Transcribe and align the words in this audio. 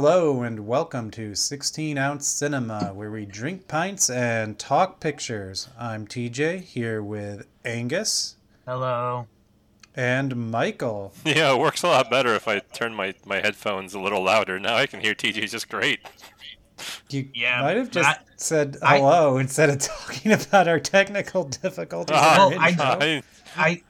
Hello 0.00 0.42
and 0.44 0.64
welcome 0.64 1.10
to 1.10 1.34
16 1.34 1.98
Ounce 1.98 2.28
Cinema, 2.28 2.92
where 2.94 3.10
we 3.10 3.24
drink 3.26 3.66
pints 3.66 4.08
and 4.08 4.56
talk 4.56 5.00
pictures. 5.00 5.66
I'm 5.76 6.06
TJ 6.06 6.60
here 6.60 7.02
with 7.02 7.48
Angus 7.64 8.36
Hello. 8.64 9.26
and 9.96 10.52
Michael. 10.52 11.12
Yeah, 11.24 11.52
it 11.52 11.58
works 11.58 11.82
a 11.82 11.88
lot 11.88 12.08
better 12.12 12.32
if 12.36 12.46
I 12.46 12.60
turn 12.60 12.94
my, 12.94 13.12
my 13.26 13.40
headphones 13.40 13.92
a 13.92 13.98
little 13.98 14.22
louder. 14.22 14.60
Now 14.60 14.76
I 14.76 14.86
can 14.86 15.00
hear 15.00 15.16
TJ 15.16 15.50
just 15.50 15.68
great. 15.68 15.98
You 17.10 17.28
Yeah, 17.34 17.60
might 17.62 17.76
have 17.76 17.90
just 17.90 18.08
I- 18.08 18.22
said 18.36 18.76
I- 18.80 18.98
hello 18.98 19.38
instead 19.38 19.68
of 19.68 19.78
talking 19.80 20.30
about 20.30 20.68
our 20.68 20.78
technical 20.78 21.42
difficulties. 21.42 22.16
in 22.16 22.22
Ah, 22.22 22.44
our 22.44 22.50
Well, 22.50 22.60
I- 22.60 22.68
intro. 22.68 22.84
I- 22.86 23.22
I 23.56 23.82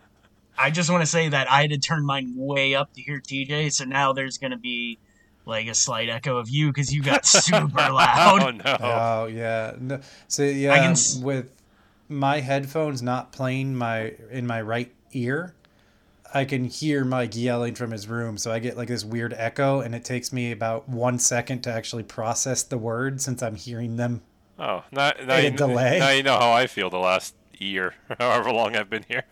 I 0.56 0.70
just 0.70 0.88
want 0.88 1.02
to 1.02 1.06
say 1.06 1.29
that 1.29 1.50
I 1.50 1.61
had 1.61 1.70
to 1.70 1.79
turn 1.79 2.06
mine 2.06 2.32
way 2.34 2.75
up 2.75 2.95
to 2.95 3.02
hear 3.02 3.20
TJ, 3.20 3.70
so 3.72 3.84
now 3.84 4.14
there's 4.14 4.38
gonna 4.38 4.56
be 4.56 4.98
like 5.48 5.66
a 5.66 5.74
slight 5.74 6.08
echo 6.08 6.36
of 6.36 6.48
you 6.48 6.68
because 6.68 6.94
you 6.94 7.02
got 7.02 7.26
super 7.26 7.66
loud. 7.90 8.43
oh 8.43 8.50
no. 8.50 8.76
Oh 8.80 9.26
yeah. 9.26 9.75
No, 9.80 10.00
so 10.29 10.43
yeah, 10.44 10.72
I 10.72 10.76
can 10.79 10.86
um, 10.89 10.93
s- 10.93 11.16
with 11.18 11.50
my 12.08 12.40
headphones 12.40 13.02
not 13.02 13.32
playing 13.32 13.75
my 13.75 14.12
in 14.30 14.46
my 14.46 14.62
right 14.62 14.92
ear, 15.12 15.54
I 16.32 16.44
can 16.44 16.64
hear 16.64 17.04
Mike 17.04 17.34
yelling 17.34 17.75
from 17.75 17.90
his 17.90 18.06
room. 18.08 18.39
So 18.39 18.53
I 18.53 18.58
get 18.61 18.76
like 18.76 18.89
this 18.89 19.04
weird 19.04 19.34
echo, 19.36 19.80
and 19.80 19.94
it 19.94 20.04
takes 20.04 20.32
me 20.32 20.53
about 20.53 20.89
one 20.89 21.18
second 21.18 21.62
to 21.62 21.70
actually 21.72 22.03
process 22.04 22.62
the 22.62 22.78
words 22.78 23.25
since 23.25 23.42
I'm 23.42 23.56
hearing 23.56 23.96
them. 23.96 24.22
Oh, 24.58 24.84
now, 24.90 25.12
now, 25.25 25.36
you, 25.36 25.50
delay. 25.50 25.98
now 26.00 26.11
you 26.11 26.22
know 26.25 26.36
how 26.39 26.50
I 26.53 26.67
feel 26.67 26.90
the 26.90 26.98
last 26.98 27.34
year, 27.58 27.94
however 28.18 28.50
long 28.53 28.75
I've 28.76 28.90
been 28.90 29.04
here. 29.08 29.22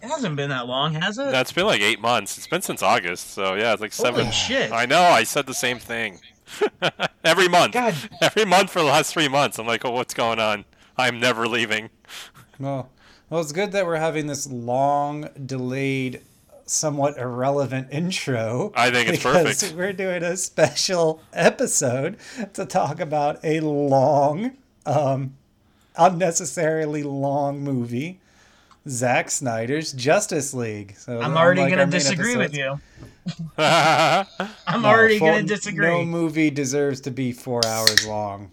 Jeez. 0.00 0.04
It 0.04 0.10
hasn't 0.10 0.36
been 0.36 0.50
that 0.50 0.66
long, 0.66 0.94
has 0.94 1.18
it? 1.18 1.30
That's 1.30 1.52
been 1.52 1.66
like 1.66 1.80
eight 1.80 2.00
months. 2.00 2.38
It's 2.38 2.46
been 2.46 2.62
since 2.62 2.82
August, 2.82 3.30
so 3.30 3.54
yeah, 3.54 3.72
it's 3.72 3.80
like 3.80 3.92
seven. 3.92 4.26
Holy 4.26 4.32
shit! 4.32 4.72
I 4.72 4.86
know. 4.86 5.02
I 5.02 5.24
said 5.24 5.46
the 5.46 5.54
same 5.54 5.78
thing. 5.78 6.20
Every 7.24 7.48
month. 7.48 7.74
God, 7.74 7.94
Every 8.20 8.44
month 8.44 8.70
for 8.70 8.80
the 8.80 8.86
last 8.86 9.12
three 9.12 9.28
months. 9.28 9.58
I'm 9.58 9.66
like, 9.66 9.84
oh, 9.84 9.90
what's 9.90 10.14
going 10.14 10.38
on? 10.38 10.64
I'm 10.96 11.20
never 11.20 11.46
leaving. 11.46 11.90
well, 12.58 12.90
well, 13.30 13.40
it's 13.40 13.52
good 13.52 13.72
that 13.72 13.86
we're 13.86 13.96
having 13.96 14.26
this 14.26 14.46
long, 14.46 15.28
delayed, 15.44 16.22
somewhat 16.64 17.18
irrelevant 17.18 17.88
intro. 17.90 18.72
I 18.74 18.90
think 18.90 19.08
it's 19.08 19.18
because 19.18 19.44
perfect. 19.44 19.74
We're 19.76 19.92
doing 19.92 20.22
a 20.22 20.36
special 20.36 21.22
episode 21.32 22.16
to 22.54 22.64
talk 22.66 23.00
about 23.00 23.38
a 23.44 23.60
long, 23.60 24.56
um, 24.86 25.36
unnecessarily 25.96 27.02
long 27.02 27.60
movie, 27.60 28.20
Zack 28.88 29.30
Snyder's 29.30 29.92
Justice 29.92 30.54
League. 30.54 30.96
So 30.96 31.20
I'm 31.20 31.36
already 31.36 31.60
unlike 31.60 31.72
gonna 31.72 31.82
our 31.82 31.86
main 31.86 31.92
disagree 31.92 32.36
with 32.36 32.56
you. 32.56 32.80
I'm 33.58 34.82
no, 34.82 34.88
already 34.88 35.18
gonna 35.18 35.42
disagree. 35.42 35.86
No 35.86 36.04
movie 36.04 36.50
deserves 36.50 37.00
to 37.02 37.10
be 37.10 37.32
four 37.32 37.64
hours 37.66 38.06
long. 38.06 38.50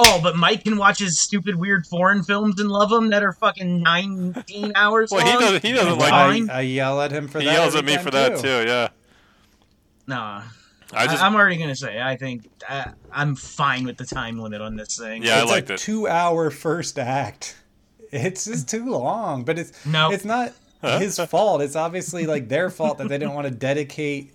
Oh, 0.00 0.20
but 0.22 0.36
Mike 0.36 0.62
can 0.62 0.76
watch 0.76 1.00
his 1.00 1.18
stupid, 1.18 1.56
weird 1.56 1.84
foreign 1.86 2.22
films 2.22 2.60
and 2.60 2.70
love 2.70 2.88
them 2.90 3.10
that 3.10 3.24
are 3.24 3.32
fucking 3.32 3.82
19 3.82 4.72
hours 4.76 5.10
well, 5.10 5.24
he 5.24 5.32
long. 5.32 5.40
doesn't. 5.40 5.64
He 5.64 5.72
doesn't 5.72 5.98
That's 5.98 6.12
like. 6.12 6.50
I. 6.50 6.58
I 6.58 6.60
yell 6.60 7.00
at 7.00 7.10
him 7.10 7.26
for 7.26 7.40
He 7.40 7.46
that. 7.46 7.50
He 7.50 7.56
yells 7.56 7.74
at 7.74 7.84
me 7.84 7.96
time, 7.96 8.04
for 8.04 8.10
that 8.12 8.38
too. 8.38 8.68
Yeah. 8.68 8.88
Nah, 10.06 10.42
I 10.92 11.06
just. 11.06 11.22
I, 11.22 11.26
am 11.26 11.34
already 11.34 11.56
gonna 11.56 11.74
say 11.74 12.00
I 12.00 12.16
think 12.16 12.48
I, 12.68 12.92
I'm 13.10 13.34
fine 13.34 13.84
with 13.84 13.96
the 13.96 14.06
time 14.06 14.38
limit 14.38 14.60
on 14.60 14.76
this 14.76 14.96
thing. 14.96 15.22
Yeah, 15.22 15.36
I 15.36 15.42
it's 15.42 15.50
liked 15.50 15.70
a 15.70 15.74
it. 15.74 15.80
two-hour 15.80 16.50
first 16.50 16.98
act. 16.98 17.57
It's 18.10 18.44
just 18.46 18.68
too 18.68 18.86
long, 18.90 19.44
but 19.44 19.58
it's 19.58 19.84
No. 19.86 20.10
it's 20.10 20.24
not 20.24 20.52
his 20.82 21.18
fault. 21.18 21.60
It's 21.60 21.76
obviously 21.76 22.26
like 22.26 22.48
their 22.48 22.70
fault 22.70 22.98
that 22.98 23.08
they 23.08 23.18
didn't 23.18 23.34
want 23.34 23.46
to 23.46 23.52
dedicate 23.52 24.32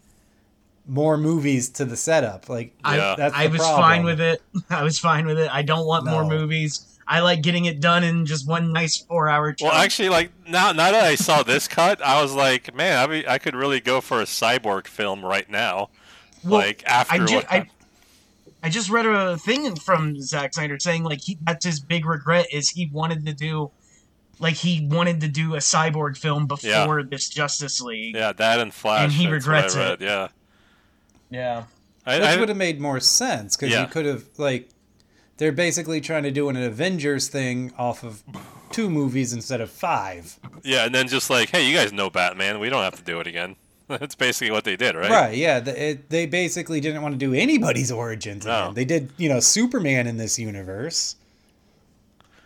more 0.87 1.17
movies 1.17 1.69
to 1.69 1.85
the 1.85 1.95
setup. 1.95 2.49
Like 2.49 2.73
I, 2.83 2.97
Yeah. 2.97 3.15
that's 3.17 3.33
I 3.35 3.47
was 3.47 3.59
problem. 3.59 3.81
fine 3.81 4.03
with 4.03 4.19
it. 4.21 4.41
I 4.69 4.83
was 4.83 4.99
fine 4.99 5.25
with 5.25 5.39
it. 5.39 5.49
I 5.53 5.61
don't 5.61 5.85
want 5.85 6.05
more 6.05 6.25
movies. 6.25 6.89
I 7.07 7.19
like 7.19 7.41
getting 7.41 7.65
it 7.65 7.79
done 7.81 8.03
in 8.03 8.25
just 8.25 8.47
one 8.47 8.71
nice 8.71 8.97
four-hour. 8.97 9.55
Well, 9.61 9.71
actually, 9.73 10.07
like 10.09 10.31
now, 10.47 10.71
now 10.71 10.91
that 10.91 11.03
I 11.03 11.15
saw 11.15 11.43
this 11.43 11.67
cut, 11.67 12.01
I 12.01 12.21
was 12.21 12.33
like, 12.33 12.73
man, 12.73 12.97
I, 12.97 13.07
be, 13.07 13.27
I 13.27 13.39
could 13.39 13.55
really 13.55 13.81
go 13.81 13.99
for 13.99 14.21
a 14.21 14.25
cyborg 14.25 14.87
film 14.87 15.23
right 15.23 15.49
now. 15.49 15.89
Well, 16.45 16.59
like 16.61 16.81
after 16.85 17.15
I 17.15 17.17
just 17.19 17.33
what? 17.33 17.51
I, 17.51 17.69
I 18.63 18.69
just 18.69 18.89
read 18.89 19.05
a 19.05 19.37
thing 19.37 19.75
from 19.75 20.19
Zack 20.21 20.53
Snyder 20.53 20.79
saying 20.79 21.03
like 21.03 21.19
he 21.21 21.37
that's 21.43 21.65
his 21.65 21.79
big 21.81 22.05
regret 22.05 22.47
is 22.51 22.69
he 22.69 22.89
wanted 22.91 23.25
to 23.25 23.33
do 23.33 23.71
like 24.39 24.55
he 24.55 24.87
wanted 24.89 25.19
to 25.21 25.27
do 25.27 25.55
a 25.55 25.59
cyborg 25.59 26.17
film 26.17 26.47
before 26.47 26.99
Yeah. 27.01 27.05
this 27.09 27.29
Justice 27.29 27.81
League. 27.81 28.15
yeah, 28.15 28.31
that 28.33 28.59
and 28.59 28.73
Flash. 28.73 29.03
And 29.03 29.11
he 29.11 29.27
that's 29.27 29.45
what 29.45 29.53
I 29.55 29.57
regrets 29.57 29.75
it. 29.75 30.01
Yeah. 30.01 30.27
Yeah. 31.29 31.63
I, 32.05 32.15
Which 32.19 32.27
I- 32.27 32.37
would 32.39 32.49
have 32.49 32.57
made 32.57 32.79
more 32.81 32.99
sense 32.99 33.55
because 33.55 33.71
Yeah. 33.71 33.81
you 33.81 33.87
could 33.87 34.05
have 34.05 34.23
like 34.37 34.69
they're 35.37 35.51
basically 35.51 35.99
trying 35.99 36.23
to 36.23 36.31
do 36.31 36.47
an 36.49 36.55
Avengers 36.55 37.27
thing 37.27 37.73
off 37.77 38.03
of 38.03 38.23
two 38.71 38.89
movies 38.89 39.33
instead 39.33 39.61
of 39.61 39.69
five. 39.71 40.39
yeah, 40.63 40.85
and 40.85 40.93
then 40.95 41.07
just 41.07 41.29
like, 41.29 41.49
hey, 41.49 41.67
you 41.67 41.75
guys 41.75 41.91
know 41.91 42.09
Batman. 42.09 42.59
We 42.59 42.69
don't 42.69 42.83
have 42.83 42.95
to 42.95 43.03
do 43.03 43.19
it 43.19 43.27
again. 43.27 43.55
That's 43.99 44.15
basically 44.15 44.51
what 44.51 44.63
they 44.63 44.75
did, 44.75 44.95
right? 44.95 45.09
Right? 45.11 45.35
yeah. 45.37 45.59
The, 45.59 45.89
it, 45.91 46.09
they 46.09 46.25
basically 46.25 46.79
didn't 46.79 47.01
want 47.01 47.13
to 47.13 47.19
do 47.19 47.33
anybody's 47.33 47.91
origins 47.91 48.45
No. 48.45 48.63
again. 48.63 48.73
They 48.75 48.85
did, 48.85 49.11
you 49.17 49.29
know, 49.29 49.39
Superman 49.39 50.07
in 50.07 50.17
this 50.17 50.39
universe. 50.39 51.15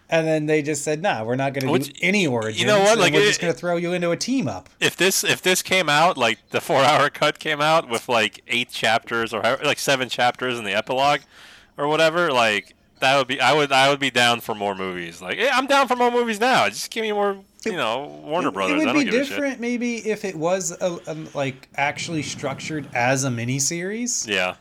And 0.09 0.25
then 0.25 0.45
they 0.45 0.61
just 0.61 0.83
said, 0.85 1.01
"Nah, 1.01 1.23
we're 1.25 1.35
not 1.35 1.53
going 1.53 1.81
to 1.81 1.89
do 1.91 1.99
any 2.01 2.25
origins. 2.25 2.61
You 2.61 2.65
know 2.67 2.79
what, 2.79 2.97
like, 2.97 3.11
we're 3.13 3.19
it- 3.23 3.27
just 3.27 3.41
going 3.41 3.51
to 3.51 3.59
throw 3.59 3.75
you 3.75 3.91
into 3.91 4.11
a 4.11 4.15
team 4.17 4.47
up." 4.47 4.69
If 4.79 4.95
this 4.95 5.21
if 5.25 5.41
this 5.41 5.61
came 5.61 5.89
out 5.89 6.17
like 6.17 6.39
the 6.51 6.61
four 6.61 6.81
hour 6.81 7.09
cut 7.11 7.39
came 7.39 7.59
out 7.59 7.89
with 7.89 8.07
like 8.07 8.41
eight 8.47 8.69
chapters 8.69 9.33
or 9.33 9.41
like 9.63 9.79
seven 9.79 10.07
chapters 10.07 10.57
in 10.57 10.63
the 10.63 10.73
epilogue 10.73 11.19
or 11.77 11.89
whatever, 11.89 12.31
like 12.31 12.73
that 12.99 13.17
would 13.17 13.27
be 13.27 13.41
I 13.41 13.51
would 13.51 13.73
I 13.73 13.89
would 13.89 13.99
be 13.99 14.09
down 14.09 14.39
for 14.39 14.55
more 14.55 14.75
movies. 14.75 15.21
Like, 15.21 15.37
yeah, 15.37 15.51
I'm 15.53 15.67
down 15.67 15.89
for 15.89 15.97
more 15.97 16.09
movies 16.09 16.39
now. 16.39 16.69
Just 16.69 16.89
give 16.89 17.01
me 17.01 17.11
more, 17.11 17.39
you 17.65 17.73
know, 17.73 18.21
Warner 18.23 18.49
It- 18.49 18.53
Brothers. 18.53 18.83
It 18.83 18.85
would 18.93 19.05
be 19.05 19.11
different, 19.11 19.59
maybe, 19.59 19.97
if 20.09 20.23
it 20.25 20.35
was 20.35 20.71
a, 20.71 20.99
a, 21.07 21.15
like 21.33 21.67
actually 21.75 22.23
structured 22.23 22.87
as 22.93 23.23
a 23.23 23.29
miniseries. 23.29 24.27
Yeah. 24.27 24.55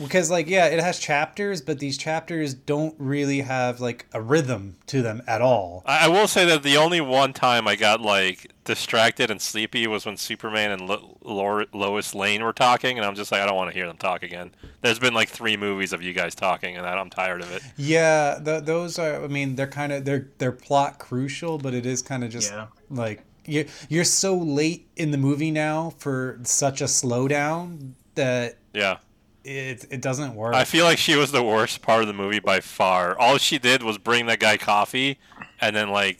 Because, 0.00 0.30
like, 0.30 0.48
yeah, 0.48 0.66
it 0.68 0.80
has 0.80 0.98
chapters, 0.98 1.60
but 1.60 1.78
these 1.78 1.98
chapters 1.98 2.54
don't 2.54 2.94
really 2.98 3.40
have 3.40 3.78
like 3.80 4.06
a 4.14 4.22
rhythm 4.22 4.76
to 4.86 5.02
them 5.02 5.22
at 5.26 5.42
all. 5.42 5.82
I 5.84 6.06
I 6.06 6.08
will 6.08 6.28
say 6.28 6.46
that 6.46 6.62
the 6.62 6.78
only 6.78 7.02
one 7.02 7.34
time 7.34 7.68
I 7.68 7.76
got 7.76 8.00
like 8.00 8.51
distracted 8.64 9.30
and 9.30 9.40
sleepy 9.40 9.86
was 9.86 10.06
when 10.06 10.16
Superman 10.16 10.70
and 10.70 10.86
Lo- 10.88 11.18
Lo- 11.22 11.64
Lois 11.72 12.14
Lane 12.14 12.42
were 12.44 12.52
talking, 12.52 12.96
and 12.98 13.04
I'm 13.06 13.14
just 13.14 13.32
like, 13.32 13.40
I 13.40 13.46
don't 13.46 13.56
want 13.56 13.70
to 13.70 13.74
hear 13.74 13.86
them 13.86 13.96
talk 13.96 14.22
again. 14.22 14.52
There's 14.82 14.98
been 14.98 15.14
like 15.14 15.28
three 15.28 15.56
movies 15.56 15.92
of 15.92 16.02
you 16.02 16.12
guys 16.12 16.34
talking, 16.34 16.76
and 16.76 16.84
that 16.84 16.96
I'm 16.98 17.10
tired 17.10 17.40
of 17.42 17.50
it. 17.52 17.62
Yeah, 17.76 18.38
th 18.44 18.64
those 18.64 18.98
are. 18.98 19.24
I 19.24 19.26
mean, 19.28 19.56
they're 19.56 19.66
kind 19.66 19.92
of 19.92 20.04
they're 20.04 20.28
they're 20.38 20.52
plot 20.52 20.98
crucial, 20.98 21.58
but 21.58 21.74
it 21.74 21.86
is 21.86 22.02
kind 22.02 22.22
of 22.24 22.30
just 22.30 22.52
Yeah. 22.52 22.66
like 22.90 23.24
you're 23.44 23.64
you're 23.88 24.04
so 24.04 24.36
late 24.36 24.86
in 24.96 25.10
the 25.10 25.18
movie 25.18 25.50
now 25.50 25.90
for 25.98 26.38
such 26.44 26.80
a 26.80 26.84
slowdown 26.86 27.92
that 28.14 28.58
Yeah, 28.72 28.98
it 29.44 29.84
it 29.90 30.00
doesn't 30.00 30.34
work. 30.34 30.54
I 30.54 30.64
feel 30.64 30.84
like 30.84 30.98
she 30.98 31.16
was 31.16 31.32
the 31.32 31.42
worst 31.42 31.82
part 31.82 32.02
of 32.02 32.06
the 32.06 32.14
movie 32.14 32.38
by 32.40 32.60
far. 32.60 33.18
All 33.18 33.38
she 33.38 33.58
did 33.58 33.82
was 33.82 33.98
bring 33.98 34.26
that 34.26 34.38
guy 34.38 34.56
coffee, 34.56 35.18
and 35.60 35.74
then 35.74 35.90
like 35.90 36.18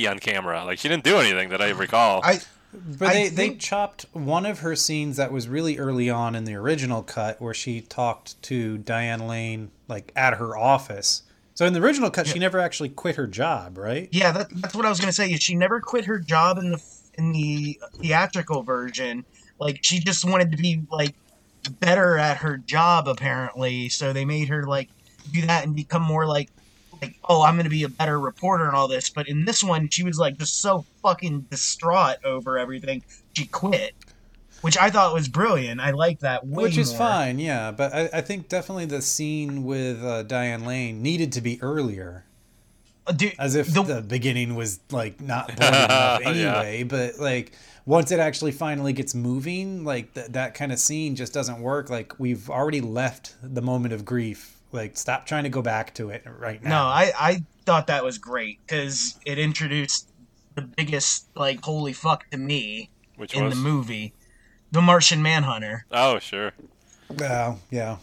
be 0.00 0.06
on 0.06 0.18
camera. 0.18 0.64
Like 0.64 0.78
she 0.78 0.88
didn't 0.88 1.04
do 1.04 1.16
anything 1.16 1.48
that 1.50 1.60
I 1.60 1.70
recall. 1.70 2.20
I 2.22 2.40
But 2.72 3.08
I 3.08 3.12
they, 3.12 3.28
they 3.28 3.54
chopped 3.54 4.06
one 4.12 4.46
of 4.46 4.60
her 4.60 4.76
scenes 4.76 5.16
that 5.16 5.32
was 5.32 5.48
really 5.48 5.78
early 5.78 6.10
on 6.10 6.34
in 6.34 6.44
the 6.44 6.54
original 6.54 7.02
cut 7.02 7.40
where 7.40 7.54
she 7.54 7.80
talked 7.80 8.40
to 8.42 8.78
Diane 8.78 9.26
Lane 9.26 9.70
like 9.88 10.12
at 10.14 10.34
her 10.34 10.56
office. 10.56 11.22
So 11.54 11.64
in 11.64 11.72
the 11.72 11.80
original 11.80 12.10
cut, 12.10 12.26
she 12.26 12.38
never 12.38 12.58
actually 12.58 12.90
quit 12.90 13.16
her 13.16 13.26
job, 13.26 13.78
right? 13.78 14.10
yeah, 14.12 14.30
that, 14.30 14.48
that's 14.60 14.74
what 14.74 14.84
I 14.84 14.90
was 14.90 15.00
gonna 15.00 15.12
say. 15.12 15.34
She 15.36 15.54
never 15.54 15.80
quit 15.80 16.04
her 16.04 16.18
job 16.18 16.58
in 16.58 16.72
the 16.72 16.82
in 17.16 17.32
the 17.32 17.80
theatrical 17.94 18.62
version? 18.62 19.24
Like 19.58 19.78
she 19.82 19.98
just 19.98 20.24
wanted 20.24 20.50
to 20.52 20.56
be 20.56 20.82
like 20.90 21.14
better 21.80 22.18
at 22.18 22.38
her 22.38 22.58
job 22.58 23.08
apparently, 23.08 23.88
so 23.88 24.12
they 24.12 24.24
made 24.24 24.48
her 24.48 24.64
like 24.64 24.90
do 25.32 25.42
that 25.46 25.64
and 25.64 25.74
become 25.74 26.02
more 26.02 26.26
like 26.26 26.50
like 27.02 27.16
oh 27.28 27.42
I'm 27.42 27.56
gonna 27.56 27.68
be 27.68 27.82
a 27.84 27.88
better 27.88 28.18
reporter 28.18 28.64
and 28.66 28.74
all 28.76 28.88
this. 28.88 29.10
But 29.10 29.28
in 29.28 29.44
this 29.44 29.62
one, 29.62 29.88
she 29.88 30.02
was 30.02 30.18
like 30.18 30.38
just 30.38 30.60
so 30.60 30.84
fucking 31.02 31.42
distraught 31.50 32.18
over 32.24 32.58
everything. 32.58 33.02
She 33.34 33.46
quit, 33.46 33.94
which 34.62 34.76
I 34.78 34.90
thought 34.90 35.12
was 35.14 35.28
brilliant. 35.28 35.80
I 35.80 35.90
like 35.90 36.20
that 36.20 36.46
way 36.46 36.64
Which 36.64 36.78
is 36.78 36.90
more. 36.90 36.98
fine, 36.98 37.38
yeah. 37.38 37.70
But 37.70 37.92
I, 37.94 38.08
I 38.14 38.20
think 38.20 38.48
definitely 38.48 38.86
the 38.86 39.02
scene 39.02 39.64
with 39.64 40.02
uh, 40.02 40.22
Diane 40.22 40.64
Lane 40.64 41.02
needed 41.02 41.32
to 41.32 41.40
be 41.40 41.60
earlier. 41.62 42.24
Uh, 43.06 43.12
dude, 43.12 43.34
As 43.38 43.54
if 43.54 43.72
the- 43.72 43.82
the, 43.82 44.00
beginning 44.02 44.54
was 44.56 44.80
like 44.90 45.20
not 45.20 45.54
bloody 45.56 45.76
enough 45.76 46.20
Yeah. 46.24 46.28
anyway. 46.60 46.82
But 46.82 47.18
like 47.20 47.52
once 47.84 48.10
it 48.10 48.18
actually 48.18 48.50
finally 48.52 48.92
gets 48.92 49.14
moving, 49.14 49.84
like 49.84 50.12
th- 50.14 50.28
that 50.30 50.54
kind 50.54 50.72
of 50.72 50.78
scene 50.80 51.14
just 51.14 51.32
doesn't 51.32 51.60
work. 51.60 51.88
Like 51.90 52.18
we've 52.18 52.50
already 52.50 52.80
left 52.80 53.36
the 53.42 53.62
moment 53.62 53.94
of 53.94 54.04
grief. 54.04 54.55
Like 54.76 54.96
stop 54.96 55.26
trying 55.26 55.44
to 55.44 55.50
go 55.50 55.62
back 55.62 55.94
to 55.94 56.10
it 56.10 56.22
right 56.38 56.62
now. 56.62 56.70
No. 56.70 56.88
I, 56.88 57.12
I 57.18 57.42
thought 57.64 57.88
that 57.88 58.04
was 58.04 58.18
great 58.18 58.58
because 58.66 59.18
it 59.24 59.38
introduced 59.38 60.10
the 60.54 60.62
biggest 60.62 61.28
like 61.34 61.64
holy 61.64 61.92
fuck 61.92 62.30
to 62.30 62.38
me 62.38 62.90
Which 63.16 63.34
in 63.34 63.44
was 63.44 63.54
the 63.54 63.60
movie. 63.60 64.12
The 64.70 64.82
Martian 64.82 65.22
Manhunter. 65.22 65.86
Oh, 65.90 66.18
sure. 66.18 66.52
Oh, 67.20 67.58
yeah. 67.70 67.96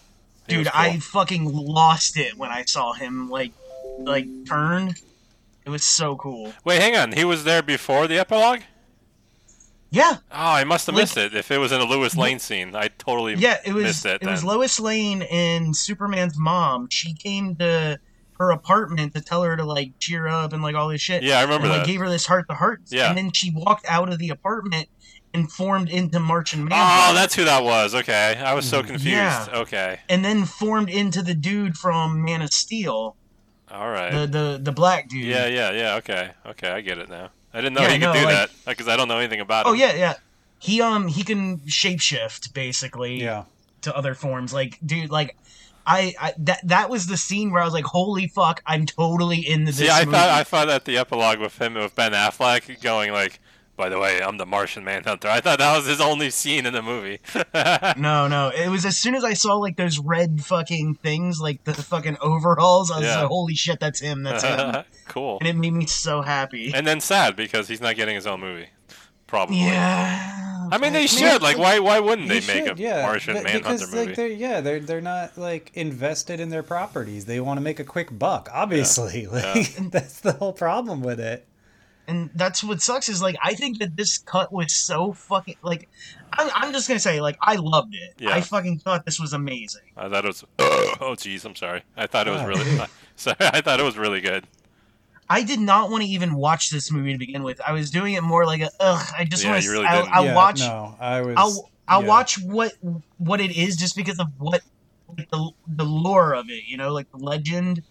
He 0.48 0.58
was 0.58 0.66
Dude, 0.66 0.74
cool. 0.74 0.82
I 0.82 1.00
fucking 1.00 1.46
lost 1.46 2.18
it 2.18 2.38
when 2.38 2.50
I 2.52 2.64
saw 2.64 2.94
him 2.94 3.30
like 3.30 3.52
like 4.00 4.28
turn. 4.46 4.96
It 5.66 5.70
was 5.70 5.84
so 5.84 6.16
cool. 6.18 6.52
Wait, 6.66 6.82
hang 6.82 6.96
on. 6.96 7.14
He 7.14 7.24
was 7.24 7.46
there 7.46 7.62
before 7.62 8.08
the 8.08 8.18
epilogue? 8.20 8.62
Yeah, 9.94 10.18
Oh, 10.32 10.36
I 10.54 10.64
must 10.64 10.88
have 10.88 10.96
Like- 10.96 11.04
missed 11.04 11.18
it. 11.18 11.36
If 11.36 11.52
it 11.52 11.60
was 11.60 11.72
in 11.72 11.80
a 11.80 11.84
Lois 11.86 12.18
Lane 12.18 12.40
scene, 12.40 12.76
I 12.76 12.88
totally 12.88 13.36
yeah. 13.36 13.58
It 13.64 13.74
was 13.74 13.84
missed 13.84 14.06
it. 14.08 14.24
it 14.24 14.28
was. 14.28 14.44
Lois 14.44 14.80
Lane 14.80 15.22
and 15.24 15.76
Superman's 15.78 16.38
mom. 16.38 16.88
She 16.90 17.14
came 17.14 17.56
to 17.58 18.00
her 18.40 18.50
apartment 18.52 19.14
to 19.14 19.22
tell 19.22 19.44
her 19.44 19.56
to 19.56 19.64
like 19.64 19.92
cheer 20.00 20.28
up 20.28 20.52
and 20.52 20.64
like 20.64 20.76
all 20.76 20.90
this 20.90 21.00
shit. 21.02 21.22
Yeah, 21.22 21.38
I 21.38 21.44
remember 21.44 21.68
and, 21.68 21.78
like 21.78 21.86
gave 21.86 22.00
her 22.00 22.10
this 22.10 22.26
heart 22.26 22.48
to 22.50 22.56
heart. 22.56 22.82
Yeah. 22.88 23.10
And 23.10 23.18
then 23.18 23.32
she 23.32 23.52
walked 23.52 23.86
out 23.88 24.12
of 24.12 24.18
the 24.18 24.30
apartment 24.30 24.90
and 25.36 25.52
formed 25.52 25.90
into 25.90 26.20
Martian 26.20 26.68
Oh, 26.72 27.12
that's 27.14 27.36
who 27.36 27.44
that 27.46 27.64
was. 27.64 27.94
Okay, 27.94 28.36
I 28.44 28.54
was 28.56 28.68
so 28.68 28.82
mm, 28.82 28.88
confused. 28.88 29.08
Yeah. 29.08 29.48
Okay, 29.54 30.00
and 30.10 30.26
then 30.26 30.46
formed 30.46 30.90
into 30.90 31.22
the 31.22 31.36
dude 31.36 31.78
from 31.78 32.24
Man 32.24 32.42
of 32.42 32.52
Steel, 32.52 33.16
all 33.70 33.90
right. 33.92 34.12
the 34.12 34.26
the 34.28 34.60
the 34.62 34.72
black 34.72 35.10
dude. 35.10 35.24
Yeah, 35.24 35.46
yeah, 35.46 35.72
yeah. 35.72 35.96
Okay, 35.98 36.32
okay, 36.48 36.70
I 36.72 36.82
get 36.82 36.98
it 36.98 37.10
now. 37.10 37.30
I 37.54 37.58
didn't 37.62 37.74
know 37.74 37.82
Yeah, 37.82 37.90
he 37.90 38.00
could 38.00 38.06
no, 38.06 38.14
do 38.14 38.26
like- 38.26 38.36
that 38.36 38.50
because 38.66 38.88
I 38.88 38.98
don't 38.98 39.08
know 39.08 39.18
anything 39.20 39.40
about 39.42 39.66
it. 39.66 39.70
Oh 39.70 39.74
him. 39.74 39.80
yeah, 39.80 39.94
yeah. 39.96 40.14
He 40.60 40.82
um 40.82 41.08
he 41.08 41.24
can 41.24 41.60
shapeshift 41.60 42.54
basically 42.54 43.22
Yeah. 43.22 43.44
to 43.82 43.96
other 43.96 44.16
forms. 44.16 44.54
Like, 44.54 44.80
dude, 44.86 45.12
like 45.12 45.36
I, 45.86 46.14
I 46.20 46.34
that 46.38 46.66
that 46.68 46.90
was 46.90 47.08
the 47.08 47.18
scene 47.18 47.52
where 47.52 47.62
I 47.62 47.66
was 47.66 47.74
like, 47.74 47.84
holy 47.86 48.28
fuck, 48.28 48.62
I'm 48.66 48.86
totally 48.86 49.40
in 49.40 49.66
this 49.66 49.78
See, 49.78 49.90
I 49.90 50.06
movie. 50.06 50.18
thought 50.18 50.30
I 50.30 50.44
thought 50.44 50.68
that 50.68 50.86
the 50.86 50.98
epilogue 50.98 51.40
with 51.40 51.62
him 51.62 51.74
with 51.74 51.94
Ben 51.96 52.14
Affleck 52.14 52.82
going 52.82 53.12
like, 53.12 53.40
"By 53.76 53.90
the 53.90 54.00
way, 54.00 54.22
I'm 54.22 54.38
the 54.38 54.46
Martian 54.46 54.84
Manhunter." 54.84 55.28
I 55.28 55.42
thought 55.42 55.60
that 55.60 55.76
was 55.78 55.86
his 55.88 56.00
only 56.02 56.30
scene 56.30 56.66
in 56.66 56.74
the 56.74 56.82
movie. 56.82 57.20
No, 57.98 58.28
no. 58.28 58.50
It 58.50 58.70
was 58.70 58.86
as 58.86 58.98
soon 58.98 59.16
as 59.16 59.24
I 59.24 59.34
saw 59.34 59.56
like 59.56 59.78
those 59.78 60.00
red 60.00 60.44
fucking 60.44 60.96
things, 60.96 61.40
like 61.40 61.64
the 61.64 61.74
fucking 61.74 62.18
overalls, 62.22 62.92
I 62.92 62.98
was 63.00 63.06
Yeah. 63.08 63.22
like, 63.22 63.28
holy 63.28 63.56
shit, 63.56 63.80
that's 63.80 64.00
him, 64.00 64.24
that's 64.24 64.44
him. 64.44 64.84
cool. 65.08 65.38
and 65.40 65.48
it 65.48 65.56
made 65.56 65.74
me 65.74 65.86
so 65.86 66.22
happy. 66.22 66.72
And 66.74 66.86
then 66.88 67.00
sad 67.00 67.36
because 67.36 67.68
he's 67.68 67.82
not 67.82 67.96
getting 67.96 68.16
his 68.16 68.26
own 68.28 68.40
movie. 68.42 68.68
Probably. 69.28 69.58
yeah. 69.58 70.68
I 70.72 70.78
mean, 70.78 70.94
they 70.94 71.00
Man, 71.02 71.08
should. 71.08 71.42
Like, 71.42 71.58
why? 71.58 71.80
Why 71.80 72.00
wouldn't 72.00 72.30
they 72.30 72.40
They 72.40 72.54
make 72.62 72.68
should, 72.68 72.80
a 72.80 72.82
yeah, 72.82 73.02
Martian 73.04 73.34
but- 73.36 73.44
Manhunter 73.44 73.70
because, 73.70 73.94
movie? 73.94 74.06
Like, 74.08 74.16
they're, 74.16 74.28
yeah, 74.28 74.62
they're 74.62 74.80
they're 74.80 75.02
not 75.02 75.38
like 75.38 75.72
invested 75.76 76.40
in 76.40 76.50
their 76.50 76.64
properties. 76.64 77.26
They 77.26 77.40
want 77.40 77.58
to 77.58 77.62
make 77.62 77.80
a 77.80 77.84
quick 77.84 78.18
buck. 78.18 78.50
Obviously, 78.54 79.26
like 79.32 79.76
that's 79.92 80.20
the 80.22 80.34
whole 80.34 80.54
problem 80.54 81.02
with 81.02 81.20
it. 81.20 81.46
And 82.08 82.30
that's 82.36 82.64
what 82.64 82.82
sucks 82.82 83.10
is 83.10 83.22
like 83.22 83.36
I 83.42 83.54
think 83.54 83.80
that 83.80 83.96
this 83.96 84.18
cut 84.18 84.52
was 84.52 84.74
so 84.74 85.14
fucking 85.14 85.56
like 85.62 85.88
I'm, 86.34 86.50
I'm 86.54 86.74
just 86.74 86.88
gonna 86.88 87.00
say 87.00 87.22
like 87.22 87.38
I 87.42 87.56
loved 87.56 87.96
it. 87.96 88.16
Yeah. 88.18 88.36
I 88.36 88.42
fucking 88.42 88.80
thought 88.80 89.06
this 89.06 89.20
was 89.20 89.34
amazing. 89.34 89.84
I 89.96 90.10
thought 90.10 90.26
it 90.26 90.28
was. 90.28 90.44
Oh, 90.60 91.16
jeez, 91.18 91.46
I'm 91.46 91.56
sorry. 91.56 91.84
I 91.96 92.08
thought 92.08 92.28
it 92.28 92.32
was 92.32 92.44
really. 92.44 92.88
sorry, 93.16 93.38
I 93.40 93.62
thought 93.62 93.80
it 93.80 93.84
was 93.84 93.98
really 93.98 94.22
good. 94.22 94.46
I 95.30 95.44
did 95.44 95.60
not 95.60 95.90
want 95.90 96.04
to 96.04 96.10
even 96.10 96.36
watch 96.36 96.70
this 96.70 96.92
movie 96.92 97.14
to 97.14 97.18
begin 97.18 97.44
with. 97.44 97.62
I 97.62 97.72
was 97.72 97.90
doing 97.90 98.14
it 98.14 98.22
more 98.22 98.46
like 98.46 98.62
a 98.62 98.70
ugh. 98.80 99.06
I 99.18 99.26
just 99.26 99.44
Yeah, 99.44 99.52
want 99.52 99.64
you 99.64 99.70
to. 99.70 99.74
really 99.78 99.88
I'll. 99.88 100.08
I'll 100.12 100.26
yeah, 100.26 100.36
watch. 100.36 100.60
No, 100.60 100.96
I 101.00 101.22
was. 101.22 101.36
I'll 101.38 101.70
I'll 101.88 102.02
yeah. 102.02 102.08
watch 102.08 102.42
what 102.42 102.74
what 103.18 103.42
it 103.42 103.56
is 103.56 103.76
just 103.76 103.96
because 103.96 104.20
of 104.20 104.28
what 104.38 104.62
like, 105.18 105.30
the 105.30 105.52
the 105.68 105.86
lore 105.86 106.34
of 106.34 106.50
it. 106.50 106.66
You 106.68 106.78
know, 106.78 106.92
like 106.94 107.10
the 107.12 107.18
legend 107.18 107.84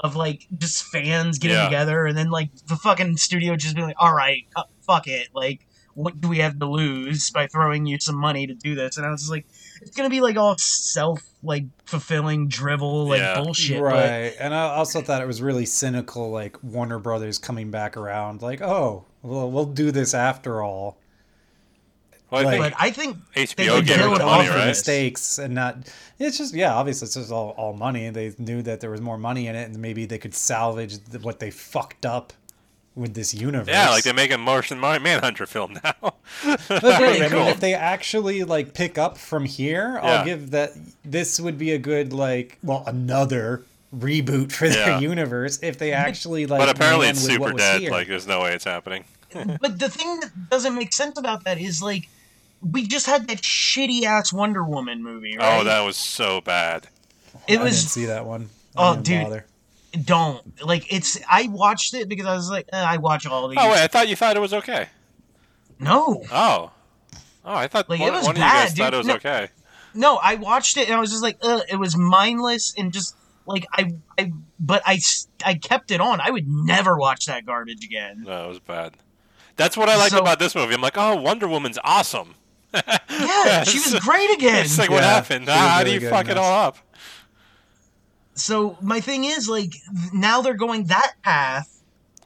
of 0.00 0.16
like 0.16 0.46
just 0.58 0.84
fans 0.84 1.38
getting 1.38 1.56
Yeah. 1.56 1.64
together 1.64 2.06
and 2.06 2.16
then 2.16 2.30
like 2.30 2.50
the 2.66 2.76
fucking 2.76 3.16
studio 3.16 3.56
just 3.56 3.74
being 3.74 3.86
like, 3.86 3.96
all 3.98 4.14
right, 4.14 4.44
uh, 4.56 4.64
fuck 4.86 5.06
it, 5.06 5.28
like. 5.34 5.66
What 5.96 6.20
do 6.20 6.26
we 6.26 6.38
have 6.38 6.58
to 6.58 6.66
lose 6.66 7.30
by 7.30 7.46
throwing 7.46 7.86
you 7.86 8.00
some 8.00 8.16
money 8.16 8.48
to 8.48 8.54
do 8.54 8.74
this? 8.74 8.96
And 8.96 9.06
I 9.06 9.10
was 9.10 9.20
just 9.20 9.30
like, 9.30 9.46
it's 9.80 9.92
gonna 9.96 10.10
be 10.10 10.20
like 10.20 10.36
all 10.36 10.58
self 10.58 11.22
like 11.44 11.66
fulfilling 11.84 12.48
drivel 12.48 13.06
like 13.06 13.20
Yeah. 13.20 13.40
bullshit. 13.40 13.76
But 13.78 13.84
right, 13.84 14.34
and 14.40 14.52
I 14.52 14.62
also 14.74 15.00
thought 15.02 15.22
it 15.22 15.28
was 15.28 15.40
really 15.40 15.64
cynical, 15.64 16.32
like 16.32 16.56
Warner 16.64 16.98
Brothers 16.98 17.38
coming 17.38 17.70
back 17.70 17.96
around, 17.96 18.42
like, 18.42 18.60
oh, 18.60 19.04
well, 19.22 19.48
we'll 19.48 19.66
do 19.66 19.92
this 19.92 20.14
after 20.14 20.64
all. 20.64 20.98
Well, 22.30 22.40
I 22.48 22.56
Like- 22.58 22.72
but 22.72 22.74
I 22.78 22.90
think 22.90 23.18
they 23.34 23.44
HBO 23.46 23.76
could 23.76 23.86
gave 23.86 24.00
it 24.00 24.18
the 24.18 24.24
money, 24.24 24.48
right? 24.48 24.56
this. 24.66 24.78
mistakes 24.78 25.38
and 25.38 25.54
not 25.54 25.76
it's 26.18 26.38
just 26.38 26.54
yeah 26.54 26.74
obviously 26.74 27.06
it's 27.06 27.14
just 27.14 27.30
all, 27.30 27.50
all 27.56 27.72
money 27.74 28.08
they 28.10 28.32
knew 28.38 28.62
that 28.62 28.80
there 28.80 28.90
was 28.90 29.00
more 29.00 29.18
money 29.18 29.46
in 29.46 29.54
it 29.54 29.64
and 29.68 29.78
maybe 29.78 30.04
they 30.06 30.18
could 30.18 30.34
salvage 30.34 30.98
the, 31.10 31.18
what 31.20 31.38
they 31.38 31.50
fucked 31.50 32.04
up 32.06 32.32
with 32.96 33.14
this 33.14 33.34
universe 33.34 33.68
Yeah, 33.68 33.90
like 33.90 34.04
they 34.04 34.12
make 34.12 34.32
a 34.32 34.38
Martian 34.38 34.80
Manhunter 34.80 35.46
film 35.46 35.78
now. 35.84 35.94
But 36.68 36.80
great, 36.98 37.22
I 37.22 37.28
cool. 37.28 37.40
mean, 37.40 37.48
if 37.48 37.60
they 37.60 37.74
actually 37.74 38.44
like 38.44 38.72
pick 38.74 38.98
up 38.98 39.18
from 39.18 39.44
here 39.44 39.92
Yeah. 39.94 40.00
i'll 40.18 40.24
give 40.24 40.50
that 40.52 40.70
this 41.04 41.38
would 41.40 41.58
be 41.58 41.72
a 41.72 41.78
good 41.78 42.12
like 42.12 42.58
well 42.62 42.84
another 42.86 43.64
reboot 43.94 44.50
for 44.50 44.68
their 44.68 45.00
universe 45.00 45.58
if 45.62 45.78
they 45.78 45.92
actually 45.92 46.46
like 46.46 46.58
but 46.60 46.68
apparently 46.68 47.08
it's 47.08 47.20
super 47.20 47.52
dead. 47.52 47.80
here. 47.80 47.90
Like, 47.92 48.08
there's 48.08 48.26
no 48.26 48.40
way 48.42 48.54
it's 48.54 48.64
happening. 48.64 49.04
But 49.60 49.78
the 49.80 49.88
thing 49.88 50.20
that 50.20 50.48
doesn't 50.50 50.74
make 50.76 50.92
sense 50.92 51.18
about 51.18 51.42
that 51.44 51.58
is 51.58 51.82
like 51.82 52.08
we 52.64 52.86
just 52.86 53.06
had 53.06 53.28
that 53.28 53.38
shitty 53.42 54.02
ass 54.04 54.32
Wonder 54.32 54.64
Woman 54.64 55.02
movie, 55.02 55.36
right? 55.36 55.60
Oh, 55.60 55.64
that 55.64 55.80
was 55.82 55.96
so 55.96 56.40
bad. 56.40 56.88
it 57.46 57.58
i 57.58 57.62
was 57.62 57.76
didn't 57.80 57.90
see 57.90 58.04
that 58.06 58.24
one 58.26 58.48
Oh, 58.76 58.92
I 58.92 58.94
didn't 58.96 59.04
dude. 59.04 59.22
bother. 59.24 59.46
don't 60.04 60.64
like 60.66 60.92
it's. 60.92 61.18
I 61.30 61.48
watched 61.48 61.94
it 61.94 62.08
because 62.08 62.26
I 62.26 62.34
was 62.34 62.50
like, 62.50 62.68
eh, 62.72 62.82
I 62.82 62.96
watch 62.96 63.26
all 63.26 63.46
these. 63.48 63.58
Oh 63.60 63.68
wait, 63.70 63.78
I 63.82 63.86
thought 63.86 64.08
you 64.08 64.16
thought 64.16 64.36
it 64.36 64.40
was 64.40 64.52
okay. 64.54 64.88
No, 65.78 66.22
Oh, 66.32 66.70
oh, 67.44 67.54
I 67.54 67.66
thought 67.68 67.88
Like, 67.88 68.00
it 68.00 68.04
one, 68.04 68.12
was 68.14 68.24
one 68.26 68.32
of 68.36 68.38
you 68.38 68.44
bad, 68.44 68.68
guys 68.68 68.76
thought 68.76 68.84
dude. 68.86 68.94
it 68.94 68.98
was 68.98 69.06
No. 69.06 69.14
okay. 69.14 69.48
no, 69.94 70.16
I 70.16 70.36
watched 70.36 70.76
it 70.76 70.88
and 70.88 70.96
I 70.96 71.00
was 71.00 71.10
just 71.10 71.22
like, 71.22 71.38
Ugh, 71.42 71.62
it 71.70 71.76
was 71.76 71.96
mindless 71.96 72.74
and 72.78 72.92
just 72.92 73.14
like 73.46 73.66
I, 73.72 73.94
I, 74.18 74.32
but 74.58 74.82
I, 74.86 74.98
I 75.44 75.54
kept 75.54 75.90
it 75.90 76.00
on. 76.00 76.20
I 76.20 76.30
would 76.30 76.48
never 76.48 76.96
watch 76.96 77.26
that 77.26 77.44
garbage 77.44 77.84
again. 77.84 78.22
No, 78.26 78.46
it 78.46 78.48
was 78.48 78.60
bad. 78.60 78.94
That's 79.56 79.76
what 79.76 79.88
I 79.88 79.96
liked 79.96 80.12
So- 80.12 80.18
about 80.20 80.38
this 80.38 80.54
movie. 80.54 80.74
I'm 80.74 80.80
like, 80.80 80.96
oh, 80.96 81.16
Wonder 81.16 81.46
Woman's 81.46 81.78
awesome. 81.84 82.34
Yeah, 83.10 83.64
she 83.64 83.78
was 83.78 84.00
great 84.00 84.30
again. 84.30 84.64
It's 84.64 84.78
like, 84.78 84.90
what 84.90 85.02
Yeah, 85.02 85.14
happened? 85.14 85.44
she 85.46 85.50
was 85.50 85.58
How 85.58 85.84
do 85.84 85.92
you 85.92 86.08
fuck 86.08 86.28
it 86.28 86.36
all 86.38 86.52
up? 86.66 86.78
So 88.34 88.76
my 88.80 89.00
thing 89.00 89.24
is 89.24 89.48
like 89.48 89.74
now 90.12 90.42
they're 90.42 90.54
going 90.54 90.84
that 90.84 91.12
path 91.22 91.70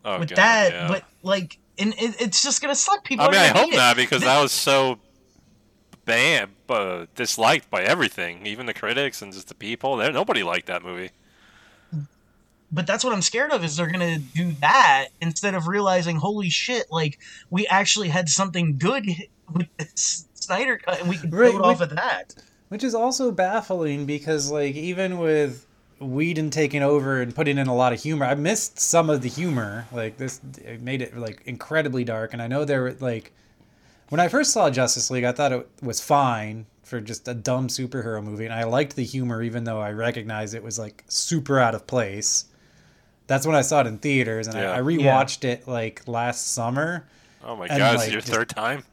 Oh, 0.04 0.18
with 0.20 0.30
God, 0.30 0.36
that, 0.38 0.72
yeah. 0.72 0.88
but 0.88 1.04
like, 1.22 1.58
and 1.78 1.92
it, 1.98 2.20
it's 2.20 2.42
just 2.42 2.62
gonna 2.62 2.74
suck. 2.74 3.04
People. 3.04 3.26
I 3.26 3.30
mean, 3.30 3.40
I 3.40 3.48
hope 3.48 3.72
not 3.72 3.96
because 3.96 4.22
that 4.22 4.40
was 4.40 4.52
so 4.52 4.98
banned, 6.06 6.52
uh, 6.70 7.06
disliked 7.14 7.68
by 7.70 7.82
everything, 7.82 8.46
even 8.46 8.64
the 8.66 8.72
critics 8.74 9.20
and 9.20 9.32
just 9.32 9.48
the 9.48 9.54
people. 9.54 9.96
There, 9.96 10.10
nobody 10.12 10.42
liked 10.42 10.66
that 10.66 10.82
movie. 10.82 11.10
But 12.70 12.86
that's 12.86 13.02
what 13.02 13.12
I'm 13.14 13.22
scared 13.22 13.50
of 13.50 13.64
is 13.64 13.76
they're 13.76 13.90
gonna 13.90 14.18
do 14.18 14.52
that 14.60 15.08
instead 15.20 15.54
of 15.54 15.68
realizing, 15.68 16.16
holy 16.16 16.50
shit, 16.50 16.86
like 16.90 17.18
we 17.50 17.66
actually 17.66 18.08
had 18.08 18.28
something 18.28 18.78
good 18.78 19.06
with 19.52 19.66
this 19.78 20.26
Snyder 20.48 20.78
cut, 20.78 21.00
and 21.00 21.08
we 21.08 21.16
can 21.18 21.30
Right, 21.30 21.50
build 21.52 21.62
off 21.62 21.80
of 21.80 21.90
that. 21.90 22.34
Which 22.68 22.82
is 22.84 22.94
also 22.94 23.30
baffling 23.30 24.04
because, 24.06 24.50
like, 24.50 24.74
even 24.74 25.18
with 25.18 25.64
Whedon 26.00 26.50
taking 26.50 26.82
over 26.82 27.20
and 27.22 27.34
putting 27.34 27.56
in 27.58 27.66
a 27.66 27.74
lot 27.74 27.92
of 27.92 28.00
humor, 28.02 28.26
I 28.26 28.34
missed 28.34 28.78
some 28.78 29.08
of 29.10 29.22
the 29.22 29.28
humor. 29.28 29.86
Like, 29.92 30.16
this 30.16 30.40
it 30.64 30.80
made 30.82 31.00
it, 31.02 31.16
like, 31.16 31.42
incredibly 31.46 32.04
dark. 32.04 32.32
And 32.32 32.42
I 32.42 32.46
know 32.46 32.64
there 32.64 32.82
were, 32.82 32.96
like, 33.00 33.32
when 34.10 34.20
I 34.20 34.28
first 34.28 34.52
saw 34.52 34.68
Justice 34.70 35.10
League, 35.10 35.24
I 35.24 35.32
thought 35.32 35.52
it 35.52 35.68
was 35.82 36.00
fine 36.00 36.66
for 36.82 37.00
just 37.00 37.26
a 37.28 37.34
dumb 37.34 37.68
superhero 37.68 38.22
movie. 38.22 38.44
And 38.46 38.54
I 38.54 38.64
liked 38.64 38.96
the 38.96 39.04
humor, 39.04 39.42
even 39.42 39.64
though 39.64 39.80
I 39.80 39.92
recognized 39.92 40.54
it 40.54 40.62
was, 40.62 40.78
like, 40.78 41.04
super 41.08 41.58
out 41.58 41.74
of 41.74 41.86
place. 41.86 42.46
That's 43.26 43.46
when 43.46 43.56
I 43.56 43.60
saw 43.62 43.80
it 43.82 43.86
in 43.86 43.98
theaters. 43.98 44.46
And 44.46 44.56
Yeah. 44.56 44.72
I, 44.72 44.78
I 44.78 44.80
rewatched 44.80 45.44
it, 45.44 45.66
like, 45.68 46.06
last 46.06 46.48
summer. 46.48 47.06
Oh 47.44 47.56
my 47.56 47.66
And, 47.66 47.78
god, 47.78 47.96
like, 47.98 48.10
your 48.12 48.20
just- 48.20 48.32
third 48.32 48.48
time. 48.50 48.84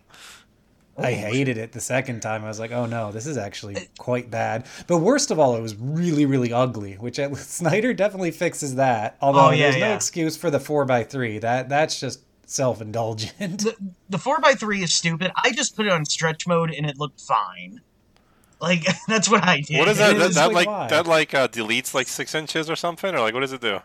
I 0.97 1.11
hated 1.11 1.57
it 1.57 1.73
the 1.73 1.81
second 1.81 2.21
time. 2.21 2.45
I 2.45 2.47
was 2.47 2.59
like, 2.59 2.71
oh 2.71 2.85
no, 2.85 3.11
this 3.11 3.27
is 3.27 3.37
actually 3.37 3.89
quite 3.97 4.31
bad. 4.31 4.65
But 4.87 4.99
worst 4.99 5.29
of 5.29 5.39
all, 5.39 5.55
it 5.55 5.61
was 5.61 5.75
really, 5.75 6.25
really 6.25 6.53
ugly, 6.53 6.93
which 6.93 7.19
at, 7.19 7.35
Snyder 7.37 7.93
definitely 7.93 8.31
fixes 8.31 8.75
that. 8.75 9.17
Although 9.21 9.47
Oh, 9.47 9.49
yeah, 9.49 9.71
there's 9.71 9.81
no 9.81 9.93
excuse 9.93 10.37
for 10.37 10.49
the 10.49 10.59
4x3. 10.59 11.41
That 11.41 11.67
That's 11.69 11.99
just 11.99 12.21
self 12.45 12.81
indulgent. 12.81 13.35
The 13.39 13.75
the 14.09 14.17
four 14.17 14.37
x 14.45 14.59
three 14.59 14.83
is 14.83 14.93
stupid. 14.93 15.31
I 15.35 15.51
just 15.51 15.75
put 15.75 15.85
it 15.85 15.91
on 15.91 16.05
stretch 16.05 16.47
mode 16.47 16.71
and 16.71 16.85
it 16.85 16.97
looked 16.97 17.19
fine. 17.19 17.81
Like 18.61 18.85
that's 19.07 19.29
what 19.29 19.43
I 19.43 19.61
did. 19.61 19.79
What 19.79 19.87
is 19.89 19.97
that? 19.97 20.15
It 20.15 20.19
That, 20.19 20.29
is 20.29 20.35
that 20.35 20.53
like 20.53 20.67
like 20.67 20.89
that 20.89 21.07
like 21.07 21.33
uh, 21.33 21.47
deletes 21.47 21.93
like 21.93 22.07
six 22.07 22.33
inches 22.33 22.69
or 22.69 22.75
something, 22.75 23.13
or 23.13 23.19
like 23.19 23.33
what 23.33 23.41
does 23.41 23.53
it 23.53 23.61
do? 23.61 23.79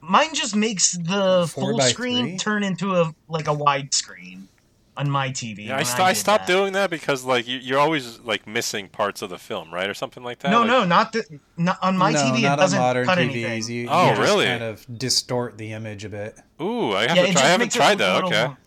Mine 0.00 0.34
just 0.34 0.54
makes 0.54 0.92
the 0.92 1.50
Four 1.50 1.72
full 1.72 1.80
screen 1.80 2.26
three? 2.26 2.38
turn 2.38 2.62
into 2.62 2.94
a 2.96 3.14
like 3.28 3.46
a 3.46 3.54
wide 3.54 3.94
screen 3.94 4.48
on 4.96 5.10
my 5.10 5.30
TV. 5.30 5.66
Yeah, 5.66 5.74
I, 5.74 5.76
when 5.78 5.84
st- 5.86 6.00
I 6.00 6.12
did 6.12 6.18
stopped 6.20 6.46
that. 6.46 6.52
doing 6.52 6.72
that 6.74 6.88
because 6.90 7.24
like 7.24 7.48
you, 7.48 7.58
you're 7.58 7.78
always 7.80 8.20
like 8.20 8.46
missing 8.46 8.88
parts 8.88 9.22
of 9.22 9.30
the 9.30 9.38
film, 9.38 9.72
right, 9.74 9.88
or 9.90 9.94
something 9.94 10.22
like 10.22 10.38
that. 10.40 10.50
No, 10.50 10.60
Like- 10.60 10.68
no, 10.68 10.84
not 10.84 11.12
the 11.12 11.24
not 11.56 11.78
on 11.82 11.96
my 11.98 12.12
no, 12.12 12.18
TV. 12.20 12.42
not 12.42 12.58
it 12.58 12.62
doesn't 12.62 12.78
on 12.78 12.84
modern 12.84 13.06
cut 13.06 13.18
TVs. 13.18 13.44
anything. 13.44 13.74
You, 13.76 13.88
Oh, 13.90 14.04
you 14.04 14.16
just 14.16 14.20
really? 14.20 14.46
kind 14.46 14.62
of 14.62 14.86
distort 14.98 15.58
the 15.58 15.72
image 15.72 16.04
a 16.04 16.08
bit. 16.08 16.38
Ooh, 16.60 16.92
I 16.92 17.08
have 17.08 17.16
yeah, 17.16 17.26
to 17.26 17.32
try. 17.32 17.42
I 17.42 17.46
haven't 17.46 17.72
tried 17.72 17.98
look 17.98 17.98
that. 17.98 18.24
Okay. 18.24 18.46
more- 18.46 18.58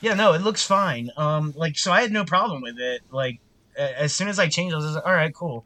Yeah, 0.00 0.14
no, 0.14 0.32
it 0.32 0.42
looks 0.42 0.64
fine. 0.66 1.10
Um, 1.16 1.52
like 1.56 1.78
so, 1.78 1.92
I 1.92 2.00
had 2.02 2.10
no 2.12 2.24
problem 2.24 2.62
with 2.62 2.78
it. 2.78 3.02
Like 3.10 3.38
as 3.78 4.12
soon 4.14 4.28
as 4.28 4.38
I 4.38 4.48
changed, 4.48 4.74
I 4.74 4.78
was 4.78 4.94
like, 4.94 5.06
all 5.06 5.12
right, 5.12 5.32
cool. 5.34 5.64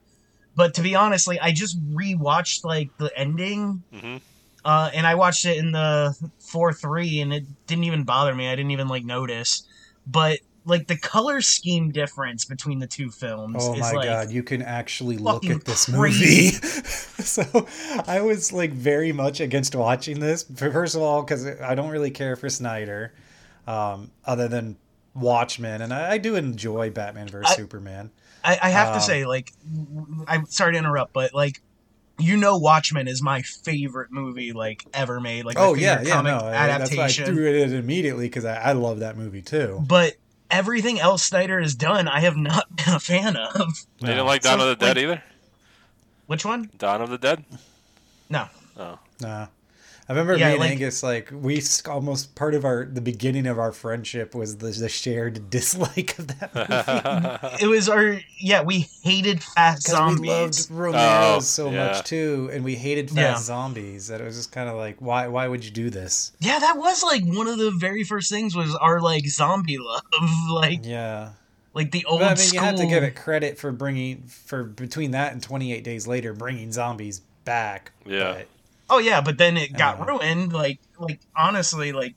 But 0.56 0.75
to 0.75 0.82
be 0.82 0.94
honest, 0.94 1.26
like 1.26 1.38
I 1.42 1.50
just 1.52 1.80
rewatched 1.94 2.64
like 2.64 2.96
the 2.99 3.11
ending, 3.18 3.82
hmm 3.92 4.16
uh, 4.66 4.90
and 4.94 5.06
I 5.06 5.14
watched 5.14 5.44
it 5.44 5.58
in 5.58 5.73
the 5.73 6.16
four 6.38 6.73
three, 6.73 7.20
and 7.20 7.34
it 7.34 7.44
didn't 7.66 7.84
even 7.84 8.04
bother 8.04 8.34
me. 8.34 8.49
I 8.49 8.54
didn't 8.56 8.70
even 8.70 8.88
like 8.88 9.04
notice. 9.04 9.66
But 10.06 10.40
like 10.66 10.87
the 10.87 10.96
color 10.96 11.40
scheme 11.42 11.90
difference 11.90 12.44
between 12.46 12.78
the 12.78 12.87
two 12.87 13.11
films 13.11 13.56
Oh 13.61 13.75
is 13.75 13.80
my 13.80 13.92
like 13.92 14.08
god, 14.08 14.30
you 14.30 14.42
can 14.42 14.62
actually 14.62 15.18
look 15.18 15.44
at 15.44 15.64
this 15.64 15.87
crazy. 15.87 16.56
movie. 16.56 16.66
so 17.23 17.66
I 18.06 18.20
was 18.23 18.52
like 18.52 18.73
very 18.73 19.12
much 19.12 19.40
against 19.40 19.75
watching 19.75 20.20
this. 20.20 20.44
First 20.56 20.94
of 20.94 21.02
all, 21.02 21.23
because 21.23 21.46
I 21.46 21.75
don't 21.75 21.90
really 21.90 22.11
care 22.11 22.34
for 22.37 22.49
Snyder, 22.49 23.12
um, 23.66 24.11
other 24.25 24.49
than 24.49 24.76
Watchmen, 25.14 25.82
and 25.82 25.92
I, 25.92 26.12
I 26.12 26.18
do 26.18 26.34
enjoy 26.37 26.90
Batman 26.90 27.28
vs 27.28 27.52
I- 27.52 27.56
Superman. 27.56 28.11
I, 28.46 28.58
I 28.62 28.68
have 28.70 28.88
Um, 28.88 28.94
to 28.94 29.00
say, 29.00 29.25
like, 29.25 29.52
I'm 30.26 30.44
sorry 30.46 30.73
to 30.75 30.78
interrupt, 30.78 31.14
but 31.14 31.32
like, 31.32 31.62
you 32.18 32.37
know, 32.37 32.56
Watchmen 32.59 33.09
is 33.09 33.23
my 33.23 33.42
favorite 33.42 34.11
movie 34.12 34.52
like 34.52 34.85
ever 34.94 35.21
made. 35.21 35.44
Like, 35.44 35.56
Oh 35.59 35.75
yeah, 35.75 35.97
favorite 35.97 36.09
yeah, 36.09 36.14
comic 36.14 36.33
no, 36.33 36.47
I- 36.49 36.66
that's 36.66 36.97
why 36.97 37.04
I 37.04 37.09
threw 37.09 37.49
it 37.49 37.56
in 37.56 37.75
immediately 37.75 38.26
because 38.26 38.44
I, 38.44 38.56
I 38.56 38.73
love 38.73 39.00
that 39.00 39.16
movie 39.16 39.42
too. 39.42 39.83
But 39.87 40.14
everything 40.50 41.00
else 41.00 41.25
Snyder 41.25 41.61
has 41.61 41.75
done, 41.75 42.06
I 42.09 42.21
have 42.21 42.37
not 42.37 42.75
been 42.76 42.94
a 42.94 43.00
fan 43.00 43.37
of. 43.37 43.87
You 44.00 44.06
didn't 44.09 44.26
like 44.26 44.42
Dawn 44.42 44.59
So, 44.61 44.68
of 44.71 44.78
the 44.78 44.85
Dead 44.87 44.97
like- 44.97 45.02
either. 45.04 45.23
Which 46.26 46.44
one? 46.44 46.71
Dawn 46.78 47.02
of 47.02 47.11
the 47.11 47.18
Dead. 47.18 47.44
No. 48.30 48.47
Oh, 48.78 48.99
Nah. 49.21 49.47
I 50.06 50.12
remember 50.12 50.37
Yeah, 50.37 50.49
me 50.49 50.52
and 50.52 50.61
like- 50.61 50.70
Angus 50.73 51.02
like 51.02 51.30
we 51.32 51.62
almost 51.88 52.34
part 52.34 52.54
of 52.54 52.64
our 52.66 52.84
the 52.84 53.00
beginning 53.00 53.46
of 53.46 53.58
our 53.58 53.73
friendship 53.73 54.34
was 54.34 54.58
the, 54.58 54.66
the 54.68 54.88
shared 54.88 55.49
dislike 55.50 56.18
of 56.18 56.26
that 56.38 56.54
movie. 57.50 57.64
It 57.64 57.66
was 57.68 57.88
our 57.88 58.20
yeah. 58.38 58.62
We 58.62 58.87
hated 59.02 59.42
fast 59.42 59.87
Because 59.87 60.18
we 60.20 60.28
loved 60.28 60.54
zombies. 60.54 60.70
Romero 60.70 61.37
Oh, 61.37 61.40
so 61.40 61.70
yeah. 61.70 61.87
much 61.87 62.04
too, 62.04 62.50
and 62.52 62.62
we 62.64 62.75
hated 62.75 63.08
fast 63.08 63.18
Yeah. 63.18 63.37
zombies. 63.38 64.08
That 64.08 64.20
it 64.20 64.25
was 64.25 64.37
just 64.37 64.52
kind 64.52 64.68
of 64.68 64.76
like, 64.76 65.00
why? 65.00 65.26
Why 65.28 65.49
would 65.49 65.64
you 65.64 65.70
do 65.70 65.88
this? 65.88 66.32
Yeah, 66.38 66.58
that 66.58 66.76
was 66.76 67.02
like 67.02 67.23
one 67.25 67.46
of 67.49 67.56
the 67.58 67.70
very 67.70 68.04
first 68.04 68.30
things 68.30 68.54
was 68.54 68.75
our 68.76 69.00
like 69.00 69.26
zombie 69.26 69.78
love, 69.78 70.02
like 70.50 70.80
Yeah, 70.84 71.30
like 71.73 71.92
the 71.92 72.04
old 72.04 72.20
but 72.20 72.26
I 72.26 72.28
mean, 72.30 72.37
school. 72.37 72.61
you 72.61 72.66
have 72.66 72.76
to 72.76 72.87
give 72.87 73.02
it 73.02 73.16
credit 73.16 73.56
for 73.58 73.73
bringing 73.73 74.23
for 74.25 74.64
between 74.64 75.12
that 75.12 75.32
and 75.32 75.42
28 75.42 75.82
Days 75.82 76.06
Later, 76.06 76.34
bringing 76.34 76.73
zombies 76.73 77.20
back. 77.46 77.92
Yeah. 78.04 78.32
But, 78.34 78.49
Oh 78.94 78.98
yeah, 78.98 79.20
but 79.20 79.38
then 79.38 79.56
it 79.56 79.76
got 79.76 80.00
Uh. 80.00 80.04
ruined. 80.04 80.52
Like 80.52 80.78
like 80.98 81.20
honestly, 81.36 81.92
like 81.92 82.14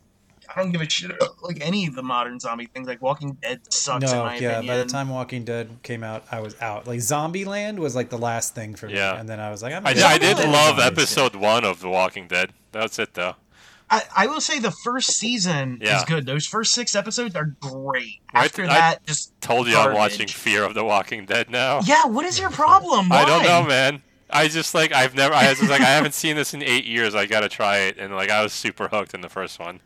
I 0.55 0.61
don't 0.61 0.71
give 0.71 0.81
a 0.81 0.89
shit 0.89 1.11
about 1.11 1.41
like 1.43 1.57
any 1.61 1.87
of 1.87 1.95
the 1.95 2.03
modern 2.03 2.39
zombie 2.39 2.67
things. 2.67 2.87
Like 2.87 3.01
Walking 3.01 3.33
Dead 3.41 3.61
sucks 3.73 4.11
in 4.11 4.17
no, 4.17 4.23
my 4.23 4.37
yeah. 4.37 4.51
opinion. 4.57 4.67
By 4.67 4.77
the 4.83 4.85
time 4.89 5.09
Walking 5.09 5.43
Dead 5.43 5.69
came 5.83 6.03
out, 6.03 6.23
I 6.31 6.39
was 6.39 6.55
out. 6.61 6.87
Like 6.87 7.01
Zombie 7.01 7.45
Land 7.45 7.79
was 7.79 7.95
like 7.95 8.09
the 8.09 8.17
last 8.17 8.55
thing 8.55 8.75
for 8.75 8.87
me, 8.87 8.93
Yeah. 8.95 9.19
and 9.19 9.27
then 9.27 9.39
I 9.39 9.49
was 9.49 9.61
like, 9.63 9.73
I'm 9.73 9.85
I, 9.85 9.91
I 9.91 10.17
did 10.17 10.37
love 10.37 10.77
zombies. 10.77 10.85
episode 10.85 11.35
one 11.35 11.63
of 11.65 11.79
The 11.81 11.89
Walking 11.89 12.27
Dead. 12.27 12.53
That's 12.71 12.97
it 12.99 13.13
though. 13.13 13.35
I, 13.89 14.03
I 14.17 14.27
will 14.27 14.41
say 14.41 14.59
the 14.59 14.71
first 14.71 15.11
season 15.11 15.79
Yeah. 15.81 15.97
is 15.99 16.03
good. 16.03 16.25
Those 16.25 16.45
first 16.45 16.73
six 16.73 16.93
episodes 16.93 17.35
are 17.37 17.55
great. 17.61 18.19
I- 18.33 18.43
After 18.45 18.63
I- 18.63 18.67
that, 18.67 19.05
just 19.07 19.39
Told 19.39 19.67
you 19.67 19.77
I'm 19.77 19.93
watching 19.93 20.27
Fear 20.27 20.63
of 20.65 20.73
the 20.73 20.83
Walking 20.83 21.25
Dead 21.25 21.49
now. 21.49 21.79
yeah. 21.85 22.05
What 22.05 22.25
is 22.25 22.37
your 22.37 22.49
problem? 22.49 23.07
Why? 23.09 23.21
I 23.21 23.25
don't 23.25 23.43
know, 23.43 23.63
man. 23.63 24.01
I 24.29 24.47
just 24.47 24.73
like 24.75 24.91
I've 24.93 25.15
never. 25.15 25.33
I 25.33 25.49
was 25.49 25.59
just 25.59 25.71
like 25.71 25.81
I 25.81 25.85
haven't 25.85 26.13
seen 26.23 26.35
this 26.35 26.53
in 26.53 26.61
eight 26.63 26.85
years. 26.85 27.15
I 27.15 27.25
gotta 27.25 27.49
try 27.49 27.77
it, 27.79 27.97
and 27.97 28.15
like 28.15 28.29
I 28.29 28.43
was 28.43 28.53
super 28.53 28.87
hooked 28.89 29.13
in 29.13 29.21
the 29.21 29.29
first 29.29 29.59
one. 29.59 29.79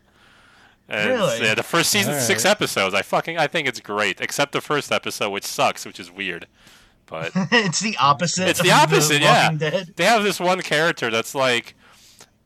And 0.89 1.09
Really? 1.11 1.41
Yeah, 1.41 1.55
the 1.55 1.63
first 1.63 1.89
season, 1.91 2.19
six 2.19 2.43
episodes. 2.43 2.93
I 2.93 3.01
fucking 3.01 3.37
I 3.37 3.47
think 3.47 3.67
it's 3.67 3.79
great, 3.79 4.19
except 4.19 4.51
the 4.51 4.61
first 4.61 4.91
episode, 4.91 5.29
which 5.29 5.45
sucks, 5.45 5.85
which 5.85 5.99
is 5.99 6.11
weird. 6.11 6.47
But 7.05 7.31
it's 7.35 7.79
the 7.79 7.95
opposite. 7.97 8.47
It's 8.49 8.61
the 8.61 8.71
opposite, 8.71 9.21
yeah. 9.21 9.51
Dead. 9.53 9.93
they 9.95 10.05
have 10.05 10.23
this 10.23 10.39
one 10.39 10.61
character 10.61 11.09
that's 11.09 11.35
like 11.35 11.75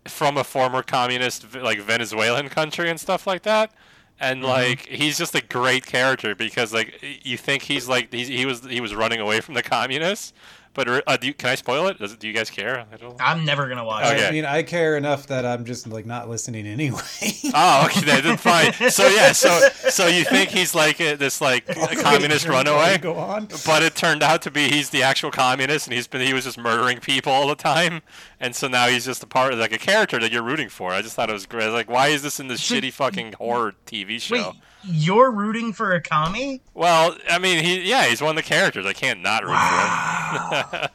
from 0.08 0.38
a 0.38 0.44
former 0.44 0.84
communist 0.84 1.56
like 1.56 1.80
Venezuelan 1.82 2.50
country 2.50 2.90
and 2.90 3.00
stuff 3.00 3.26
like 3.26 3.44
that. 3.44 3.72
And 4.20 4.40
Mm-hmm. 4.42 4.48
like 4.50 4.86
he's 4.88 5.18
just 5.18 5.34
a 5.36 5.42
great 5.42 5.86
character 5.86 6.36
because 6.36 6.74
like 6.74 7.04
you 7.24 7.38
think 7.38 7.64
he's 7.64 7.88
like 7.90 8.14
he's, 8.14 8.28
he 8.28 8.46
was 8.46 8.64
he 8.66 8.80
was 8.82 8.94
running 8.96 9.20
away 9.20 9.42
from 9.42 9.56
the 9.56 9.64
communists, 9.64 10.34
but 10.76 10.88
uh, 11.08 11.18
do 11.18 11.28
you, 11.28 11.34
can 11.34 11.50
I 11.50 11.56
spoil 11.56 11.88
it? 11.88 11.98
Does, 11.98 12.16
do 12.16 12.28
you 12.28 12.34
guys 12.34 12.52
care? 12.52 12.86
I 12.94 12.98
don't. 12.98 13.16
I'm 13.20 13.44
never 13.44 13.68
gonna 13.68 13.84
watch 13.84 14.06
Okay. 14.06 14.24
it. 14.24 14.28
I 14.28 14.32
mean, 14.32 14.46
I 14.46 14.62
care 14.62 14.96
enough 14.98 15.26
that 15.28 15.46
I'm 15.46 15.66
just 15.66 15.88
like 15.88 16.06
not 16.06 16.30
listening 16.30 16.68
anyway. 16.68 17.00
Oh, 17.58 17.86
okay, 17.86 18.02
then 18.02 18.24
then 18.24 18.38
fine. 18.38 18.74
So 18.92 19.08
yeah, 19.08 19.32
so 19.32 19.70
so 19.90 20.08
you 20.08 20.26
think 20.26 20.50
he's 20.50 20.76
like 20.76 21.00
a, 21.00 21.16
this 21.16 21.40
like 21.40 21.64
a 21.70 21.96
communist 21.96 22.48
runaway, 22.48 22.98
Go 22.98 23.16
on. 23.16 23.48
but 23.66 23.82
it 23.82 23.96
turned 23.96 24.22
out 24.24 24.42
to 24.42 24.52
be 24.52 24.68
he's 24.70 24.90
the 24.90 25.04
actual 25.04 25.32
communist, 25.32 25.88
and 25.88 25.94
he's 25.94 26.06
been 26.08 26.22
he 26.22 26.34
was 26.34 26.44
just 26.44 26.58
murdering 26.58 27.00
people 27.00 27.32
all 27.32 27.48
the 27.48 27.56
time, 27.56 28.02
and 28.42 28.54
so 28.56 28.68
now 28.68 28.88
he's 28.88 29.06
just 29.06 29.24
a 29.24 29.28
part 29.28 29.54
of 29.54 29.60
like 29.60 29.72
a 29.72 29.78
character 29.78 30.20
that 30.20 30.32
you're 30.34 30.44
rooting 30.44 30.68
for. 30.70 30.92
I 30.92 31.02
just 31.02 31.16
thought 31.16 31.30
it 31.30 31.34
was 31.34 31.46
great. 31.46 31.64
I 31.64 31.68
was 31.68 31.74
like, 31.76 31.90
why 31.90 32.08
is 32.10 32.22
this 32.24 32.40
in 32.40 32.48
this 32.50 32.60
shitty 32.62 32.92
fucking 32.92 33.34
horror 33.34 33.74
TV 33.86 34.20
show? 34.20 34.36
Wait, 34.36 34.56
you're 34.88 35.32
rooting 35.32 35.74
for 35.74 36.00
Akami? 36.00 36.62
Well, 36.74 37.18
I 37.30 37.38
mean, 37.40 37.64
he 37.64 37.82
yeah, 37.90 38.06
he's 38.06 38.22
one 38.22 38.32
of 38.32 38.36
the 38.44 38.48
characters. 38.48 38.86
I 38.86 38.94
can't 38.94 39.22
not 39.22 39.44
root 39.44 39.58
for 39.58 40.78
him. 40.78 40.90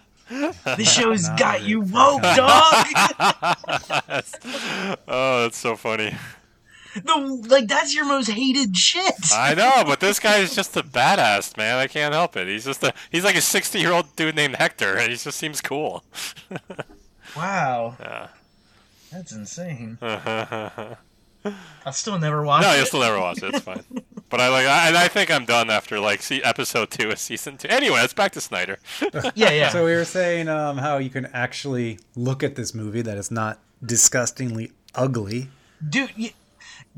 This 0.77 0.93
show's 0.95 1.29
Not 1.29 1.39
got 1.39 1.63
you 1.63 1.85
for 1.85 1.93
woke, 1.95 2.23
commie. 2.23 2.37
dog. 2.37 2.87
oh, 5.09 5.43
that's 5.43 5.57
so 5.59 5.77
funny. 5.77 6.15
the, 6.95 7.47
like 7.49 7.69
that's 7.69 7.95
your 7.95 8.05
most 8.05 8.29
hated 8.31 8.77
shit. 8.77 9.15
I 9.33 9.55
know, 9.55 9.83
but 9.87 10.01
this 10.01 10.19
guy 10.19 10.37
is 10.39 10.55
just 10.55 10.77
a 10.77 10.83
badass, 10.83 11.57
man. 11.57 11.77
I 11.79 11.87
can't 11.87 12.13
help 12.15 12.37
it. 12.37 12.49
He's 12.49 12.65
just 12.65 12.83
a 12.83 12.93
he's 13.11 13.25
like 13.25 13.37
a 13.37 13.41
60 13.41 13.79
year 13.79 13.93
old 13.93 14.15
dude 14.17 14.35
named 14.37 14.57
Hector, 14.57 14.97
and 14.97 15.11
he 15.11 15.17
just 15.17 15.39
seems 15.39 15.61
cool. 15.61 16.05
Wow, 17.37 17.95
Yeah. 18.01 18.27
that's 19.13 19.31
insane. 19.31 19.99
no, 21.45 21.55
I'll 21.87 21.93
still 21.93 22.19
never 22.19 22.43
watch 22.43 22.65
you'll 22.65 22.75
it. 22.75 22.87
still 22.87 23.01
never 23.01 23.19
watch 23.19 23.43
it. 23.43 23.55
It's 23.55 23.65
fine. 23.65 23.85
But 24.31 24.41
I 24.41 24.49
like, 24.49 24.65
I, 24.65 24.87
and 24.87 24.97
I 24.97 25.09
think 25.09 25.29
I'm 25.29 25.45
done 25.45 25.71
after 25.71 25.99
like 25.99 26.23
see 26.23 26.41
episode 26.45 26.93
two 26.93 27.11
of 27.11 27.19
season 27.19 27.57
two. 27.57 27.67
Anyway, 27.67 27.97
let's 27.97 28.13
back 28.13 28.31
to 28.33 28.41
Snyder. 28.41 28.79
yeah, 29.35 29.51
yeah. 29.51 29.71
So 29.71 29.85
we 29.85 29.93
were 29.93 30.05
saying 30.05 30.49
um, 30.49 30.79
how 30.79 30.99
you 30.99 31.11
can 31.11 31.27
actually 31.33 31.99
look 32.15 32.45
at 32.45 32.55
this 32.55 32.73
movie 32.73 33.03
that 33.03 33.19
is 33.19 33.33
not 33.33 33.59
disgustingly 33.85 34.71
ugly. 34.95 35.49
Dude, 35.87 36.13
you, 36.15 36.31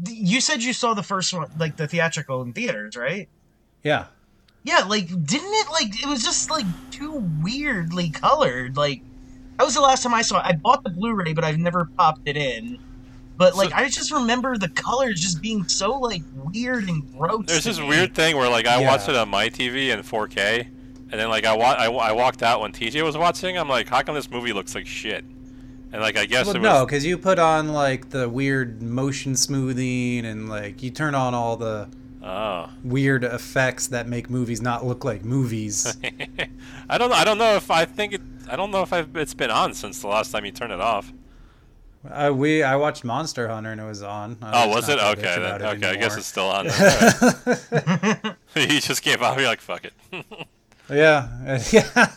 you 0.06 0.42
said 0.42 0.62
you 0.62 0.74
saw 0.74 0.92
the 0.92 1.02
first 1.02 1.32
one, 1.32 1.50
like 1.58 1.76
the 1.76 1.88
theatrical 1.88 2.42
in 2.42 2.52
theaters, 2.52 2.98
right? 2.98 3.30
Yeah. 3.82 4.08
Yeah, 4.64 4.80
like 4.80 5.06
didn't 5.06 5.54
it 5.54 5.70
like 5.70 6.02
it 6.02 6.06
was 6.06 6.22
just 6.22 6.50
like 6.50 6.66
too 6.90 7.26
weirdly 7.42 8.10
colored. 8.10 8.76
Like 8.76 9.00
that 9.56 9.64
was 9.64 9.74
the 9.74 9.80
last 9.80 10.02
time 10.02 10.12
I 10.12 10.20
saw 10.20 10.38
it. 10.38 10.44
I 10.44 10.52
bought 10.52 10.84
the 10.84 10.90
Blu-ray, 10.90 11.32
but 11.32 11.44
I've 11.44 11.58
never 11.58 11.86
popped 11.96 12.28
it 12.28 12.36
in. 12.36 12.78
But 13.36 13.56
like 13.56 13.70
So- 13.70 13.76
I 13.76 13.88
just 13.88 14.12
remember 14.12 14.56
the 14.58 14.68
colors 14.68 15.20
just 15.20 15.40
being 15.42 15.66
so 15.68 15.98
like 15.98 16.22
weird 16.34 16.88
and 16.88 17.02
gross. 17.16 17.44
There's 17.46 17.64
this 17.64 17.80
me. 17.80 17.88
weird 17.88 18.14
thing 18.14 18.36
where 18.36 18.48
like 18.48 18.66
I 18.66 18.80
Yeah. 18.80 18.88
watched 18.88 19.08
it 19.08 19.16
on 19.16 19.28
my 19.28 19.48
TV 19.48 19.90
in 19.90 20.02
4K, 20.02 20.66
and 21.10 21.20
then 21.20 21.28
like 21.28 21.44
I, 21.44 21.56
wa- 21.56 21.76
I, 21.78 21.90
I 21.90 22.12
walked 22.12 22.42
out 22.42 22.60
when 22.60 22.72
TJ 22.72 23.02
was 23.02 23.16
watching. 23.16 23.58
I'm 23.58 23.68
like, 23.68 23.88
how 23.88 24.02
come 24.02 24.14
this 24.14 24.30
movie 24.30 24.52
looks 24.52 24.74
like 24.74 24.86
shit? 24.86 25.24
And 25.92 26.00
like 26.00 26.16
I 26.16 26.24
guess 26.26 26.46
Well, 26.46 26.56
it 26.56 26.60
was 26.60 26.64
no, 26.64 26.86
because 26.86 27.04
you 27.04 27.18
put 27.18 27.38
on 27.38 27.68
like 27.72 28.10
the 28.10 28.28
weird 28.28 28.80
motion 28.82 29.36
smoothing 29.36 30.24
and 30.24 30.48
like 30.48 30.82
you 30.82 30.90
turn 30.90 31.14
on 31.14 31.34
all 31.34 31.56
the 31.58 31.88
oh. 32.22 32.70
weird 32.82 33.24
effects 33.24 33.88
that 33.88 34.08
make 34.08 34.30
movies 34.30 34.62
not 34.62 34.86
look 34.86 35.04
like 35.04 35.22
movies. 35.24 35.96
I 36.88 36.96
don't 36.98 37.10
know. 37.10 37.16
I 37.16 37.24
don't 37.24 37.38
know 37.38 37.56
if 37.56 37.70
I 37.70 37.84
think 37.84 38.14
it. 38.14 38.22
I 38.48 38.56
don't 38.56 38.70
know 38.70 38.82
if 38.82 38.92
I've, 38.92 39.14
it's 39.16 39.34
been 39.34 39.50
on 39.50 39.72
since 39.74 40.00
the 40.00 40.08
last 40.08 40.30
time 40.32 40.44
you 40.44 40.50
turned 40.52 40.72
it 40.72 40.80
off. 40.80 41.12
Uh, 42.10 42.32
we 42.34 42.62
I 42.62 42.76
watched 42.76 43.04
Monster 43.04 43.48
Hunter 43.48 43.70
and 43.72 43.80
it 43.80 43.84
was 43.84 44.02
on. 44.02 44.36
Oh, 44.42 44.68
was 44.68 44.88
it? 44.88 44.98
Okay, 44.98 45.22
then. 45.22 45.38
about 45.42 45.60
it 45.60 45.64
Okay, 45.76 45.90
I 45.90 45.96
guess 45.96 46.16
it's 46.16 46.26
still 46.26 46.48
on. 46.48 46.66
Then. 46.66 48.36
Alright. 48.56 48.82
just 48.82 49.02
gave 49.02 49.22
up. 49.22 49.38
You're 49.38 49.46
like, 49.46 49.60
fuck 49.60 49.84
it. 49.84 49.92
yeah, 50.90 51.28
yeah. 51.70 52.10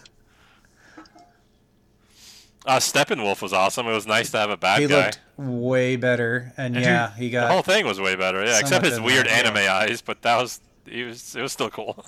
uh, 2.66 2.80
Steppenwolf 2.80 3.42
was 3.42 3.54
awesome. 3.54 3.88
It 3.88 3.94
was 3.94 4.08
nice 4.08 4.32
to 4.32 4.38
have 4.38 4.50
a 4.50 4.58
bad 4.58 4.82
He 4.82 4.88
guy. 4.88 5.06
looked 5.06 5.20
way 5.38 5.98
better, 5.98 6.54
and 6.58 6.74
Dude, 6.74 6.84
yeah, 6.84 7.14
he 7.16 7.30
got 7.30 7.48
the 7.48 7.54
whole 7.54 7.62
thing 7.62 7.86
was 7.86 8.02
way 8.02 8.16
better. 8.16 8.44
Yeah, 8.44 8.54
so 8.54 8.60
except 8.62 8.86
his 8.86 9.00
weird 9.00 9.28
that, 9.28 9.46
anime 9.46 9.70
eyes, 9.70 10.02
but 10.02 10.22
that 10.24 10.38
was. 10.42 10.62
He 10.88 11.02
was, 11.02 11.36
it 11.36 11.42
was 11.42 11.52
still 11.52 11.72
cool. 11.72 12.06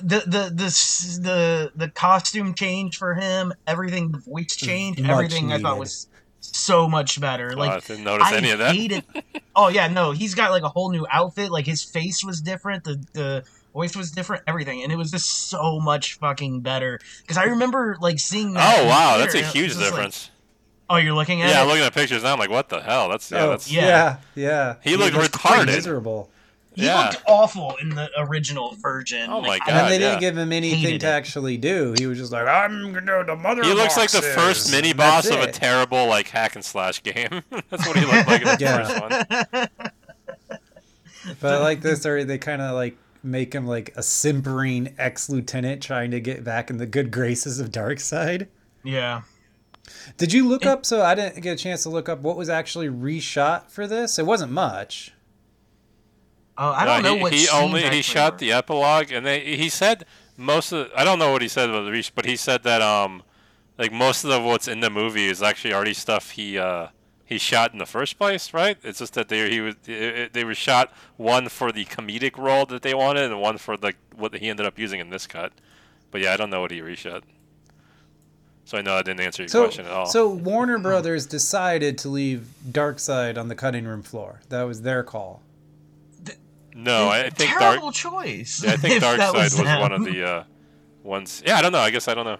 the 0.00 0.20
the 0.20 0.52
the 0.54 1.20
the 1.20 1.72
the 1.74 1.88
costume 1.88 2.54
change 2.54 2.96
for 2.96 3.14
him, 3.14 3.52
everything, 3.66 4.12
the 4.12 4.18
voice 4.18 4.54
change, 4.54 5.00
Much 5.00 5.10
everything 5.10 5.52
I 5.52 5.58
thought 5.58 5.78
was 5.78 6.06
so 6.40 6.88
much 6.88 7.20
better. 7.20 7.50
Oh, 7.54 7.58
Like 7.58 7.70
I 7.70 7.80
didn't 7.80 8.04
notice 8.04 8.26
I 8.28 8.36
any 8.36 8.50
of 8.50 8.58
that. 8.58 8.74
hated. 8.74 9.04
oh 9.56 9.68
yeah, 9.68 9.88
no, 9.88 10.12
he's 10.12 10.34
got 10.34 10.50
like 10.50 10.62
a 10.62 10.68
whole 10.68 10.90
new 10.90 11.06
outfit. 11.10 11.50
Like 11.50 11.66
his 11.66 11.82
face 11.82 12.24
was 12.24 12.40
different. 12.40 12.84
The 12.84 13.02
the 13.12 13.44
voice 13.72 13.94
was 13.96 14.10
different. 14.10 14.42
Everything, 14.46 14.82
and 14.82 14.90
it 14.92 14.96
was 14.96 15.10
just 15.10 15.48
so 15.48 15.78
much 15.80 16.14
fucking 16.14 16.60
better. 16.60 16.98
Because 17.22 17.36
I 17.36 17.44
remember 17.44 17.96
like 18.00 18.18
seeing. 18.18 18.54
That 18.54 18.78
Oh 18.80 18.86
wow, 18.86 19.16
the 19.16 19.24
that's 19.24 19.34
a 19.34 19.38
theater, 19.38 19.46
and 19.46 19.56
it 19.56 19.58
huge 19.58 19.68
was 19.70 19.78
just 19.78 19.90
like- 19.90 19.90
difference. 19.92 20.30
oh, 20.88 20.96
you're 20.96 21.14
looking 21.14 21.42
at 21.42 21.50
yeah, 21.50 21.60
it. 21.60 21.62
I'm 21.62 21.68
looking 21.68 21.84
at 21.84 21.94
pictures 21.94 22.22
now. 22.22 22.32
I'm 22.32 22.38
like, 22.38 22.50
what 22.50 22.68
the 22.68 22.80
hell? 22.80 23.08
That's 23.08 23.30
yeah, 23.30 23.42
oh, 23.44 23.50
that's 23.50 23.70
yeah. 23.70 23.82
yeah, 23.84 24.16
yeah. 24.34 24.74
He 24.82 24.96
looked 24.96 25.16
was 25.16 25.28
retarded. 25.28 25.66
Miserable. 25.66 26.30
He 26.80 26.86
Yeah. 26.86 27.06
looked 27.10 27.22
awful 27.26 27.76
in 27.80 27.90
the 27.90 28.10
original 28.18 28.74
version. 28.80 29.30
Oh 29.30 29.40
my 29.40 29.48
Like, 29.48 29.60
God. 29.66 29.70
and 29.74 29.90
they 29.92 29.98
didn't 29.98 30.14
yeah. 30.14 30.20
give 30.30 30.36
him 30.38 30.52
anything 30.52 30.98
to 30.98 31.06
actually 31.06 31.56
do. 31.56 31.94
He 31.98 32.06
was 32.06 32.18
just 32.18 32.32
like, 32.32 32.46
I'm 32.48 32.92
gonna 32.92 33.00
do 33.20 33.24
the 33.26 33.36
mother. 33.36 33.62
He 33.62 33.72
looks 33.72 33.96
like 33.96 34.10
the 34.10 34.22
first 34.22 34.70
mini 34.72 34.92
boss 34.92 35.28
of 35.28 35.40
a 35.40 35.50
terrible 35.50 36.06
like 36.06 36.28
hack 36.28 36.54
and 36.56 36.64
slash 36.64 37.02
game. 37.02 37.42
That's 37.70 37.86
what 37.86 37.96
he 37.96 38.04
looked 38.04 38.26
like 38.28 38.42
in 38.42 38.48
the 38.48 38.56
Yeah. 38.58 38.84
first 38.84 39.00
one. 39.00 40.58
But 41.40 41.54
I 41.54 41.58
like 41.58 41.82
this, 41.82 42.04
or 42.06 42.24
they 42.24 42.38
kind 42.38 42.62
of 42.62 42.74
like 42.74 42.96
make 43.22 43.54
him 43.54 43.66
like 43.66 43.92
a 43.96 44.02
simpering 44.02 44.94
ex-lieutenant 44.98 45.82
trying 45.82 46.10
to 46.12 46.20
get 46.20 46.42
back 46.42 46.70
in 46.70 46.78
the 46.78 46.86
good 46.86 47.10
graces 47.10 47.60
of 47.60 47.70
Darkseid. 47.70 48.48
Yeah. 48.82 49.22
Did 50.16 50.32
you 50.32 50.48
look 50.48 50.64
up? 50.64 50.86
So 50.86 51.02
I 51.02 51.14
didn't 51.14 51.40
get 51.42 51.52
a 51.52 51.56
chance 51.62 51.82
to 51.82 51.90
look 51.90 52.08
up 52.08 52.20
what 52.20 52.36
was 52.36 52.48
actually 52.48 52.88
reshot 52.88 53.70
for 53.70 53.86
this. 53.86 54.18
It 54.18 54.24
wasn't 54.24 54.52
much. 54.52 55.12
Oh, 56.58 56.70
I 56.72 56.84
don't 56.84 57.02
No, 57.02 57.10
know 57.10 57.16
he, 57.16 57.22
what 57.22 57.32
he 57.32 57.38
scenes 57.40 57.52
only 57.52 57.88
he 57.88 58.02
shot 58.02 58.34
were. 58.34 58.38
the 58.38 58.52
epilogue, 58.52 59.10
and 59.12 59.24
they 59.24 59.56
he 59.56 59.68
said 59.68 60.04
most 60.36 60.72
of. 60.72 60.90
I 60.96 61.04
don't 61.04 61.18
know 61.18 61.32
what 61.32 61.42
he 61.42 61.48
said 61.48 61.70
about 61.70 61.84
the 61.84 61.90
reach, 61.90 62.14
but 62.14 62.24
he 62.26 62.36
said 62.36 62.62
that 62.64 62.82
um, 62.82 63.22
like 63.78 63.92
most 63.92 64.24
of 64.24 64.30
the, 64.30 64.40
what's 64.40 64.68
in 64.68 64.80
the 64.80 64.90
movie 64.90 65.26
is 65.28 65.42
actually 65.42 65.72
already 65.72 65.94
stuff 65.94 66.30
he 66.32 66.58
uh 66.58 66.88
he 67.24 67.38
shot 67.38 67.72
in 67.72 67.78
the 67.78 67.86
first 67.86 68.18
place, 68.18 68.52
right? 68.52 68.76
It's 68.82 68.98
just 68.98 69.14
that 69.14 69.28
they 69.28 69.48
he 69.50 69.60
was 69.60 69.76
it, 69.86 69.90
it- 70.02 70.32
they 70.34 70.44
were 70.44 70.54
shot 70.54 70.92
one 71.16 71.48
for 71.48 71.72
the 71.72 71.84
comedic 71.86 72.36
role 72.36 72.66
that 72.66 72.82
they 72.82 72.92
wanted, 72.94 73.30
and 73.30 73.40
one 73.40 73.56
for 73.58 73.76
like 73.76 73.96
what 74.14 74.34
he 74.34 74.48
ended 74.48 74.66
up 74.66 74.78
using 74.78 75.00
in 75.00 75.10
this 75.10 75.26
cut. 75.26 75.52
But 76.10 76.20
yeah, 76.20 76.32
I 76.32 76.36
don't 76.36 76.50
know 76.50 76.60
what 76.60 76.72
he 76.72 76.80
reshot. 76.80 77.22
So 78.64 78.78
I 78.78 78.82
know 78.82 78.94
I 78.94 79.02
didn't 79.02 79.20
answer 79.20 79.42
your 79.42 79.48
So, 79.48 79.62
question 79.64 79.86
at 79.86 79.92
all. 79.92 80.06
so 80.06 80.28
Warner 80.28 80.78
Brothers 80.78 81.26
decided 81.26 81.98
to 81.98 82.08
leave 82.08 82.48
Darkseid 82.68 83.36
on 83.38 83.48
the 83.48 83.54
cutting 83.56 83.84
room 83.84 84.02
floor. 84.02 84.40
That 84.48 84.62
was 84.64 84.82
their 84.82 85.02
call. 85.02 85.42
No, 86.74 87.08
I, 87.08 87.24
I 87.24 87.30
think 87.30 87.50
Dark. 87.50 87.60
terrible 87.60 87.92
choice. 87.92 88.62
Yeah, 88.64 88.72
I 88.72 88.76
think 88.76 88.94
if 88.96 89.00
that 89.02 89.18
Darkseid 89.18 89.34
was, 89.34 89.80
one 89.80 89.92
of 89.92 90.04
the 90.04 90.24
uh, 90.28 90.44
ones. 91.02 91.42
Yeah, 91.46 91.56
I 91.56 91.62
don't 91.62 91.72
know. 91.72 91.78
I 91.78 91.90
guess 91.90 92.08
I 92.08 92.14
don't 92.14 92.24
know. 92.24 92.38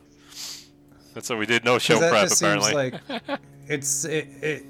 That's 1.15 1.29
what 1.29 1.39
we 1.39 1.47
did. 1.47 1.65
No 1.65 1.79
show 1.79 1.99
that 1.99 2.11
prep 2.11 2.29
just 2.29 2.41
apparently. 2.41 2.71
seems 2.71 3.11
like 3.29 3.41
it's 3.69 4.05
it, 4.05 4.29
it 4.43 4.65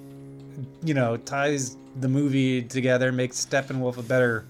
you 0.82 0.94
know 0.94 1.16
ties 1.16 1.76
the 2.00 2.08
movie 2.08 2.62
together, 2.62 3.12
makes 3.12 3.44
Steppenwolf 3.44 3.98
a 3.98 4.02
better 4.02 4.46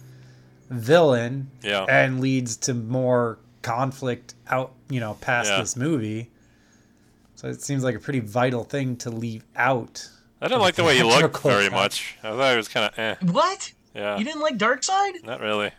villain, 0.70 1.50
Yeah. 1.62 1.84
and 1.88 2.20
leads 2.20 2.56
to 2.58 2.74
more 2.74 3.38
conflict 3.62 4.34
out 4.48 4.72
you 4.88 5.00
know 5.00 5.14
past 5.20 5.50
Yeah. 5.50 5.60
this 5.60 5.76
movie. 5.76 6.30
So 7.34 7.48
it 7.48 7.62
seems 7.62 7.82
like 7.82 7.94
a 7.96 7.98
pretty 7.98 8.20
vital 8.20 8.64
thing 8.64 8.96
to 8.98 9.10
leave 9.10 9.44
out. 9.56 10.08
I 10.42 10.48
didn't 10.48 10.60
like 10.60 10.74
the 10.74 10.84
way 10.84 10.96
he 10.96 11.02
looked 11.02 11.38
very 11.42 11.70
much. 11.70 12.16
I 12.22 12.30
thought 12.30 12.50
he 12.50 12.56
was 12.56 12.68
kind 12.68 12.86
of 12.92 12.98
eh. 12.98 13.14
What? 13.32 13.72
Yeah, 13.94 14.18
You 14.18 14.24
didn't 14.24 14.40
like 14.40 14.56
Darkseid? 14.58 15.24
not 15.24 15.40
really. 15.40 15.70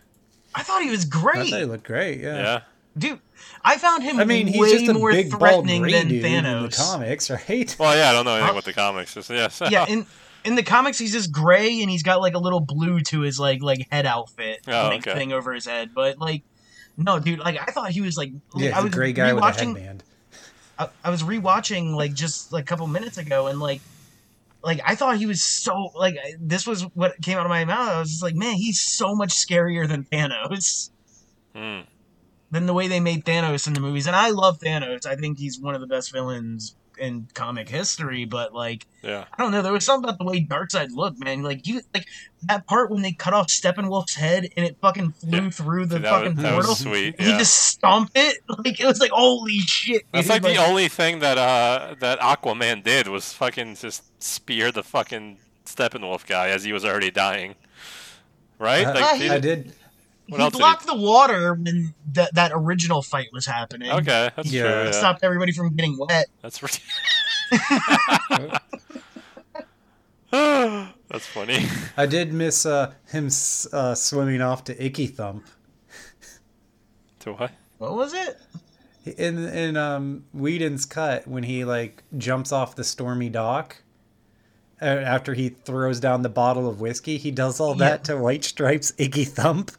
I 0.53 0.63
thought 0.63 0.81
he 0.83 0.89
was 0.91 1.05
I 1.05 1.09
great. 1.09 1.49
thought 1.49 1.59
he 1.59 1.65
looked 1.65 1.85
great. 1.85 2.19
Yeah. 2.19 2.35
Yeah, 2.37 2.61
Dude, 2.97 3.19
I 3.63 3.77
found 3.77 4.03
him 4.03 4.19
I 4.19 4.25
mean, 4.25 4.47
he's 4.47 4.59
way 4.59 4.71
just 4.77 4.89
a 4.89 4.93
more 4.93 5.11
big 5.11 5.29
bald 5.29 5.39
threatening 5.41 5.81
gray 5.83 5.91
than 5.93 6.07
dude 6.09 6.25
in 6.25 6.43
the 6.43 6.49
Thanos. 6.49 6.77
comics, 6.77 7.29
right? 7.29 7.73
Well, 7.79 7.95
yeah, 7.95 8.09
I 8.09 8.13
don't 8.13 8.25
know 8.25 8.33
anything 8.35 8.49
about 8.51 8.65
the 8.65 8.73
comics. 8.73 9.13
Just, 9.13 9.29
yeah, 9.29 9.47
so- 9.47 9.65
yeah, 9.69 9.85
in 9.87 10.05
in 10.43 10.55
the 10.55 10.63
comics 10.63 10.97
he's 10.97 11.11
just 11.13 11.31
gray 11.31 11.81
and 11.81 11.89
he's 11.89 12.03
got 12.03 12.19
like 12.19 12.33
a 12.33 12.39
little 12.39 12.59
blue 12.59 12.99
to 12.99 13.21
his 13.21 13.39
like 13.39 13.61
like 13.61 13.87
head 13.91 14.05
outfit 14.05 14.59
Oh, 14.67 14.71
like 14.89 15.07
okay. 15.07 15.13
thing 15.17 15.31
over 15.31 15.53
his 15.53 15.65
head. 15.65 15.91
But 15.95 16.17
like 16.17 16.43
no, 16.97 17.19
dude, 17.19 17.39
like 17.39 17.57
I 17.61 17.71
thought 17.71 17.91
he 17.91 18.01
was 18.01 18.17
like 18.17 18.31
Yeah, 18.57 18.71
I 18.71 18.73
he's 18.73 18.79
a 18.79 18.83
was 18.83 18.93
gray 18.93 19.13
guy 19.13 19.31
with 19.33 19.43
a 19.43 19.47
rewatching 19.47 19.75
headband. 19.77 20.03
I, 20.77 20.89
I 21.05 21.09
was 21.11 21.23
rewatching 21.23 21.95
like 21.95 22.13
just 22.13 22.51
like 22.51 22.63
a 22.63 22.67
couple 22.67 22.87
minutes 22.87 23.17
ago 23.17 23.47
and 23.47 23.59
like 23.61 23.79
like 24.63 24.79
I 24.85 24.95
thought 24.95 25.17
he 25.17 25.25
was 25.25 25.41
so 25.41 25.91
like 25.95 26.15
this 26.39 26.67
was 26.67 26.83
what 26.93 27.21
came 27.21 27.37
out 27.37 27.45
of 27.45 27.49
my 27.49 27.65
mouth. 27.65 27.89
I 27.89 27.99
was 27.99 28.09
just 28.09 28.23
like, 28.23 28.35
man, 28.35 28.53
he's 28.55 28.79
so 28.79 29.15
much 29.15 29.31
scarier 29.31 29.87
than 29.87 30.03
Thanos. 30.03 30.91
Hmm. 31.55 31.81
Than 32.51 32.65
the 32.65 32.73
way 32.73 32.87
they 32.87 32.99
made 32.99 33.23
Thanos 33.23 33.65
in 33.65 33.73
the 33.73 33.79
movies. 33.79 34.07
And 34.07 34.15
I 34.15 34.29
love 34.29 34.59
Thanos. 34.59 35.05
I 35.05 35.15
think 35.15 35.39
he's 35.39 35.59
one 35.59 35.73
of 35.73 35.81
the 35.81 35.87
best 35.87 36.11
villains 36.11 36.75
in 37.01 37.27
comic 37.33 37.67
history, 37.67 38.23
but 38.25 38.53
like 38.53 38.85
yeah. 39.01 39.25
I 39.33 39.41
don't 39.41 39.51
know. 39.51 39.61
There 39.61 39.73
was 39.73 39.83
something 39.83 40.07
about 40.07 40.19
the 40.19 40.25
way 40.25 40.41
Darkseid 40.45 40.91
looked, 40.91 41.19
man. 41.19 41.41
Like 41.41 41.65
you, 41.67 41.81
like 41.93 42.05
that 42.43 42.67
part 42.67 42.91
when 42.91 43.01
they 43.01 43.11
cut 43.11 43.33
off 43.33 43.47
Steppenwolf's 43.47 44.15
head 44.15 44.47
and 44.55 44.65
it 44.65 44.77
fucking 44.81 45.11
flew 45.13 45.39
Yeah. 45.45 45.49
through 45.49 45.85
the 45.87 45.99
that, 45.99 46.09
fucking 46.09 46.35
was, 46.35 46.43
that 46.43 46.53
portal. 46.53 46.69
was 46.71 46.79
sweet. 46.79 47.19
He 47.19 47.31
just 47.37 47.55
stomped 47.55 48.13
it. 48.15 48.37
Like 48.63 48.79
it 48.79 48.85
was 48.85 48.99
like 48.99 49.11
holy 49.11 49.59
shit. 49.59 50.03
That's 50.13 50.27
dude. 50.27 50.43
like 50.43 50.53
the 50.55 50.63
only 50.63 50.87
thing 50.87 51.19
that 51.19 51.37
uh 51.37 51.95
that 51.99 52.19
Aquaman 52.19 52.83
did 52.83 53.07
was 53.07 53.33
fucking 53.33 53.75
just 53.75 54.03
spear 54.23 54.71
the 54.71 54.83
fucking 54.83 55.37
Steppenwolf 55.65 56.27
guy 56.27 56.49
as 56.49 56.63
he 56.63 56.71
was 56.73 56.85
already 56.85 57.11
dying. 57.11 57.55
Right? 58.59 58.85
I- 58.85 58.93
Like, 58.93 59.15
he 59.17 59.23
he- 59.23 59.29
I 59.29 59.39
did- 59.39 59.63
did. 59.63 59.65
what 59.67 59.75
he 60.37 60.43
else 60.43 60.51
did 60.53 60.57
he- 60.57 60.61
blocked 60.61 60.85
the 60.87 60.95
water 60.95 61.53
when 61.55 61.93
that 62.13 62.33
that 62.35 62.51
original 62.53 63.01
fight 63.01 63.27
was 63.33 63.45
happening. 63.45 63.91
Okay, 63.91 64.31
that's 64.35 64.51
Yeah. 64.51 64.61
true. 64.63 64.71
It 64.71 64.85
Yeah. 64.85 64.91
stopped 64.91 65.23
everybody 65.23 65.51
from 65.51 65.75
getting 65.75 65.97
wet. 65.97 66.27
That's 66.41 66.61
re- 66.63 66.69
That's 70.31 71.27
funny. 71.33 71.65
I 71.97 72.05
did 72.05 72.31
miss 72.33 72.65
uh, 72.65 72.93
him 73.11 73.25
s- 73.27 73.67
uh, 73.73 73.95
swimming 73.95 74.41
off 74.41 74.63
to 74.65 74.83
Icky 74.85 75.07
Thump. 75.07 75.45
to 77.19 77.33
what? 77.33 77.51
What 77.77 77.95
was 77.95 78.13
it? 78.13 78.37
in 79.17 79.39
in 79.47 79.75
um 79.77 80.23
Whedon's 80.31 80.85
cut 80.85 81.27
when 81.27 81.41
he 81.41 81.65
like 81.65 82.03
jumps 82.19 82.51
off 82.51 82.75
the 82.75 82.83
stormy 82.83 83.29
dock 83.29 83.77
uh, 84.79 84.85
after 84.85 85.33
he 85.33 85.49
throws 85.49 85.99
down 85.99 86.21
the 86.21 86.29
bottle 86.29 86.69
of 86.69 86.79
whiskey 86.79 87.17
he 87.17 87.31
does 87.31 87.59
all 87.59 87.71
Yeah. 87.71 87.89
that 87.89 88.03
to 88.05 88.17
White 88.17 88.43
Stripes 88.43 88.93
Icky 88.99 89.25
Thump 89.25 89.71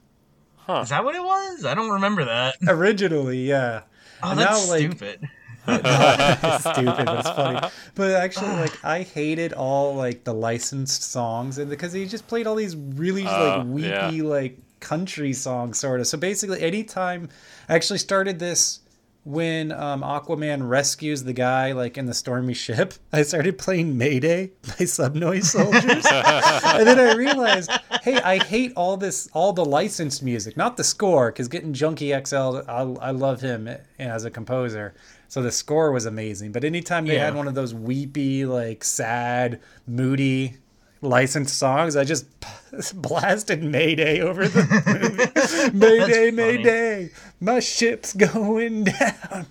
Huh. 0.66 0.80
Is 0.82 0.90
that 0.90 1.04
what 1.04 1.14
it 1.14 1.22
was? 1.22 1.64
I 1.64 1.74
don't 1.74 1.90
remember 1.90 2.24
that. 2.24 2.56
originally 2.68 3.48
yeah 3.48 3.82
Oh, 4.22 4.30
And 4.30 4.38
that's 4.40 4.66
now, 4.66 4.72
like- 4.72 4.80
stupid. 4.92 5.28
it's 5.68 6.60
stupid 6.64 7.06
but 7.06 7.18
it's 7.20 7.30
funny 7.30 7.60
but 7.94 8.10
actually 8.12 8.48
like 8.48 8.84
I 8.84 9.02
hated 9.02 9.52
all 9.52 9.94
like 9.94 10.24
the 10.24 10.34
licensed 10.34 11.04
songs 11.04 11.58
and 11.58 11.70
because 11.70 11.92
he 11.92 12.04
just 12.06 12.26
played 12.26 12.48
all 12.48 12.56
these 12.56 12.74
really 12.74 13.24
Oh, 13.26 13.58
like 13.58 13.66
weepy 13.68 13.88
yeah. 13.88 14.22
like 14.24 14.58
country 14.80 15.32
songs 15.32 15.78
sort 15.78 16.00
of 16.00 16.08
so 16.08 16.18
basically 16.18 16.60
anytime 16.60 17.28
I 17.68 17.76
actually 17.76 18.00
started 18.00 18.40
this 18.40 18.80
when 19.24 19.70
um, 19.70 20.02
Aquaman 20.02 20.68
rescues 20.68 21.22
the 21.22 21.32
guy 21.32 21.70
like 21.70 21.96
in 21.96 22.06
the 22.06 22.14
stormy 22.14 22.54
ship, 22.54 22.94
I 23.12 23.22
started 23.22 23.56
playing 23.56 23.96
Mayday 23.96 24.50
by 24.66 24.84
Subnoise 24.84 25.44
Soldiers, 25.44 26.04
and 26.04 26.88
then 26.88 26.98
I 26.98 27.14
realized, 27.14 27.70
hey, 28.02 28.16
I 28.20 28.38
hate 28.42 28.72
all 28.74 28.96
this, 28.96 29.28
all 29.32 29.52
the 29.52 29.64
licensed 29.64 30.22
music, 30.24 30.56
not 30.56 30.76
the 30.76 30.82
score, 30.84 31.30
because 31.30 31.46
getting 31.46 31.72
Junkie 31.72 32.10
XL, 32.24 32.58
I, 32.68 32.82
I 33.00 33.10
love 33.12 33.40
him 33.40 33.68
as 33.98 34.24
a 34.24 34.30
composer, 34.30 34.92
so 35.28 35.40
the 35.40 35.52
score 35.52 35.92
was 35.92 36.04
amazing. 36.04 36.50
But 36.50 36.64
anytime 36.64 37.06
they 37.06 37.14
Yeah. 37.14 37.26
had 37.26 37.34
one 37.36 37.46
of 37.46 37.54
those 37.54 37.72
weepy, 37.72 38.44
like 38.44 38.82
sad, 38.82 39.60
moody 39.86 40.56
licensed 41.00 41.56
songs, 41.56 41.94
I 41.96 42.02
just 42.04 42.26
blasted 43.00 43.62
Mayday 43.62 44.20
over 44.20 44.48
the 44.48 45.70
movie. 45.72 45.78
Mayday. 45.78 46.30
Mayday, 46.32 47.10
my 47.40 47.60
ship's 47.60 48.12
going 48.14 48.84
down. 48.84 49.46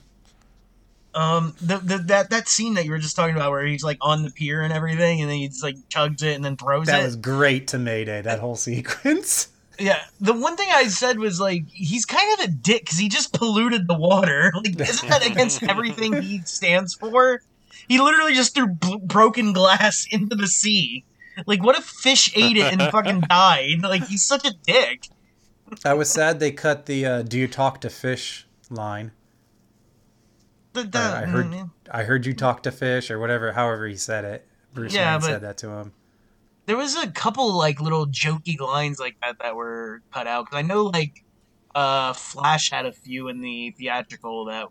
Um, 1.14 1.56
the, 1.62 1.78
the 1.78 1.98
that 2.08 2.30
that 2.30 2.48
scene 2.48 2.76
that 2.76 2.86
you 2.86 2.92
were 2.92 2.98
just 2.98 3.16
talking 3.16 3.36
about, 3.36 3.52
where 3.52 3.66
he's 3.66 3.84
like 3.84 3.98
on 4.02 4.24
the 4.24 4.32
pier 4.32 4.62
and 4.62 4.72
everything, 4.72 5.22
and 5.22 5.30
then 5.30 5.38
he 5.38 5.48
just 5.48 5.64
like 5.64 5.76
chugs 5.90 6.24
it 6.24 6.36
and 6.36 6.46
then 6.46 6.56
throws 6.56 6.88
That 6.88 6.96
it. 6.96 6.98
That 7.00 7.06
was 7.06 7.16
great 7.18 7.68
to 7.70 7.80
Mayday, 7.80 8.22
that 8.22 8.40
whole 8.40 8.56
sequence. 8.56 9.48
Yeah, 9.80 10.00
the 10.20 10.34
one 10.34 10.58
thing 10.58 10.68
I 10.72 10.90
said 10.90 11.18
was 11.18 11.40
like 11.40 11.64
he's 11.68 12.06
kind 12.06 12.34
of 12.34 12.46
a 12.46 12.52
dick 12.52 12.84
because 12.84 13.00
he 13.00 13.10
just 13.10 13.34
polluted 13.34 13.88
the 13.88 13.98
water. 13.98 14.52
Like, 14.64 14.80
isn't 14.80 15.10
that 15.10 15.26
against 15.32 15.64
everything 15.64 16.22
he 16.22 16.42
stands 16.42 16.94
for? 16.94 17.42
He 17.88 18.00
literally 18.00 18.36
just 18.36 18.54
threw 18.54 18.68
b- 18.68 19.00
broken 19.04 19.54
glass 19.54 20.06
into 20.12 20.36
the 20.36 20.46
sea. 20.46 21.04
Like, 21.48 21.64
what 21.64 21.76
if 21.80 21.86
fish 21.86 22.32
ate 22.36 22.58
it 22.58 22.72
and 22.72 22.82
fucking 22.92 23.22
died? 23.22 23.82
Like, 23.82 24.06
he's 24.06 24.24
such 24.24 24.46
a 24.46 24.54
dick. 24.68 25.08
I 25.84 25.96
was 25.96 26.12
sad 26.12 26.40
they 26.40 26.52
cut 26.52 26.86
the 26.86 27.06
uh, 27.06 27.22
"Do 27.24 27.40
you 27.40 27.48
talk 27.48 27.82
to 27.82 27.90
fish?" 27.90 28.46
line. 28.70 29.12
The- 30.74 30.84
the- 30.84 31.00
I 31.00 31.26
heard, 31.26 31.46
mm, 31.48 31.70
I 31.92 32.04
heard 32.04 32.26
you 32.26 32.34
talk 32.34 32.64
to 32.64 32.72
fish, 32.72 33.12
or 33.12 33.20
whatever, 33.20 33.52
however 33.54 33.88
he 33.88 33.96
said 33.98 34.24
it. 34.26 34.48
Bruce 34.74 34.94
Yeah, 34.94 35.14
Wayne 35.16 35.22
said 35.22 35.42
that 35.42 35.58
to 35.58 35.70
him. 35.70 35.92
there 36.66 36.78
was 36.78 36.96
a 36.96 37.12
couple 37.12 37.52
like 37.58 37.82
little 37.82 38.08
jokey 38.08 38.60
lines 38.60 39.00
like 39.00 39.18
that 39.22 39.40
that 39.40 39.56
were 39.56 40.02
cut 40.14 40.28
out 40.28 40.46
because 40.46 40.58
I 40.60 40.62
know 40.62 40.86
like 40.86 41.24
uh 41.76 42.14
Flash 42.14 42.70
had 42.72 42.86
a 42.86 42.92
few 42.94 43.28
in 43.28 43.42
the 43.42 43.72
theatrical 43.72 44.46
that 44.46 44.68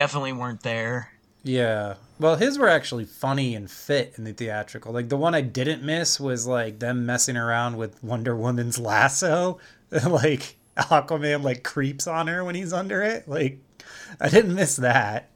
definitely 0.00 0.32
weren't 0.32 0.62
there. 0.62 1.12
Yeah. 1.44 1.94
Well, 2.18 2.34
his 2.34 2.58
were 2.58 2.68
actually 2.68 3.04
funny 3.04 3.54
and 3.54 3.70
fit 3.70 4.14
in 4.18 4.24
the 4.24 4.32
theatrical. 4.32 4.92
Like 4.92 5.08
the 5.08 5.16
one 5.16 5.34
I 5.36 5.40
didn't 5.40 5.84
miss 5.84 6.18
was 6.18 6.46
like 6.48 6.80
them 6.80 7.06
messing 7.06 7.36
around 7.36 7.76
with 7.76 8.02
Wonder 8.02 8.34
Woman's 8.34 8.76
lasso. 8.78 9.58
like 10.06 10.56
Aquaman 10.76 11.42
like 11.44 11.62
creeps 11.62 12.06
on 12.08 12.26
her 12.26 12.42
when 12.44 12.56
he's 12.56 12.72
under 12.72 13.02
it. 13.02 13.28
Like 13.28 13.58
I 14.20 14.28
didn't 14.28 14.54
miss 14.54 14.76
that. 14.76 15.30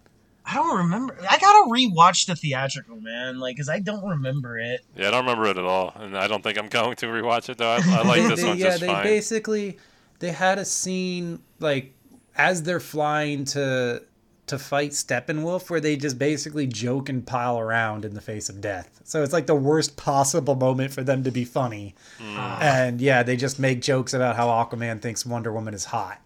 I 0.44 0.54
don't 0.54 0.76
remember. 0.78 1.16
I 1.30 1.38
gotta 1.38 1.70
rewatch 1.70 2.26
the 2.26 2.34
theatrical, 2.34 3.00
man. 3.00 3.38
Like, 3.38 3.56
cause 3.56 3.68
I 3.68 3.78
don't 3.78 4.04
remember 4.04 4.58
it. 4.58 4.80
Yeah, 4.96 5.08
I 5.08 5.10
don't 5.12 5.20
remember 5.24 5.46
it 5.46 5.56
at 5.56 5.64
all, 5.64 5.92
and 5.96 6.16
I 6.18 6.26
don't 6.26 6.42
think 6.42 6.58
I'm 6.58 6.68
going 6.80 6.96
to 6.96 7.06
rewatch 7.06 7.48
it 7.48 7.58
though. 7.58 7.70
I, 7.70 7.76
I 7.76 8.02
like 8.02 8.22
this 8.28 8.40
they- 8.42 8.48
one 8.48 8.58
yeah, 8.58 8.64
just 8.66 8.80
they 8.80 8.86
fine. 8.88 9.04
basically 9.04 9.78
they 10.18 10.32
had 10.32 10.58
a 10.58 10.64
scene 10.64 11.40
like 11.60 11.94
as 12.36 12.62
they're 12.64 12.80
flying 12.80 13.44
to 13.46 14.02
to 14.48 14.58
fight 14.58 14.90
Steppenwolf 14.90 15.70
where 15.70 15.80
they 15.80 15.96
just 15.96 16.18
basically 16.18 16.66
joke 16.66 17.08
and 17.08 17.24
pile 17.24 17.58
around 17.60 18.04
in 18.04 18.12
the 18.14 18.20
face 18.20 18.48
of 18.48 18.60
death. 18.60 19.00
So 19.04 19.22
it's 19.22 19.32
like 19.32 19.46
the 19.46 19.54
worst 19.54 19.96
possible 19.96 20.56
moment 20.56 20.92
for 20.92 21.02
them 21.04 21.22
to 21.24 21.30
be 21.30 21.44
funny. 21.44 21.94
Mm. 22.18 22.60
And 22.60 23.00
yeah, 23.00 23.22
they 23.22 23.36
just 23.36 23.58
make 23.60 23.80
jokes 23.80 24.12
about 24.12 24.34
how 24.34 24.48
Aquaman 24.48 25.00
thinks 25.00 25.24
Wonder 25.24 25.52
Woman 25.52 25.74
is 25.74 25.84
hot. 25.86 26.20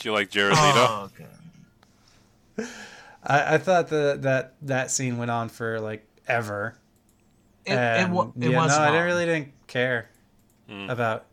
Do 0.00 0.08
you 0.08 0.12
like 0.12 0.30
Jared 0.30 0.54
Leto? 0.54 0.60
Oh, 0.76 1.10
okay. 2.58 2.68
I, 3.24 3.54
I 3.54 3.58
thought 3.58 3.88
the, 3.88 4.16
that 4.22 4.54
that 4.62 4.90
scene 4.90 5.18
went 5.18 5.30
on 5.30 5.48
for 5.48 5.78
like 5.80 6.06
ever. 6.26 6.76
It, 7.66 7.72
it, 7.74 7.76
And, 7.76 8.12
wa- 8.12 8.32
it 8.40 8.50
yeah, 8.50 8.58
was. 8.58 8.70
no, 8.70 8.76
I 8.78 8.84
long. 8.86 8.92
didn't 8.94 9.06
really 9.06 9.26
didn't 9.26 9.52
care 9.66 10.08
Mm. 10.68 10.88
about 10.90 11.26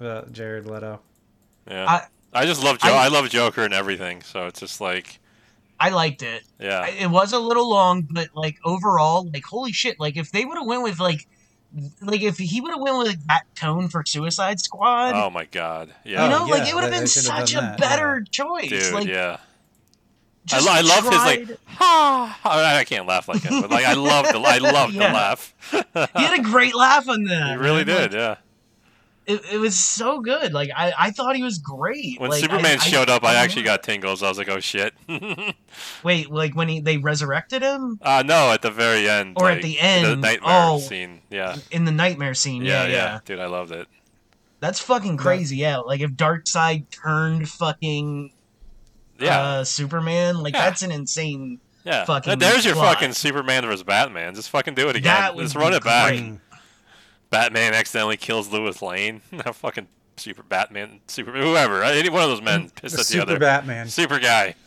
about 0.00 0.32
Jared 0.32 0.66
Leto. 0.66 1.00
Yeah. 1.70 1.86
I- 1.88 2.06
I, 2.32 2.44
just 2.44 2.62
love 2.62 2.78
jo- 2.78 2.88
I- 2.88 3.04
I, 3.04 3.08
love 3.08 3.28
Joker 3.30 3.62
and 3.64 3.72
everything, 3.72 4.20
so 4.22 4.46
it's 4.46 4.58
just 4.60 4.80
like 4.80 5.18
I 5.80 5.90
liked 5.90 6.22
it. 6.22 6.42
yeah. 6.60 6.80
I- 6.80 6.88
It 6.88 7.06
was 7.10 7.32
a 7.32 7.38
little 7.38 7.68
long, 7.70 8.06
but 8.10 8.28
like 8.34 8.58
overall, 8.64 9.30
like 9.32 9.44
holy 9.44 9.72
shit! 9.72 9.98
Like 10.00 10.16
if 10.16 10.30
they 10.32 10.44
would 10.44 10.58
have 10.58 10.66
went 10.66 10.82
with 10.82 10.98
like, 11.00 11.26
like 12.00 12.22
if 12.22 12.38
he 12.38 12.60
would 12.60 12.72
have 12.72 12.80
went 12.80 12.96
with 12.98 13.06
like, 13.08 13.26
that 13.26 13.42
tone 13.54 13.88
for 13.88 14.02
Suicide 14.06 14.60
Squad, 14.60 15.14
oh 15.14 15.30
my 15.30 15.44
god. 15.44 15.90
Yeah. 16.04 16.24
you 16.24 16.30
know, 16.30 16.44
Oh, 16.44 16.46
like 16.48 16.68
it 16.68 16.74
would 16.74 16.84
have 16.84 16.92
been 16.92 17.06
such 17.06 17.52
a 17.52 17.56
done 17.56 17.64
that, 17.64 17.78
better 17.80 18.24
choice. 18.30 18.68
Dude, 18.70 18.92
like, 18.94 19.06
yeah. 19.06 19.38
I, 20.50 20.60
lo- 20.60 20.72
I 20.72 20.80
love 20.80 21.04
his 21.04 21.12
like 21.12 21.44
tried- 21.46 21.58
ha. 21.66 22.40
I 22.44 22.78
I 22.78 22.84
can't 22.84 23.06
laugh 23.06 23.28
like 23.28 23.42
him, 23.42 23.60
but 23.60 23.70
like 23.70 23.84
I 23.84 23.92
love 23.94 24.24
the 24.26 24.38
I 24.38 24.58
love 24.58 24.92
Yeah. 24.94 25.08
the 25.08 25.14
laugh. 25.14 25.54
He 26.16 26.22
had 26.24 26.38
a 26.38 26.42
great 26.42 26.74
laugh 26.74 27.06
on 27.08 27.24
that. 27.24 27.50
He 27.50 27.56
really 27.56 27.84
man. 27.84 28.00
Like, 28.02 28.10
did, 28.12 28.18
yeah. 28.18 28.36
It, 29.28 29.42
it 29.52 29.58
was 29.58 29.78
so 29.78 30.20
good. 30.20 30.52
Like 30.52 30.70
I, 30.74 30.92
I 30.98 31.10
thought 31.12 31.36
he 31.36 31.42
was 31.44 31.58
great. 31.58 32.18
When 32.20 32.30
Like, 32.30 32.40
Superman 32.40 32.78
I- 32.80 32.82
I- 32.82 32.86
showed 32.86 33.08
up, 33.10 33.22
I 33.24 33.32
I 33.32 33.34
actually 33.36 33.62
got 33.62 33.82
tingles. 33.84 34.22
I 34.22 34.28
was 34.28 34.38
like, 34.38 34.48
"Oh 34.48 34.58
shit!" 34.58 34.94
Wait, 36.02 36.30
like 36.30 36.54
when 36.56 36.68
he 36.68 36.80
they 36.80 36.96
resurrected 36.96 37.62
him 37.62 37.98
uh, 38.02 38.22
no, 38.26 38.50
at 38.52 38.62
the 38.62 38.70
very 38.70 39.08
end, 39.08 39.34
Or 39.36 39.48
at 39.50 39.54
like, 39.54 39.62
the 39.62 39.74
the 39.74 39.80
end, 39.80 40.20
nightmare 40.22 40.40
oh. 40.50 40.78
scene. 40.78 41.20
Yeah, 41.30 41.56
in 41.70 41.84
the 41.84 41.92
nightmare 41.92 42.34
scene. 42.34 42.62
yeah, 42.64 42.84
Yeah, 42.84 42.88
yeah, 42.88 42.94
yeah. 42.96 43.20
dude, 43.24 43.38
I 43.38 43.46
loved 43.46 43.72
it. 43.72 43.86
That's 44.60 44.80
fucking 44.80 45.16
crazy. 45.18 45.56
Yeah, 45.58 45.78
like 45.78 46.00
if 46.00 46.10
Darkseid 46.12 46.90
turned 46.90 47.48
fucking 47.48 48.32
Yeah, 49.20 49.40
uh, 49.40 49.64
Superman, 49.64 50.38
like 50.42 50.54
Yeah. 50.54 50.64
that's 50.64 50.82
an 50.82 50.90
insane. 50.90 51.60
yeah. 51.84 52.04
fucking 52.04 52.38
There's 52.38 52.64
your 52.64 52.74
fucking 52.74 53.12
Superman 53.12 53.64
versus 53.64 53.82
Batman. 53.84 54.34
Just 54.34 54.50
fucking 54.50 54.74
do 54.74 54.88
it 54.88 54.96
again. 54.96 55.14
That 55.14 55.36
would 55.36 55.42
Just 55.42 55.54
run 55.54 55.74
it 55.74 55.84
back. 55.84 56.08
great. 56.10 56.38
Batman 57.30 57.74
accidentally 57.74 58.16
kills 58.16 58.50
Lois 58.52 58.80
Lane. 58.82 59.20
Now 59.32 59.52
fucking 59.52 59.88
Super 60.16 60.42
Batman, 60.42 61.00
super 61.06 61.30
whoever, 61.32 61.84
any 61.84 62.08
one 62.08 62.22
of 62.24 62.28
those 62.30 62.42
men 62.42 62.70
pissed 62.70 62.96
The 62.96 63.00
at 63.02 63.06
the 63.06 63.20
other. 63.22 63.32
Super 63.32 63.32
other. 63.32 63.38
Batman. 63.38 63.88
Super 63.88 64.18
guy. 64.18 64.54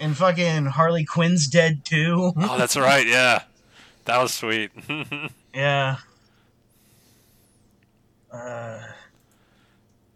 And 0.00 0.14
fucking 0.16 0.66
Harley 0.66 1.04
Quinn's 1.04 1.46
dead 1.46 1.84
too. 1.84 2.32
Oh, 2.36 2.58
that's 2.58 2.76
right. 2.76 3.06
Yeah, 3.06 3.42
that 4.04 4.18
was 4.18 4.34
sweet. 4.34 4.70
yeah. 5.54 5.96
Uh, 8.30 8.80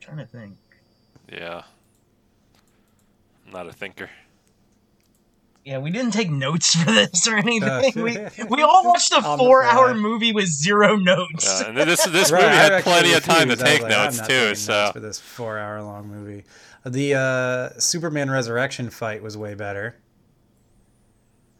trying 0.00 0.16
to 0.18 0.26
think. 0.26 0.56
yeah. 1.32 1.62
I'm 3.46 3.52
not 3.52 3.68
a 3.68 3.72
thinker. 3.72 4.10
Yeah, 5.64 5.78
we 5.78 5.90
didn't 5.90 6.12
take 6.12 6.30
notes 6.30 6.74
for 6.74 6.90
this 6.90 7.26
or 7.28 7.36
anything. 7.36 7.92
We, 8.02 8.16
we 8.48 8.62
all 8.62 8.84
watched 8.86 9.12
a 9.12 9.20
four-hour 9.20 9.94
movie 9.94 10.32
with 10.32 10.46
zero 10.46 10.96
notes. 10.96 11.60
Yeah, 11.60 11.68
and 11.68 11.76
this 11.76 12.04
this 12.06 12.30
Right, 12.32 12.42
movie 12.42 12.54
I 12.56 12.62
had 12.72 12.82
plenty 12.84 13.12
of 13.12 13.22
time 13.24 13.48
to 13.48 13.54
refused. 13.56 13.62
I 13.62 13.64
was 13.64 13.72
take 13.72 13.82
like, 13.82 13.92
I'm 13.92 14.04
notes 14.04 14.18
not 14.18 14.28
too. 14.28 14.54
So 14.54 14.72
notes 14.72 14.92
for 14.92 15.00
this 15.00 15.18
four-hour-long 15.20 16.08
movie. 16.08 16.44
The 16.86 17.14
uh, 17.16 17.78
Superman 17.80 18.30
resurrection 18.30 18.88
fight 18.88 19.22
was 19.22 19.36
way 19.36 19.54
better. 19.54 19.96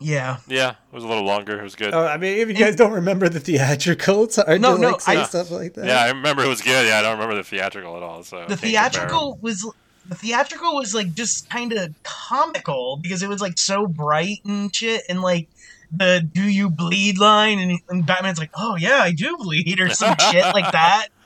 Yeah. 0.00 0.37
yeah, 0.46 0.70
it 0.70 0.76
was 0.94 1.02
a 1.02 1.08
little 1.08 1.24
longer. 1.24 1.58
It 1.58 1.62
was 1.64 1.74
good. 1.74 1.92
Oh, 1.92 2.06
I 2.06 2.18
mean, 2.18 2.38
if 2.38 2.46
you 2.46 2.54
guys 2.54 2.76
don't 2.76 2.92
remember 2.92 3.28
the 3.28 3.40
theatrical, 3.40 4.24
it's 4.24 4.37
hard 4.37 4.61
No, 4.61 4.76
to 4.76 4.80
no, 4.80 4.90
like 4.92 5.00
say 5.00 5.16
I- 5.16 5.24
stuff 5.24 5.50
like 5.50 5.74
that. 5.74 5.87
yeah, 5.87 6.00
I 6.00 6.08
remember 6.11 6.44
it 6.44 6.48
was 6.48 6.62
good. 6.62 6.87
Yeah, 6.87 6.98
I 7.00 7.02
don't 7.02 7.14
remember 7.18 7.34
the 7.34 7.42
theatrical 7.42 7.96
at 7.96 8.02
all. 8.04 8.22
So 8.22 8.42
the 8.42 8.46
can't 8.50 8.61
theatrical 8.61 9.38
was 9.42 9.68
the 10.09 10.14
theatrical 10.14 10.75
was 10.75 10.94
like 10.94 11.14
just 11.14 11.49
kind 11.51 11.73
of 11.73 11.94
comical 12.03 12.99
because 13.03 13.23
it 13.23 13.29
was 13.29 13.40
like 13.40 13.59
so 13.59 13.87
bright 13.87 14.38
and 14.44 14.75
shit 14.75 15.03
and 15.09 15.23
like 15.23 15.49
the 15.90 16.27
do 16.33 16.42
you 16.42 16.68
bleed 16.68 17.18
line 17.18 17.59
and, 17.59 17.79
and 17.88 18.05
batman's 18.07 18.38
like 18.38 18.51
oh 18.55 18.77
yeah 18.77 18.99
i 18.99 19.11
do 19.12 19.37
bleed 19.38 19.81
or 19.81 19.88
some 19.90 20.14
shit 20.31 20.44
like 20.55 20.71
that 20.73 21.09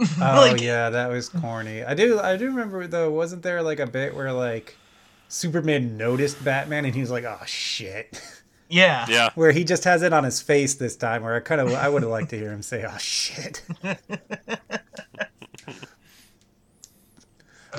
Oh 0.00 0.06
like 0.18 0.60
yeah, 0.60 0.90
that 0.90 1.10
was 1.10 1.28
corny. 1.28 1.84
I 1.84 1.94
do, 1.94 2.18
I 2.18 2.36
do 2.36 2.46
remember 2.46 2.88
though. 2.88 3.10
Wasn't 3.12 3.42
there 3.44 3.62
like 3.62 3.78
a 3.78 3.86
bit 3.86 4.16
where 4.16 4.32
like 4.32 4.76
Superman 5.28 5.96
noticed 5.96 6.42
Batman 6.44 6.84
and 6.86 6.94
he 6.94 7.00
was 7.00 7.10
like, 7.10 7.22
"Oh 7.24 7.38
shit," 7.46 8.20
yeah 8.68 9.06
Yeah, 9.08 9.30
where 9.36 9.52
he 9.52 9.62
just 9.62 9.84
has 9.84 10.02
it 10.02 10.12
on 10.12 10.24
his 10.24 10.40
face 10.42 10.74
this 10.74 10.96
time. 10.96 11.22
Where 11.22 11.36
I 11.36 11.40
kind 11.40 11.60
of, 11.60 11.72
I 11.74 11.88
would 11.88 12.02
have 12.02 12.10
liked 12.10 12.30
to 12.30 12.38
hear 12.38 12.52
him 12.52 12.62
say, 12.62 12.84
"Oh 12.84 12.98
shit." 12.98 13.62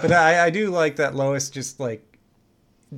but 0.04 0.12
I, 0.12 0.46
I 0.46 0.50
do 0.52 0.70
like 0.70 0.98
that 0.98 1.16
Lois 1.16 1.50
just 1.50 1.80
like 1.80 2.06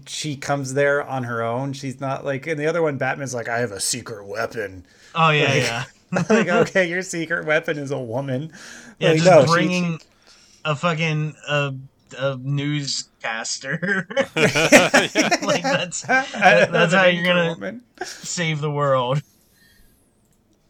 she 0.07 0.35
comes 0.35 0.73
there 0.73 1.01
on 1.01 1.23
her 1.23 1.41
own. 1.41 1.71
She's 1.71 2.01
not 2.01 2.25
like 2.25 2.45
in 2.47 2.57
the 2.57 2.67
other 2.67 2.81
one. 2.81 2.97
Batman's 2.97 3.33
like, 3.33 3.47
"I 3.47 3.59
have 3.59 3.71
a 3.71 3.79
secret 3.79 4.25
weapon." 4.27 4.85
oh 5.15 5.29
yeah 5.29 5.43
Like- 5.45 5.63
yeah 5.63 5.83
like, 6.29 6.47
okay, 6.49 6.89
your 6.89 7.01
secret 7.01 7.45
weapon 7.45 7.77
is 7.77 7.91
a 7.91 7.97
woman. 7.99 8.51
yeah 8.99 9.09
Like, 9.11 9.17
just 9.19 9.29
no, 9.29 9.45
she- 9.45 9.51
bringing 9.53 9.99
a 10.65 10.75
fucking 10.75 11.35
uh, 11.47 11.71
a 12.19 12.35
newscaster 12.37 14.05
like 14.35 15.63
that's 15.63 16.01
that- 16.01 16.69
that's 16.71 16.93
how 16.93 17.05
you're 17.05 17.23
gonna- 17.25 17.49
Woman. 17.53 17.81
save 18.03 18.59
the 18.61 18.71
world 18.71 19.21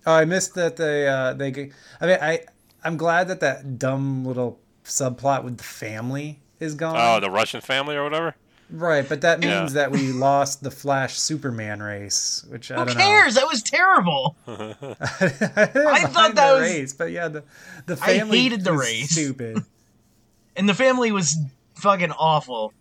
Oh, 0.08 0.14
I 0.14 0.26
missed 0.26 0.54
that 0.54 0.76
they 0.78 1.08
uh 1.08 1.34
they. 1.34 1.72
I 2.00 2.06
mean, 2.06 2.18
I 2.22 2.42
I'm 2.84 2.96
glad 2.96 3.28
that 3.30 3.40
that 3.40 3.80
dumb 3.80 4.24
little 4.24 4.60
subplot 4.86 5.44
with 5.44 5.58
the 5.58 5.64
family 5.64 6.40
is 6.60 6.76
gone. 6.76 6.96
Oh, 6.98 7.20
the 7.20 7.30
Russian 7.30 7.62
family 7.62 7.96
or 7.96 8.04
whatever. 8.04 8.36
right, 8.70 9.08
but 9.08 9.22
that 9.22 9.44
Yeah. 9.44 9.60
means 9.60 9.74
that 9.74 9.92
we 9.92 10.12
lost 10.12 10.64
the 10.64 10.72
Flash 10.72 11.20
Superman 11.20 11.84
race, 11.84 12.46
which 12.50 12.72
I 12.72 12.80
who 12.80 12.86
don't 12.86 12.96
cares 12.98 13.36
that 13.36 13.46
was 13.48 13.62
terrible 13.62 14.36
know. 14.48 14.76
I 14.80 14.96
thought 14.96 16.12
thought 16.12 16.36
that 16.36 16.36
the 16.36 16.54
was- 16.54 16.62
race, 16.62 16.94
but 16.94 17.12
yeah, 17.12 17.28
the 17.28 17.44
the 17.86 17.96
family 17.98 18.14
I 18.16 18.20
family 18.20 18.40
hated 18.40 18.64
the 18.64 18.72
was 18.74 18.82
race. 18.82 19.10
Stupid. 19.12 19.64
and 20.56 20.68
the 20.70 20.74
family 20.74 21.12
was 21.12 21.38
fucking 21.76 22.12
awful 22.14 22.74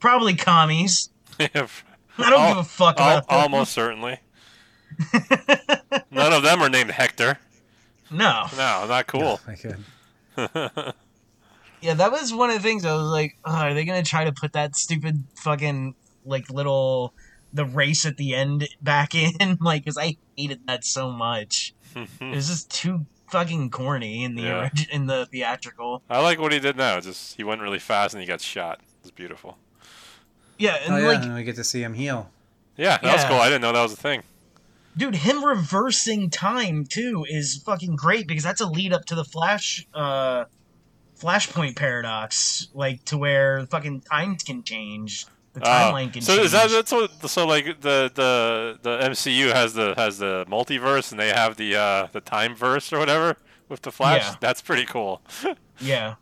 probably 0.00 0.34
commies 0.34 1.08
I 1.38 1.48
don't 1.48 1.70
Al- 2.18 2.48
give 2.48 2.58
a 2.58 2.64
fuck 2.64 2.98
al- 3.00 3.18
about 3.18 3.28
them. 3.28 3.38
almost 3.38 3.72
certainly. 3.72 4.18
None 6.10 6.32
of 6.32 6.42
them 6.42 6.60
are 6.62 6.68
named 6.68 6.90
Hector. 6.90 7.38
No. 8.10 8.46
No, 8.56 8.86
not 8.86 9.06
cool. 9.06 9.40
Oh 9.40 9.40
I 9.48 9.54
could. 9.56 10.94
Yeah, 11.84 11.94
that 11.94 12.10
was 12.10 12.32
one 12.32 12.48
of 12.48 12.56
the 12.56 12.62
things 12.62 12.84
I 12.86 12.94
was 12.94 13.08
like, 13.10 13.36
oh, 13.44 13.52
are 13.54 13.74
they 13.74 13.84
gonna 13.84 14.02
try 14.02 14.24
to 14.24 14.32
put 14.32 14.54
that 14.54 14.74
stupid 14.74 15.22
fucking 15.36 15.94
like 16.24 16.48
little 16.50 17.12
the 17.52 17.66
race 17.66 18.06
at 18.06 18.16
the 18.16 18.34
end 18.34 18.66
back 18.80 19.14
in? 19.14 19.58
like, 19.60 19.84
because 19.84 19.98
I 19.98 20.16
hated 20.36 20.66
that 20.66 20.84
so 20.84 21.10
much. 21.10 21.74
It 22.20 22.34
was 22.34 22.48
just 22.48 22.70
too 22.70 23.04
fucking 23.30 23.70
corny 23.70 24.24
in 24.24 24.34
the 24.34 24.42
Yeah. 24.42 24.58
orig- 24.62 24.88
in 24.90 25.06
the 25.06 25.26
theatrical. 25.26 26.02
I 26.10 26.20
like 26.22 26.40
what 26.40 26.52
he 26.52 26.58
did 26.58 26.76
now. 26.76 26.98
Just 27.00 27.36
he 27.36 27.44
went 27.44 27.60
really 27.60 27.78
fast 27.78 28.14
and 28.14 28.20
he 28.22 28.26
got 28.26 28.40
shot. 28.40 28.80
It's 29.02 29.10
beautiful. 29.10 29.58
Yeah, 30.58 30.76
and 30.84 30.94
Oh 30.94 30.96
yeah, 30.98 31.06
like, 31.08 31.22
and 31.22 31.34
we 31.34 31.44
get 31.44 31.56
to 31.56 31.64
see 31.64 31.82
him 31.82 31.94
heal. 31.94 32.30
Yeah, 32.76 32.96
that 32.98 33.12
was 33.14 33.24
cool. 33.24 33.36
I 33.38 33.46
didn't 33.46 33.60
know 33.62 33.72
that 33.72 33.82
was 33.82 33.92
a 33.92 33.96
thing. 33.96 34.22
dude, 34.96 35.14
him 35.16 35.44
reversing 35.44 36.30
time 36.30 36.84
too 36.84 37.26
is 37.28 37.62
fucking 37.64 37.94
great 37.96 38.26
because 38.26 38.42
that's 38.44 38.60
a 38.60 38.66
lead 38.66 38.92
up 38.92 39.04
to 39.06 39.14
the 39.14 39.24
Flash, 39.24 39.86
uh, 39.94 40.44
Flashpoint 41.20 41.76
paradox, 41.76 42.68
like 42.74 43.04
to 43.06 43.16
where 43.18 43.66
fucking 43.66 44.02
times 44.02 44.42
can 44.42 44.62
change, 44.62 45.26
the 45.52 45.60
Oh. 45.60 45.64
timeline 45.64 46.12
can 46.12 46.22
so 46.22 46.34
change. 46.34 46.46
is 46.46 46.52
that 46.52 46.70
that's 46.70 46.90
what? 46.92 47.10
So 47.30 47.46
like 47.46 47.80
the 47.80 48.10
the 48.14 48.78
the 48.82 48.98
MCU 49.08 49.52
has 49.52 49.74
the 49.74 49.94
has 49.96 50.18
the 50.18 50.44
multiverse 50.48 51.10
and 51.12 51.20
they 51.20 51.28
have 51.28 51.56
the 51.56 51.76
uh 51.76 52.08
the 52.12 52.20
time 52.20 52.54
verse 52.56 52.92
or 52.92 52.98
whatever 52.98 53.36
with 53.68 53.82
the 53.82 53.92
Flash. 53.92 54.22
Yeah. 54.22 54.34
That's 54.40 54.60
pretty 54.62 54.84
cool. 54.86 55.22
Yeah. 55.80 56.14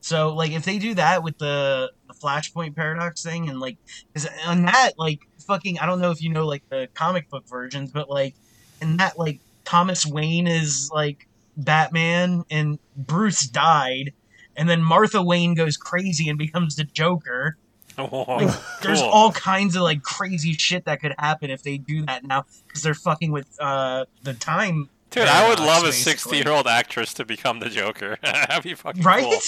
So 0.00 0.34
like 0.34 0.52
if 0.52 0.64
they 0.64 0.78
do 0.78 0.94
that 0.94 1.22
with 1.22 1.36
the, 1.38 1.90
the 2.08 2.14
Flashpoint 2.14 2.74
paradox 2.76 3.22
thing 3.22 3.48
and 3.48 3.60
like 3.60 3.76
cuz 4.14 4.26
on 4.46 4.64
that 4.66 4.92
like 4.98 5.20
fucking 5.46 5.78
I 5.78 5.86
don't 5.86 6.00
know 6.00 6.10
if 6.10 6.22
you 6.22 6.30
know 6.30 6.46
like 6.46 6.62
the 6.70 6.88
comic 6.94 7.28
book 7.30 7.46
versions 7.48 7.90
but 7.90 8.08
like 8.10 8.34
in 8.80 8.96
that 8.98 9.18
like 9.18 9.40
Thomas 9.64 10.04
Wayne 10.06 10.46
is 10.46 10.90
like 10.92 11.26
Batman 11.56 12.44
and 12.50 12.78
Bruce 12.96 13.46
died 13.46 14.12
and 14.56 14.68
then 14.68 14.82
Martha 14.82 15.22
Wayne 15.22 15.54
goes 15.54 15.76
crazy 15.76 16.28
and 16.28 16.38
becomes 16.38 16.76
the 16.76 16.84
Joker 16.84 17.56
Whoa, 17.96 18.50
There's 18.82 19.00
cool. 19.00 19.08
all 19.08 19.30
kinds 19.30 19.76
of 19.76 19.82
like 19.82 20.02
crazy 20.02 20.52
shit 20.54 20.84
that 20.86 21.00
could 21.00 21.14
happen 21.18 21.50
if 21.50 21.62
they 21.62 21.78
do 21.78 22.04
that 22.06 22.24
now 22.24 22.44
because 22.66 22.82
they're 22.82 22.92
fucking 22.94 23.30
with 23.30 23.46
uh 23.60 24.06
the 24.24 24.34
time. 24.34 24.90
Dude, 25.10 25.28
I 25.28 25.48
would 25.48 25.58
paradox, 25.58 25.82
love 25.82 25.88
a 25.88 25.92
60 25.92 26.36
year 26.36 26.48
old 26.50 26.66
actress 26.66 27.14
to 27.14 27.24
become 27.24 27.60
the 27.60 27.68
Joker. 27.68 28.18
That'd 28.22 28.64
be 28.64 28.74
fucking 28.74 29.02
right? 29.04 29.22
cool. 29.22 29.38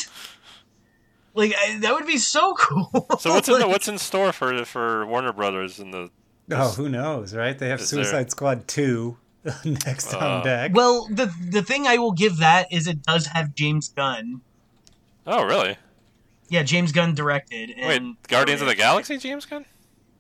Like 1.35 1.55
I, 1.61 1.79
that 1.81 1.93
would 1.95 2.07
be 2.07 2.19
so 2.19 2.55
cool. 2.55 2.91
So 3.19 3.35
what's 3.35 3.49
in 3.49 3.59
the, 3.59 3.67
what's 3.69 3.89
in 3.89 3.99
store 3.99 4.33
for 4.33 4.65
for 4.65 5.05
Warner 5.07 5.33
Brothers 5.33 5.81
in 5.81 5.91
the? 5.91 6.11
Oh, 6.53 6.71
who 6.71 6.89
knows, 6.89 7.35
right? 7.35 7.59
They 7.59 7.69
have 7.69 7.81
Is 7.81 7.91
there- 7.91 8.05
Suicide 8.05 8.31
Squad 8.31 8.69
2 8.69 9.17
next 9.65 10.13
Uh, 10.13 10.19
on 10.19 10.45
deck. 10.45 10.73
Well, 10.75 11.07
the 11.11 11.33
the 11.51 11.63
thing 11.63 11.87
I 11.87 11.99
will 11.99 12.13
give 12.13 12.39
that 12.39 12.73
is 12.73 12.87
it 12.87 13.03
does 13.03 13.27
have 13.27 13.55
James 13.55 13.89
Gunn. 13.89 14.41
Oh, 15.27 15.45
really? 15.45 15.77
Yeah, 16.49 16.63
James 16.63 16.93
Gunn 16.93 17.15
directed. 17.15 17.75
Wait, 17.77 18.03
Guardians 18.29 18.61
of 18.61 18.69
the 18.69 18.75
Galaxy, 18.77 19.19
James 19.19 19.45
Gunn? 19.45 19.65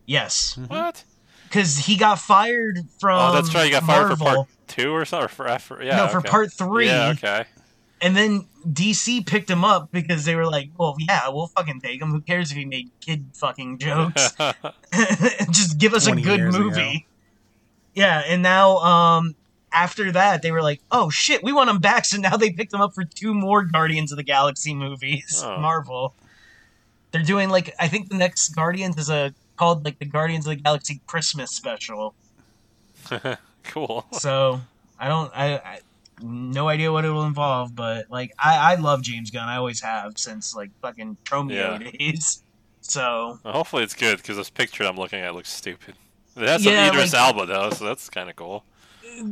Yes, 0.07 0.59
What? 0.69 1.05
because 1.45 1.79
he 1.79 1.97
got 1.97 2.19
fired 2.19 2.79
from. 3.01 3.19
oh, 3.19 3.33
that's 3.33 3.55
right. 3.55 3.65
You 3.65 3.73
got 3.73 3.85
fired 3.85 4.09
Marvel. 4.09 4.17
for 4.17 4.25
part 4.25 4.49
two 4.67 4.93
or 4.93 5.05
something. 5.05 5.25
Or 5.25 5.29
for, 5.29 5.59
for 5.59 5.83
yeah. 5.83 5.97
no, 5.97 6.09
for 6.09 6.19
okay. 6.19 6.29
part 6.29 6.53
three. 6.53 6.87
Yeah. 6.87 7.11
Okay. 7.17 7.45
And 8.01 8.17
then 8.17 8.47
DC 8.69 9.27
picked 9.27 9.49
him 9.49 9.65
up 9.65 9.91
because 9.91 10.25
they 10.25 10.35
were 10.37 10.47
like, 10.47 10.71
"Well, 10.77 10.97
yeah, 10.99 11.29
we'll 11.29 11.47
fucking 11.47 11.81
take 11.81 12.01
him. 12.01 12.11
Who 12.11 12.21
cares 12.21 12.51
if 12.51 12.57
he 12.57 12.65
made 12.65 12.91
kid 13.01 13.27
fucking 13.35 13.79
jokes? 13.79 14.35
Just 15.51 15.79
give 15.79 15.95
us 15.95 16.07
a 16.07 16.12
good 16.12 16.39
years 16.39 16.59
movie." 16.59 17.07
Yeah, 17.97 18.23
and 18.27 18.43
now 18.43 18.77
um 18.77 19.35
after 19.73 20.13
that 20.13 20.43
they 20.43 20.53
were 20.53 20.63
like, 20.63 20.81
"Oh 20.93 21.11
shit, 21.11 21.43
we 21.43 21.53
want 21.53 21.71
him 21.71 21.79
back." 21.79 22.05
So 22.05 22.19
now 22.19 22.37
they 22.37 22.51
picked 22.53 22.73
him 22.73 22.81
up 22.81 22.95
for 22.95 23.05
two 23.05 23.35
more 23.35 23.65
Guardians 23.65 24.13
of 24.13 24.17
the 24.19 24.23
Galaxy 24.23 24.75
movies. 24.75 25.43
Oh. 25.45 25.57
Marvel. 25.61 26.15
They're 27.11 27.23
doing 27.23 27.49
like 27.49 27.75
I 27.81 27.89
think 27.89 28.11
the 28.11 28.17
next 28.17 28.51
Guardians 28.51 28.97
is 28.99 29.09
a 29.11 29.35
called 29.57 29.85
like 29.85 29.99
the 29.99 30.05
Guardians 30.05 30.47
of 30.47 30.51
the 30.57 30.63
Galaxy 30.63 31.01
Christmas 31.07 31.51
special. 31.51 32.15
cool. 33.65 34.05
So 34.13 34.61
I 34.99 35.09
don't 35.09 35.33
I, 35.35 35.55
I 35.57 35.79
no 36.23 36.69
idea 36.69 36.93
what 36.93 37.05
it 37.05 37.11
will 37.11 37.25
involve, 37.27 37.75
but 37.75 38.11
like 38.11 38.33
I, 38.39 38.73
I 38.73 38.75
love 38.77 39.03
James 39.03 39.31
Gunn. 39.31 39.49
I 39.49 39.57
always 39.57 39.81
have 39.81 40.19
since 40.19 40.55
like 40.55 40.71
fucking 40.83 41.17
Tromeo 41.25 41.81
Yeah. 41.81 41.91
days. 41.91 42.43
So 42.83 43.39
Well, 43.43 43.55
hopefully 43.55 43.83
it's 43.85 43.95
good 43.95 44.19
because 44.19 44.37
this 44.37 44.51
picture 44.51 44.85
I'm 44.85 44.97
looking 44.97 45.21
at 45.21 45.35
looks 45.35 45.51
stupid. 45.51 45.95
It 46.37 46.49
has 46.49 46.64
Yeah, 46.64 46.87
some 46.88 46.94
Idris 46.96 47.12
like- 47.12 47.22
Alba 47.22 47.46
though, 47.46 47.70
so 47.70 47.85
that's 47.87 48.09
kind 48.11 48.29
of 48.31 48.37
cool. 48.37 48.64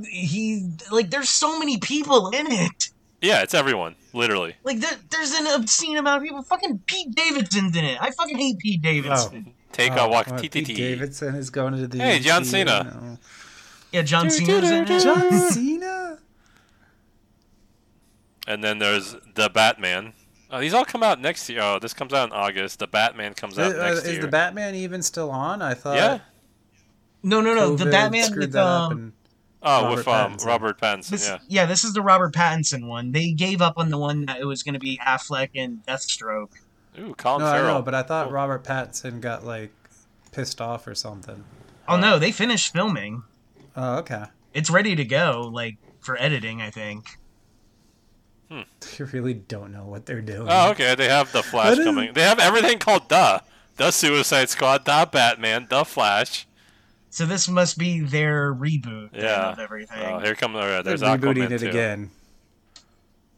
he 0.08 0.70
like 0.90 1.10
there's 1.10 1.28
so 1.28 1.58
many 1.58 1.78
people 1.78 2.30
in 2.30 2.50
it. 2.50 2.88
Yeah, 3.20 3.42
it's 3.42 3.54
everyone, 3.54 3.94
literally. 4.12 4.56
Like 4.64 4.80
there, 4.80 4.96
there's 5.10 5.32
an 5.32 5.46
obscene 5.48 5.96
amount 5.96 6.18
of 6.18 6.22
people. 6.24 6.42
Fucking 6.42 6.80
Pete 6.86 7.14
Davidson's 7.14 7.76
in 7.76 7.84
it. 7.84 7.98
I 8.00 8.10
fucking 8.10 8.36
hate 8.36 8.58
Pete 8.58 8.82
Davidson. 8.82 9.54
Take 9.72 9.92
Oh, 9.92 10.04
a 10.06 10.08
walk. 10.08 10.26
what, 10.28 10.40
Pete 10.42 10.52
TTT. 10.52 10.76
Davidson 10.76 11.34
is 11.34 11.50
going 11.50 11.74
to 11.74 11.86
the 11.86 11.98
Hey, 11.98 12.18
John 12.20 12.42
MCU 12.42 12.46
Cena. 12.46 13.18
Yeah, 13.92 14.02
John 14.02 14.28
Cena's 14.30 14.70
in 14.70 14.84
it. 14.90 15.00
John 15.02 15.50
Cena? 15.50 16.18
And 18.46 18.62
then 18.62 18.78
there's 18.78 19.16
the 19.34 19.48
Batman. 19.48 20.12
Oh, 20.50 20.60
these 20.60 20.74
all 20.74 20.84
come 20.84 21.02
out 21.02 21.20
next 21.20 21.48
year. 21.48 21.60
Oh, 21.62 21.78
this 21.78 21.94
comes 21.94 22.12
out 22.12 22.28
in 22.28 22.32
August. 22.34 22.78
The 22.78 22.86
Batman 22.86 23.34
comes 23.34 23.58
out 23.58 23.74
Uh, 23.74 23.82
next 23.88 24.00
is 24.00 24.04
year. 24.04 24.14
Is 24.16 24.20
the 24.20 24.28
Batman 24.30 24.74
even 24.74 25.02
still 25.02 25.30
on? 25.30 25.62
I 25.62 25.74
thought. 25.74 25.96
yeah. 25.96 26.18
No, 27.24 27.40
no, 27.40 27.54
no. 27.54 27.74
the 27.76 27.86
Batman 27.86 28.36
with 28.36 28.54
um. 28.54 28.92
and- 28.92 29.12
Oh, 29.66 29.84
Robert 29.84 29.96
with 29.96 30.08
um, 30.08 30.32
Pattinson. 30.36 30.46
Robert 30.46 30.78
Pattinson. 30.80 31.08
This, 31.08 31.26
yeah. 31.26 31.38
yeah. 31.48 31.64
this 31.64 31.84
is 31.84 31.94
the 31.94 32.02
Robert 32.02 32.34
Pattinson 32.34 32.86
one. 32.86 33.12
They 33.12 33.30
gave 33.32 33.62
up 33.62 33.78
on 33.78 33.88
the 33.88 33.96
one 33.96 34.26
that 34.26 34.38
it 34.38 34.44
was 34.44 34.62
going 34.62 34.74
to 34.74 34.78
be 34.78 34.98
Affleck 34.98 35.48
and 35.54 35.78
Deathstroke. 35.86 36.50
Ooh, 37.00 37.14
Colin 37.14 37.40
No, 37.40 37.46
I 37.46 37.56
Farrell. 37.56 37.74
know, 37.76 37.82
but 37.82 37.94
I 37.94 38.02
thought 38.02 38.24
Cool. 38.26 38.34
Robert 38.34 38.62
Pattinson 38.62 39.22
got 39.22 39.42
like 39.46 39.72
pissed 40.32 40.60
off 40.60 40.86
or 40.86 40.94
something. 40.94 41.44
Oh 41.88 41.96
no, 41.98 42.18
they 42.18 42.30
finished 42.30 42.74
filming. 42.74 43.22
Oh, 43.74 43.96
okay. 44.00 44.24
It's 44.52 44.68
ready 44.68 44.94
to 44.96 45.04
go, 45.06 45.50
like 45.50 45.78
for 45.98 46.20
editing. 46.20 46.60
I 46.60 46.68
think. 46.68 47.06
You 48.98 49.06
really 49.06 49.34
don't 49.34 49.72
know 49.72 49.84
what 49.86 50.06
they're 50.06 50.20
doing. 50.20 50.46
Oh, 50.50 50.70
okay. 50.72 50.94
They 50.94 51.08
have 51.08 51.32
the 51.32 51.42
Flash 51.42 51.70
That 51.70 51.78
is- 51.78 51.84
coming. 51.86 52.12
They 52.12 52.22
have 52.22 52.38
everything 52.38 52.78
called 52.78 53.08
the 53.08 53.42
the 53.76 53.90
Suicide 53.90 54.50
Squad, 54.50 54.84
the 54.84 55.08
Batman, 55.10 55.66
the 55.70 55.84
Flash. 55.84 56.46
So 57.14 57.24
this 57.26 57.48
must 57.48 57.78
be 57.78 58.00
their 58.00 58.52
reboot 58.52 59.10
Yeah. 59.12 59.52
of 59.52 59.60
everything. 59.60 60.02
Oh, 60.04 60.18
here 60.18 60.34
come. 60.34 60.56
Oh, 60.56 60.66
yeah, 60.66 60.82
They're 60.82 60.96
rebooting 60.96 61.46
Aquaman 61.46 61.50
it 61.52 61.58
too. 61.60 61.68
again. 61.68 62.10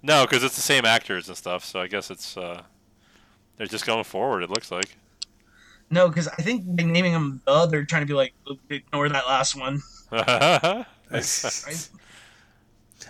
No, 0.02 0.24
because 0.26 0.42
it's 0.42 0.56
the 0.56 0.62
same 0.62 0.86
actors 0.86 1.28
and 1.28 1.36
stuff. 1.36 1.62
So 1.62 1.78
I 1.82 1.86
guess 1.86 2.10
it's 2.10 2.38
uh, 2.38 2.62
they're 3.58 3.66
just 3.66 3.84
going 3.84 4.04
forward. 4.04 4.42
It 4.44 4.48
looks 4.48 4.70
like. 4.70 4.96
No, 5.90 6.08
because 6.08 6.26
I 6.26 6.36
think 6.36 6.64
by 6.64 6.84
naming 6.84 7.12
them 7.12 7.42
the, 7.44 7.66
they're 7.66 7.84
trying 7.84 8.00
to 8.00 8.06
be 8.06 8.14
like, 8.14 8.32
ignore 8.70 9.10
that 9.10 9.26
last 9.26 9.54
one. 9.54 9.82
Is 11.12 11.90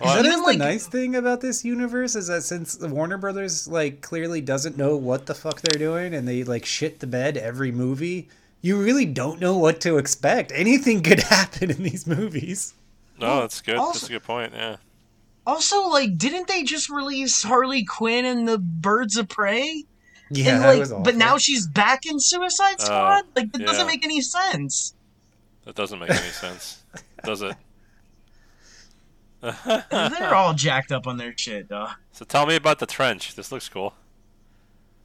Well, 0.01 0.17
that 0.17 0.27
Even, 0.27 0.33
is 0.41 0.41
like- 0.45 0.59
the 0.59 0.65
nice 0.65 0.87
thing 0.89 1.15
about 1.15 1.41
this 1.43 1.65
universe 1.65 2.17
is 2.17 2.27
that 2.27 2.43
since 2.43 2.77
Warner 2.81 3.19
Brothers 3.19 3.69
like 3.69 4.01
clearly 4.01 4.41
doesn't 4.41 4.77
know 4.77 4.97
what 4.97 5.27
the 5.27 5.35
fuck 5.35 5.61
they're 5.61 5.79
doing 5.79 6.13
and 6.13 6.27
they 6.27 6.43
like 6.43 6.67
shit 6.67 6.99
the 6.99 7.07
bed 7.07 7.37
every 7.37 7.71
movie, 7.71 8.29
you 8.63 8.83
really 8.83 9.05
don't 9.07 9.41
know 9.41 9.57
what 9.57 9.81
to 9.83 9.99
expect. 9.99 10.53
Anything 10.55 11.03
could 11.03 11.21
happen 11.25 11.71
in 11.71 11.83
these 11.83 12.07
movies. 12.07 12.75
no, 13.19 13.41
that's 13.41 13.61
good. 13.61 13.77
also- 13.77 13.93
that's 14.01 14.09
a 14.09 14.13
good 14.13 14.23
point. 14.25 14.53
Yeah. 14.55 14.77
Also, 15.47 15.89
like, 15.89 16.19
didn't 16.19 16.49
they 16.49 16.65
just 16.65 16.91
release 16.91 17.43
Harley 17.45 17.85
Quinn 17.85 18.25
and 18.25 18.49
the 18.49 18.59
Birds 18.59 19.17
of 19.17 19.29
Prey? 19.29 19.85
Yeah, 20.29 20.55
and 20.57 20.63
that 20.65 20.69
like, 20.71 20.79
was 20.81 20.91
awful. 20.91 21.05
but 21.05 21.15
now 21.15 21.39
she's 21.39 21.69
back 21.69 22.05
in 22.05 22.19
Suicide 22.19 22.77
Oh, 22.81 22.85
Squad. 22.85 23.25
like, 23.37 23.53
that 23.53 23.61
yeah. 23.61 23.67
doesn't 23.67 23.87
make 23.87 24.05
any 24.05 24.21
sense. 24.21 24.95
That 25.65 25.77
doesn't 25.77 26.01
make 26.01 26.11
any 26.11 26.19
sense, 26.31 26.83
does 27.23 27.43
it? 27.43 27.55
They're 29.91 30.35
all 30.35 30.55
jacked 30.55 30.91
up 30.91 31.07
on 31.07 31.17
their 31.17 31.33
shit, 31.37 31.69
dog. 31.69 31.91
so 32.13 32.25
tell 32.25 32.47
me 32.47 32.57
about 32.57 32.79
the 32.81 32.87
trench. 32.87 33.35
This 33.37 33.53
looks 33.53 33.69
cool. 33.69 33.95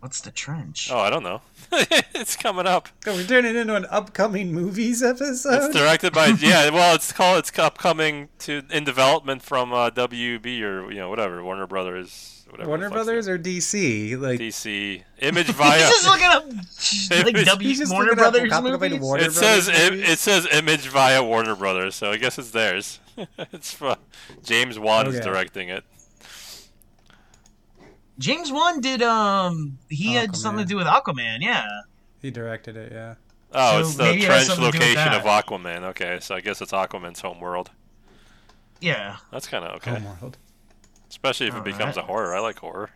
What's 0.02 0.20
the 0.20 0.32
trench? 0.32 0.90
Oh, 0.92 0.98
I 0.98 1.12
don't 1.12 1.22
know. 1.22 1.42
it's 1.72 2.36
coming 2.36 2.66
up. 2.66 2.90
Oh, 3.06 3.14
we're 3.14 3.24
turning 3.24 3.56
into 3.56 3.76
an 3.76 3.86
upcoming 3.92 4.52
movies 4.52 5.04
episode. 5.04 5.66
It's 5.66 5.76
directed 5.76 6.12
by 6.12 6.26
yeah. 6.40 6.72
Well, 6.72 6.96
it's 6.96 7.12
called 7.14 7.38
it's 7.38 7.58
upcoming 7.60 8.30
to 8.40 8.64
in 8.72 8.84
development 8.84 9.44
from 9.44 9.72
uh, 9.72 9.92
WB 9.92 10.62
or 10.64 10.92
you 10.92 10.98
know 10.98 11.10
whatever 11.12 11.44
Warner 11.44 11.68
Brothers. 11.68 12.44
Whatever 12.50 12.68
Warner 12.70 12.90
Brothers 12.90 13.28
or 13.28 13.38
DC? 13.38 14.20
Like 14.20 14.40
DC 14.40 15.04
Image 15.20 15.46
He's 15.48 15.56
Via. 15.56 15.80
just 15.80 16.08
looking 16.08 16.26
up 16.26 16.46
like 17.24 17.46
W 17.46 17.76
just 17.76 17.92
Warner 17.92 18.10
looking 18.10 18.24
up 18.24 18.34
Brothers 18.34 18.82
movies. 18.82 19.00
Warner 19.02 19.24
It 19.26 19.32
says 19.34 19.68
Brothers 19.68 19.92
it, 19.92 20.10
it 20.10 20.20
says 20.20 20.48
Image 20.52 20.88
via 20.88 21.24
Warner 21.24 21.56
Brothers, 21.56 21.94
so 21.94 22.12
I 22.12 22.18
guess 22.18 22.40
it's 22.40 22.50
theirs. 22.50 23.00
it's 23.38 23.72
for, 23.72 23.98
James 24.44 24.80
Wan 24.80 25.06
is 25.06 25.20
directing 25.20 25.70
it. 25.70 25.84
James 28.22 28.52
Wan 28.52 28.80
did 28.82 29.02
um 29.02 29.78
he 29.90 30.14
had 30.14 30.36
something 30.36 30.64
to 30.66 30.70
do 30.70 30.78
with 30.78 30.88
Aquaman, 30.88 31.40
yeah. 31.42 31.66
he 32.22 32.32
directed 32.32 32.78
it. 32.78 32.92
Yeah. 32.92 33.16
Oh, 33.54 33.72
So 33.74 33.80
it's 33.88 33.96
the 33.96 34.04
maybe 34.04 34.24
it 34.24 34.30
has 34.32 34.46
trench 34.48 34.48
something 34.48 34.72
to 34.72 34.78
do 34.78 34.86
with 34.90 34.98
location 34.98 35.14
of. 35.14 35.24
Aquaman. 35.24 35.84
Okay, 35.90 36.20
so 36.22 36.36
I 36.36 36.42
guess 36.42 36.62
it's 36.62 36.72
Aquaman's 36.72 37.20
home 37.22 37.40
world. 37.42 37.72
Yeah. 38.80 39.18
That's 39.32 39.48
kind 39.48 39.66
of 39.66 39.76
okay, 39.78 39.92
Homeworld. 39.92 40.38
especially 41.10 41.48
if 41.48 41.54
it 41.54 41.58
Alright. 41.58 41.78
becomes 41.78 41.98
a 41.98 42.04
horror. 42.04 42.34
I 42.36 42.40
like 42.40 42.60
horror. 42.60 42.90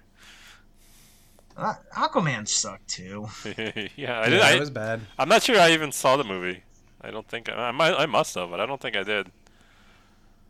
Uh, 1.58 1.74
Aquaman 1.96 2.48
sucked 2.48 2.88
too. 2.90 3.28
yeah, 3.96 4.20
I 4.20 4.30
did. 4.30 4.42
that 4.42 4.56
I, 4.56 4.60
was 4.60 4.70
bad. 4.70 5.02
I'm 5.18 5.30
not 5.30 5.44
sure 5.44 5.58
I 5.60 5.72
even 5.72 5.92
saw 5.92 6.18
the 6.18 6.24
movie. 6.26 6.64
I 7.02 7.12
don't 7.12 7.28
think 7.28 7.50
I, 7.50 7.54
I 7.54 7.72
might. 7.72 7.94
I 7.94 8.06
must 8.06 8.36
have, 8.36 8.50
but 8.50 8.60
I 8.60 8.66
don't 8.66 8.82
think 8.82 8.96
I 8.98 9.04
did. 9.04 9.32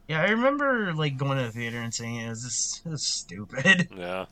Yeah, 0.07 0.21
I 0.21 0.29
remember 0.29 0.93
like 0.93 1.17
going 1.17 1.37
to 1.37 1.45
the 1.45 1.51
theater 1.51 1.79
and 1.81 1.93
saying, 1.93 2.17
"Is 2.21 2.43
this, 2.43 2.81
this 2.85 3.01
is 3.01 3.05
stupid?" 3.05 3.89
Yeah. 3.97 4.25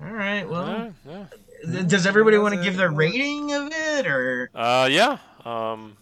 All 0.00 0.12
right, 0.12 0.48
well, 0.48 0.92
yeah. 1.06 1.24
th- 1.70 1.88
does 1.88 2.06
everybody 2.06 2.38
want 2.38 2.54
to 2.54 2.62
give 2.62 2.76
their 2.76 2.90
rating 2.90 3.52
of 3.52 3.70
it, 3.72 4.06
or 4.06 4.48
Uh, 4.54 4.88
yeah. 4.90 5.18
Um, 5.44 5.96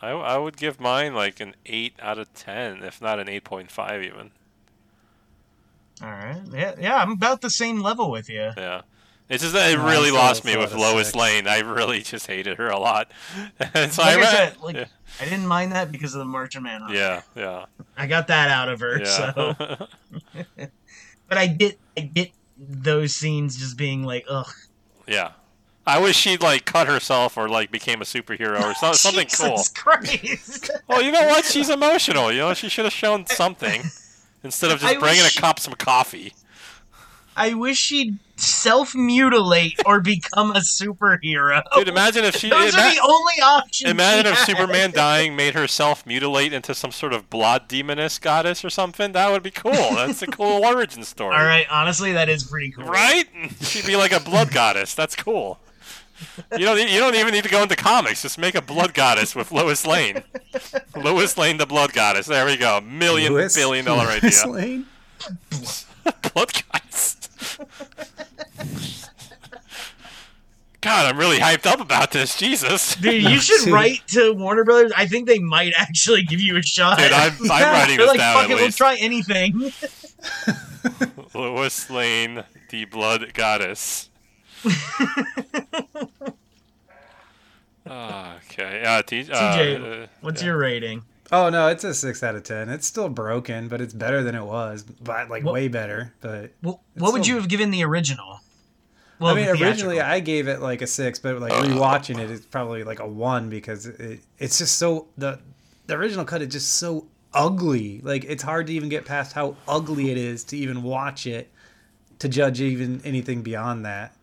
I 0.00 0.10
I 0.10 0.38
would 0.38 0.56
give 0.56 0.80
mine 0.80 1.14
like 1.14 1.38
an 1.40 1.54
eight 1.66 1.94
out 2.00 2.18
of 2.18 2.32
ten, 2.34 2.82
if 2.82 3.00
not 3.02 3.18
an 3.20 3.28
eight 3.28 3.44
point 3.44 3.70
five 3.70 4.02
even. 4.02 4.30
all 6.02 6.08
right? 6.10 6.40
Yeah, 6.52 6.74
yeah, 6.80 6.96
I'm 6.96 7.12
about 7.12 7.40
the 7.42 7.50
same 7.50 7.80
level 7.82 8.10
with 8.10 8.28
you. 8.30 8.50
Yeah. 8.56 8.82
It's 9.28 9.42
just 9.42 9.54
that 9.54 9.70
it 9.70 9.78
really 9.78 10.08
still- 10.08 10.16
lost 10.16 10.44
me 10.44 10.56
with 10.56 10.74
Lois 10.74 11.06
six. 11.08 11.16
Lane. 11.16 11.46
I 11.46 11.60
really 11.60 12.00
just 12.02 12.26
hated 12.26 12.58
her 12.58 12.68
a 12.68 12.78
lot. 12.78 13.10
and 13.74 13.92
so 13.92 14.02
Like 14.02 14.16
I 14.16 14.20
read- 14.20 14.28
said, 14.30 14.56
like 14.62 14.76
yeah, 14.76 14.84
I 15.20 15.24
didn't 15.24 15.46
mind 15.46 15.72
that 15.72 15.92
because 15.92 16.14
of 16.14 16.18
the 16.20 16.24
Martian 16.24 16.62
Manhunter. 16.64 16.94
yeah, 16.94 17.22
yeah, 17.36 17.64
I 17.96 18.06
got 18.06 18.26
that 18.28 18.50
out 18.50 18.68
of 18.68 18.80
her. 18.80 18.98
yeah. 18.98 19.04
So, 19.04 19.54
but 21.28 21.38
I 21.38 21.46
get, 21.46 21.78
I 21.96 22.00
get 22.00 22.30
those 22.68 23.14
scenes 23.14 23.56
just 23.56 23.76
being 23.76 24.04
like, 24.04 24.24
ugh, 24.28 24.50
yeah. 25.06 25.32
I 25.84 25.98
wish 25.98 26.16
she'd 26.16 26.40
like 26.42 26.64
cut 26.64 26.86
herself 26.86 27.36
or 27.36 27.48
like 27.48 27.72
became 27.72 28.00
a 28.00 28.04
superhero 28.04 28.62
or 28.62 28.74
so, 28.74 28.92
something 28.92 29.26
cool. 29.36 29.56
Jesus 29.56 29.68
Christ. 29.68 30.70
Well, 30.88 31.02
you 31.02 31.10
know 31.10 31.26
what? 31.26 31.44
She's 31.44 31.70
emotional. 31.70 32.30
You 32.30 32.38
know, 32.38 32.54
she 32.54 32.68
should 32.68 32.84
have 32.84 32.92
shown 32.94 33.26
something 33.26 33.82
instead 34.44 34.70
of 34.70 34.78
just 34.80 34.94
I 34.94 34.98
bringing 35.00 35.22
wish- 35.22 35.36
a 35.36 35.40
cop 35.40 35.58
some 35.58 35.74
coffee. 35.74 36.34
I 37.36 37.54
wish 37.54 37.78
she'd 37.78 38.18
self 38.36 38.94
mutilate 38.94 39.80
or 39.86 40.00
become 40.00 40.50
a 40.50 40.58
superhero. 40.60 41.62
Dude, 41.74 41.88
imagine 41.88 42.24
if 42.24 42.36
she. 42.36 42.50
Those 42.50 42.74
ima- 42.74 42.82
are 42.82 42.94
the 42.94 43.00
only 43.00 43.34
options. 43.42 43.90
Imagine 43.90 44.24
she 44.26 44.30
if 44.32 44.38
had. 44.38 44.46
Superman 44.46 44.90
dying 44.92 45.34
made 45.36 45.54
her 45.54 45.66
self 45.66 46.04
mutilate 46.06 46.52
into 46.52 46.74
some 46.74 46.92
sort 46.92 47.12
of 47.12 47.30
blood 47.30 47.68
demoness 47.68 48.18
goddess 48.18 48.64
or 48.64 48.70
something. 48.70 49.12
That 49.12 49.30
would 49.30 49.42
be 49.42 49.50
cool. 49.50 49.72
That's 49.72 50.20
a 50.22 50.26
cool 50.26 50.64
origin 50.64 51.04
story. 51.04 51.34
All 51.34 51.44
right, 51.44 51.66
honestly, 51.70 52.12
that 52.12 52.28
is 52.28 52.44
pretty 52.44 52.70
cool. 52.72 52.84
Right? 52.84 53.24
She'd 53.62 53.86
be 53.86 53.96
like 53.96 54.12
a 54.12 54.20
blood 54.20 54.50
goddess. 54.52 54.94
That's 54.94 55.16
cool. 55.16 55.58
You 56.52 56.64
don't. 56.66 56.78
You 56.78 57.00
don't 57.00 57.14
even 57.16 57.32
need 57.32 57.44
to 57.44 57.50
go 57.50 57.62
into 57.62 57.76
comics. 57.76 58.22
Just 58.22 58.38
make 58.38 58.54
a 58.54 58.62
blood 58.62 58.94
goddess 58.94 59.34
with 59.34 59.50
Lois 59.52 59.86
Lane. 59.86 60.22
Lois 60.94 61.36
Lane, 61.38 61.56
the 61.56 61.66
blood 61.66 61.92
goddess. 61.94 62.26
There 62.26 62.44
we 62.46 62.56
go. 62.56 62.80
Million 62.80 63.32
Lois- 63.32 63.54
billion 63.56 63.84
dollar 63.84 64.04
Lois 64.04 64.22
idea. 64.44 64.52
Lane? 64.52 64.86
blood 66.34 66.52
goddess. 66.72 67.21
God, 70.80 71.06
I'm 71.06 71.16
really 71.16 71.38
hyped 71.38 71.64
up 71.64 71.80
about 71.80 72.10
this. 72.10 72.36
Jesus. 72.36 72.96
Dude, 72.96 73.22
you 73.22 73.38
should 73.40 73.64
Dude. 73.66 73.72
write 73.72 74.00
to 74.08 74.32
Warner 74.32 74.64
Brothers. 74.64 74.90
I 74.96 75.06
think 75.06 75.28
they 75.28 75.38
might 75.38 75.72
actually 75.76 76.24
give 76.24 76.40
you 76.40 76.56
a 76.56 76.62
shot. 76.62 76.98
Dude, 76.98 77.12
I'm, 77.12 77.32
I'm 77.42 77.46
Yeah, 77.60 77.70
writing 77.72 77.96
They're 77.98 78.06
this 78.06 78.08
like, 78.08 78.18
down 78.18 78.34
fuck 78.34 78.44
at 78.44 78.50
it, 78.50 78.54
we'll 78.56 78.64
least. 78.64 78.78
try 78.78 78.96
anything. 78.96 79.72
Lois 81.34 81.88
Lane, 81.88 82.42
the 82.70 82.84
blood 82.86 83.32
goddess. 83.32 84.10
Ah, 87.86 88.36
okay. 88.50 88.82
Uh, 88.84 89.02
T- 89.02 89.20
uh, 89.30 89.56
TJ, 89.56 90.02
uh, 90.04 90.06
What's 90.20 90.40
yeah. 90.42 90.46
your 90.48 90.58
rating? 90.58 91.02
Oh 91.32 91.48
no, 91.48 91.68
it's 91.68 91.82
a 91.82 91.94
six 91.94 92.22
out 92.22 92.34
of 92.34 92.42
ten. 92.42 92.68
It's 92.68 92.86
still 92.86 93.08
broken, 93.08 93.68
but 93.68 93.80
it's 93.80 93.94
better 93.94 94.22
than 94.22 94.34
it 94.34 94.44
was. 94.44 94.82
But 94.82 95.30
like 95.30 95.42
What- 95.44 95.54
way 95.54 95.68
better. 95.68 96.12
But 96.20 96.52
Well, 96.62 96.82
what 96.94 97.12
would 97.14 97.22
still- 97.24 97.36
you 97.36 97.40
have 97.40 97.48
given 97.48 97.70
the 97.70 97.82
original? 97.84 98.40
Well, 99.18 99.32
I 99.32 99.36
mean, 99.36 99.46
the 99.46 99.52
originally. 99.64 100.00
I 100.00 100.20
gave 100.20 100.48
it 100.48 100.60
like 100.60 100.82
a 100.82 100.86
six, 100.86 101.18
but 101.18 101.38
like 101.40 101.52
rewatching 101.52 102.18
it, 102.18 102.30
it's 102.30 102.44
probably 102.44 102.82
like 102.84 102.98
a 103.00 103.06
one 103.06 103.48
because 103.48 103.86
it, 103.86 104.20
it's 104.38 104.58
just 104.58 104.76
so 104.78 105.06
the 105.16 105.38
the 105.86 105.94
original 105.94 106.24
cut 106.24 106.42
is 106.42 106.48
just 106.48 106.74
so 106.74 107.06
ugly. 107.32 108.00
Like 108.02 108.24
it's 108.24 108.42
hard 108.42 108.66
to 108.66 108.72
even 108.72 108.88
get 108.88 109.04
past 109.06 109.32
how 109.32 109.56
ugly 109.66 110.10
it 110.10 110.18
is 110.18 110.44
to 110.44 110.56
even 110.58 110.82
watch 110.82 111.26
it 111.26 111.50
to 112.18 112.28
judge 112.28 112.60
even 112.60 113.00
anything 113.04 113.42
beyond 113.42 113.84
that. 113.86 114.14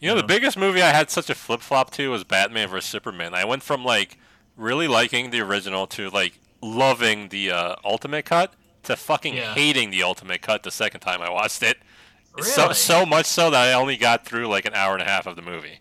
You 0.00 0.08
know, 0.08 0.16
the 0.16 0.26
biggest 0.26 0.56
movie 0.58 0.82
I 0.82 0.90
had 0.90 1.10
such 1.10 1.30
a 1.30 1.34
flip 1.34 1.60
flop 1.60 1.90
to 1.92 2.10
was 2.10 2.24
Batman 2.24 2.68
vs 2.68 2.90
Superman. 2.90 3.34
I 3.34 3.44
went 3.44 3.62
from 3.62 3.84
like 3.84 4.18
really 4.56 4.88
liking 4.88 5.30
the 5.30 5.40
original 5.40 5.86
to 5.88 6.10
like 6.10 6.38
loving 6.62 7.28
the 7.28 7.50
uh, 7.50 7.76
Ultimate 7.84 8.24
Cut 8.24 8.52
to 8.84 8.96
fucking 8.96 9.34
Yeah. 9.34 9.54
hating 9.54 9.90
the 9.90 10.02
Ultimate 10.02 10.40
Cut 10.42 10.62
the 10.62 10.70
second 10.70 11.00
time 11.00 11.20
I 11.22 11.30
watched 11.30 11.62
it. 11.62 11.78
So 11.78 12.42
Really? 12.42 12.50
so 12.50 12.72
so 12.72 13.06
much 13.06 13.26
so 13.26 13.50
that 13.50 13.68
I 13.68 13.72
only 13.74 13.96
got 13.96 14.24
through 14.24 14.48
like 14.48 14.64
an 14.64 14.74
hour 14.74 14.92
and 14.94 15.02
a 15.02 15.06
half 15.06 15.26
of 15.26 15.36
the 15.36 15.42
movie. 15.42 15.78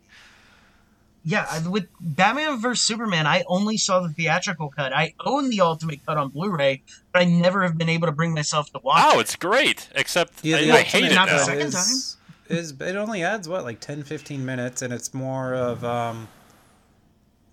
Yeah, 1.25 1.65
with 1.69 1.87
Batman 2.01 2.59
vs 2.59 2.83
Superman, 2.83 3.25
I 3.27 3.43
only 3.47 3.77
saw 3.77 4.01
the 4.01 4.09
theatrical 4.09 4.69
cut. 4.69 4.91
I 4.93 5.13
own 5.25 5.49
the 5.49 5.61
ultimate 5.61 6.05
cut 6.05 6.17
on 6.17 6.29
Blu-ray, 6.29 6.81
but 7.13 7.21
I 7.21 7.25
never 7.25 7.63
have 7.63 7.77
been 7.77 7.87
able 7.87 8.07
to 8.07 8.11
bring 8.11 8.33
myself 8.33 8.69
to 8.73 8.79
watch 8.83 8.99
it. 8.99 9.15
Oh, 9.15 9.19
it. 9.19 9.21
it's 9.21 9.35
great. 9.37 9.87
Except 9.95 10.43
Yeah, 10.43 10.57
I, 10.57 10.61
the 10.61 10.65
I 10.65 10.69
Ultimate 10.79 10.87
hated 10.87 11.15
Not 11.15 11.29
the 11.29 11.35
that. 11.35 11.39
Cut 11.39 11.45
second 11.45 11.67
is, 11.67 12.17
is 12.49 12.71
it 12.73 12.95
only 12.97 13.23
adds 13.23 13.47
what 13.47 13.63
like 13.63 13.79
10 13.79 14.03
15 14.03 14.45
minutes 14.45 14.81
and 14.81 14.91
it's 14.93 15.13
more 15.13 15.53
of 15.55 15.85
um 15.85 16.27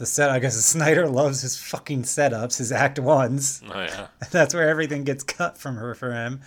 the 0.01 0.07
set 0.07 0.31
I 0.31 0.39
guess 0.39 0.57
Snyder 0.65 1.07
loves 1.07 1.43
his 1.43 1.57
fucking 1.59 2.03
setups, 2.03 2.57
his 2.57 2.73
act 2.73 2.99
ones. 2.99 3.63
Oh 3.71 3.83
yeah. 3.83 4.07
That's 4.31 4.55
where 4.55 4.69
everything 4.69 5.05
gets 5.05 5.23
cut 5.23 5.59
from 5.59 5.77
her 5.77 5.95
for 5.95 6.13
him. 6.13 6.41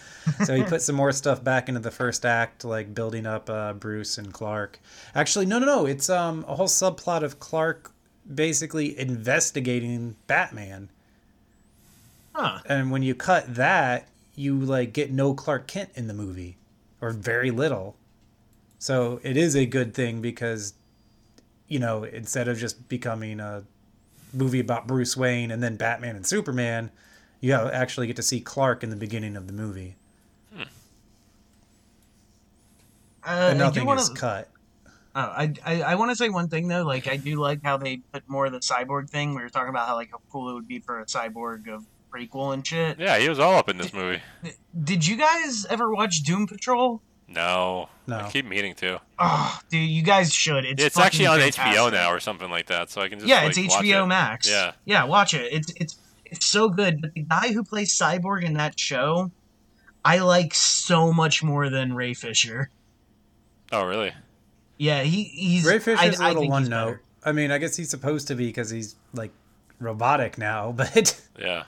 So 0.43 0.55
he 0.55 0.63
put 0.63 0.81
some 0.81 0.95
more 0.95 1.11
stuff 1.11 1.43
back 1.43 1.69
into 1.69 1.79
the 1.79 1.91
first 1.91 2.25
act, 2.25 2.65
like 2.65 2.95
building 2.95 3.27
up 3.27 3.49
uh, 3.49 3.73
Bruce 3.73 4.17
and 4.17 4.33
Clark. 4.33 4.79
Actually, 5.13 5.45
no, 5.45 5.59
no, 5.59 5.67
no. 5.67 5.85
It's 5.85 6.09
um 6.09 6.43
a 6.47 6.55
whole 6.55 6.67
subplot 6.67 7.21
of 7.21 7.39
Clark 7.39 7.91
basically 8.33 8.97
investigating 8.97 10.15
Batman. 10.25 10.89
Huh. 12.33 12.59
And 12.65 12.89
when 12.89 13.03
you 13.03 13.13
cut 13.13 13.53
that, 13.53 14.07
you 14.35 14.57
like 14.57 14.93
get 14.93 15.11
no 15.11 15.35
Clark 15.35 15.67
Kent 15.67 15.91
in 15.93 16.07
the 16.07 16.13
movie, 16.13 16.57
or 17.01 17.11
very 17.11 17.51
little. 17.51 17.95
So 18.79 19.19
it 19.21 19.37
is 19.37 19.55
a 19.55 19.67
good 19.67 19.93
thing 19.93 20.21
because, 20.21 20.73
you 21.67 21.79
know, 21.79 22.03
instead 22.03 22.47
of 22.47 22.57
just 22.57 22.87
becoming 22.89 23.39
a 23.39 23.63
movie 24.33 24.59
about 24.59 24.87
Bruce 24.87 25.15
Wayne 25.17 25.51
and 25.51 25.61
then 25.63 25.75
Batman 25.75 26.15
and 26.15 26.25
Superman, 26.25 26.91
you 27.39 27.53
have- 27.53 27.71
actually 27.71 28.07
get 28.07 28.15
to 28.17 28.23
see 28.23 28.39
Clark 28.41 28.83
in 28.83 28.89
the 28.89 28.95
beginning 28.95 29.35
of 29.35 29.47
the 29.47 29.53
movie, 29.53 29.95
Uh, 33.25 33.49
and 33.51 33.61
I 33.61 33.65
nothing 33.65 33.85
want 33.85 33.99
is 34.01 34.09
to. 34.09 34.15
cut. 34.15 34.49
Oh, 35.15 35.21
I 35.21 35.53
I, 35.65 35.81
I 35.81 35.95
want 35.95 36.11
to 36.11 36.15
say 36.15 36.29
one 36.29 36.49
thing 36.49 36.67
though. 36.67 36.83
Like 36.83 37.07
I 37.07 37.17
do 37.17 37.35
like 37.39 37.63
how 37.63 37.77
they 37.77 37.97
put 38.11 38.27
more 38.27 38.47
of 38.47 38.51
the 38.51 38.59
cyborg 38.59 39.09
thing. 39.09 39.35
We 39.35 39.41
were 39.41 39.49
talking 39.49 39.69
about 39.69 39.87
how 39.87 39.95
like 39.95 40.11
how 40.11 40.19
cool 40.31 40.49
it 40.49 40.53
would 40.53 40.67
be 40.67 40.79
for 40.79 40.99
a 40.99 41.05
cyborg 41.05 41.67
of 41.73 41.85
prequel 42.11 42.53
and 42.53 42.65
shit. 42.65 42.99
Yeah, 42.99 43.17
he 43.19 43.29
was 43.29 43.39
all 43.39 43.55
up 43.55 43.69
in 43.69 43.77
this 43.77 43.93
movie. 43.93 44.21
Did 44.83 45.05
you 45.07 45.15
guys 45.15 45.65
ever 45.69 45.89
watch 45.93 46.23
Doom 46.23 46.47
Patrol? 46.47 47.01
No. 47.27 47.89
No. 48.05 48.17
I 48.19 48.29
keep 48.29 48.45
meaning 48.45 48.75
to. 48.75 48.99
Oh, 49.17 49.59
dude, 49.69 49.89
you 49.89 50.03
guys 50.03 50.33
should. 50.33 50.65
It's 50.65 50.83
It's, 50.83 50.97
actually 50.97 51.27
on 51.27 51.39
fantastic. 51.39 51.79
HBO 51.79 51.91
now 51.91 52.11
or 52.11 52.19
something 52.19 52.49
like 52.49 52.67
that, 52.67 52.89
so 52.89 53.01
I 53.01 53.07
can 53.09 53.19
just 53.19 53.29
yeah, 53.29 53.43
like, 53.43 53.57
it's 53.57 53.73
watch 53.73 53.85
HBO 53.85 54.03
it. 54.03 54.07
Max. 54.07 54.49
Yeah. 54.49 54.73
yeah, 54.85 55.05
watch 55.05 55.33
it. 55.33 55.51
It's 55.51 55.71
it's 55.77 55.97
it's 56.25 56.45
so 56.45 56.69
good. 56.69 57.01
But 57.01 57.13
the 57.13 57.21
guy 57.23 57.53
who 57.53 57.63
plays 57.63 57.97
Cyborg 57.97 58.43
in 58.43 58.53
that 58.55 58.79
show, 58.79 59.31
I 60.03 60.19
like 60.19 60.53
so 60.53 61.13
much 61.13 61.41
more 61.43 61.69
than 61.69 61.93
Ray 61.93 62.13
Fisher. 62.13 62.69
Oh 63.71 63.85
really? 63.85 64.11
Yeah, 64.77 65.03
he 65.03 65.23
he's 65.23 65.65
Ray 65.65 65.79
Fisher's 65.79 65.99
I, 65.99 66.05
a 66.05 66.09
little 66.09 66.25
I 66.25 66.33
think 66.41 66.51
one 66.51 66.63
note. 66.65 66.85
better. 66.85 67.01
I 67.25 67.31
mean, 67.31 67.51
I 67.51 67.57
guess 67.57 67.77
he's 67.77 67.89
supposed 67.89 68.27
to 68.27 68.35
be 68.35 68.47
because 68.47 68.69
he's 68.69 68.95
like 69.13 69.31
robotic 69.79 70.37
now, 70.37 70.71
but 70.75 71.19
Yeah. 71.39 71.63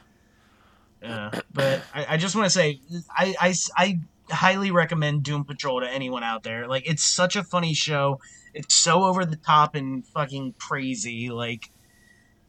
Yeah, 1.02 1.40
but 1.54 1.84
I, 1.94 2.06
I 2.16 2.18
just 2.18 2.36
want 2.36 2.48
to 2.48 2.50
say, 2.50 2.80
I, 3.16 3.36
I, 3.40 3.54
I 3.78 4.00
highly 4.30 4.72
recommend 4.72 5.24
Doom 5.24 5.46
Patrol 5.46 5.82
to 5.82 5.90
anyone 5.90 6.24
out 6.24 6.44
there. 6.44 6.68
Like, 6.68 6.90
it's 6.90 7.04
such 7.04 7.36
a 7.36 7.44
funny 7.44 7.74
show. 7.74 8.20
It's 8.54 8.74
so 8.76 9.04
over 9.04 9.26
the 9.26 9.36
top 9.36 9.76
and 9.76 10.06
fucking 10.08 10.56
crazy. 10.60 11.30
Like, 11.30 11.70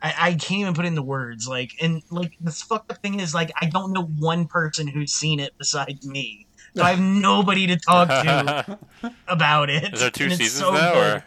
I, 0.02 0.14
I 0.18 0.34
can't 0.34 0.60
even 0.60 0.74
put 0.74 0.84
in 0.84 0.94
the 0.94 1.02
words. 1.02 1.48
Like, 1.48 1.72
and 1.80 2.02
like 2.10 2.34
this 2.40 2.62
fucked 2.62 2.90
up 2.90 3.02
thing 3.02 3.20
is, 3.20 3.34
like, 3.34 3.50
I 3.60 3.66
don't 3.66 3.92
know 3.92 4.04
one 4.04 4.46
person 4.46 4.86
who's 4.86 5.12
seen 5.12 5.40
it 5.40 5.52
besides 5.58 6.06
me. 6.06 6.46
So 6.76 6.82
I 6.82 6.90
have 6.90 7.00
nobody 7.22 7.66
to 7.68 7.76
talk 7.76 8.08
to 8.08 8.78
about 9.28 9.70
it. 9.70 9.94
Is 9.94 10.00
there 10.00 10.10
two 10.10 10.30
seasons 10.30 10.52
so 10.52 10.72
now, 10.72 10.98
or 10.98 11.24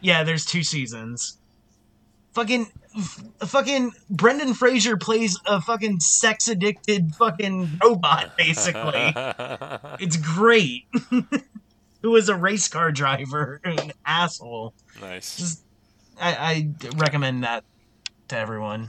Yeah, 0.00 0.24
there's 0.24 0.44
two 0.44 0.62
seasons. 0.62 1.38
Fucking, 2.34 2.68
f- 2.96 3.24
fucking 3.48 3.92
Brendan 4.08 4.54
Fraser 4.54 4.96
plays 4.96 5.38
a 5.46 5.60
fucking 5.60 6.00
sex 6.00 6.48
addicted 6.48 7.14
fucking 7.14 7.68
robot, 7.82 8.36
basically. 8.38 9.12
it's 10.00 10.16
great. 10.16 10.84
Who 12.02 12.16
is 12.16 12.28
a 12.30 12.34
race 12.34 12.66
car 12.68 12.90
driver, 12.92 13.60
an 13.64 13.92
asshole. 14.06 14.72
nice. 15.00 15.36
Just, 15.36 15.62
I, 16.20 16.34
I 16.34 16.90
recommend 16.96 17.44
that 17.44 17.64
to 18.28 18.36
everyone. 18.38 18.88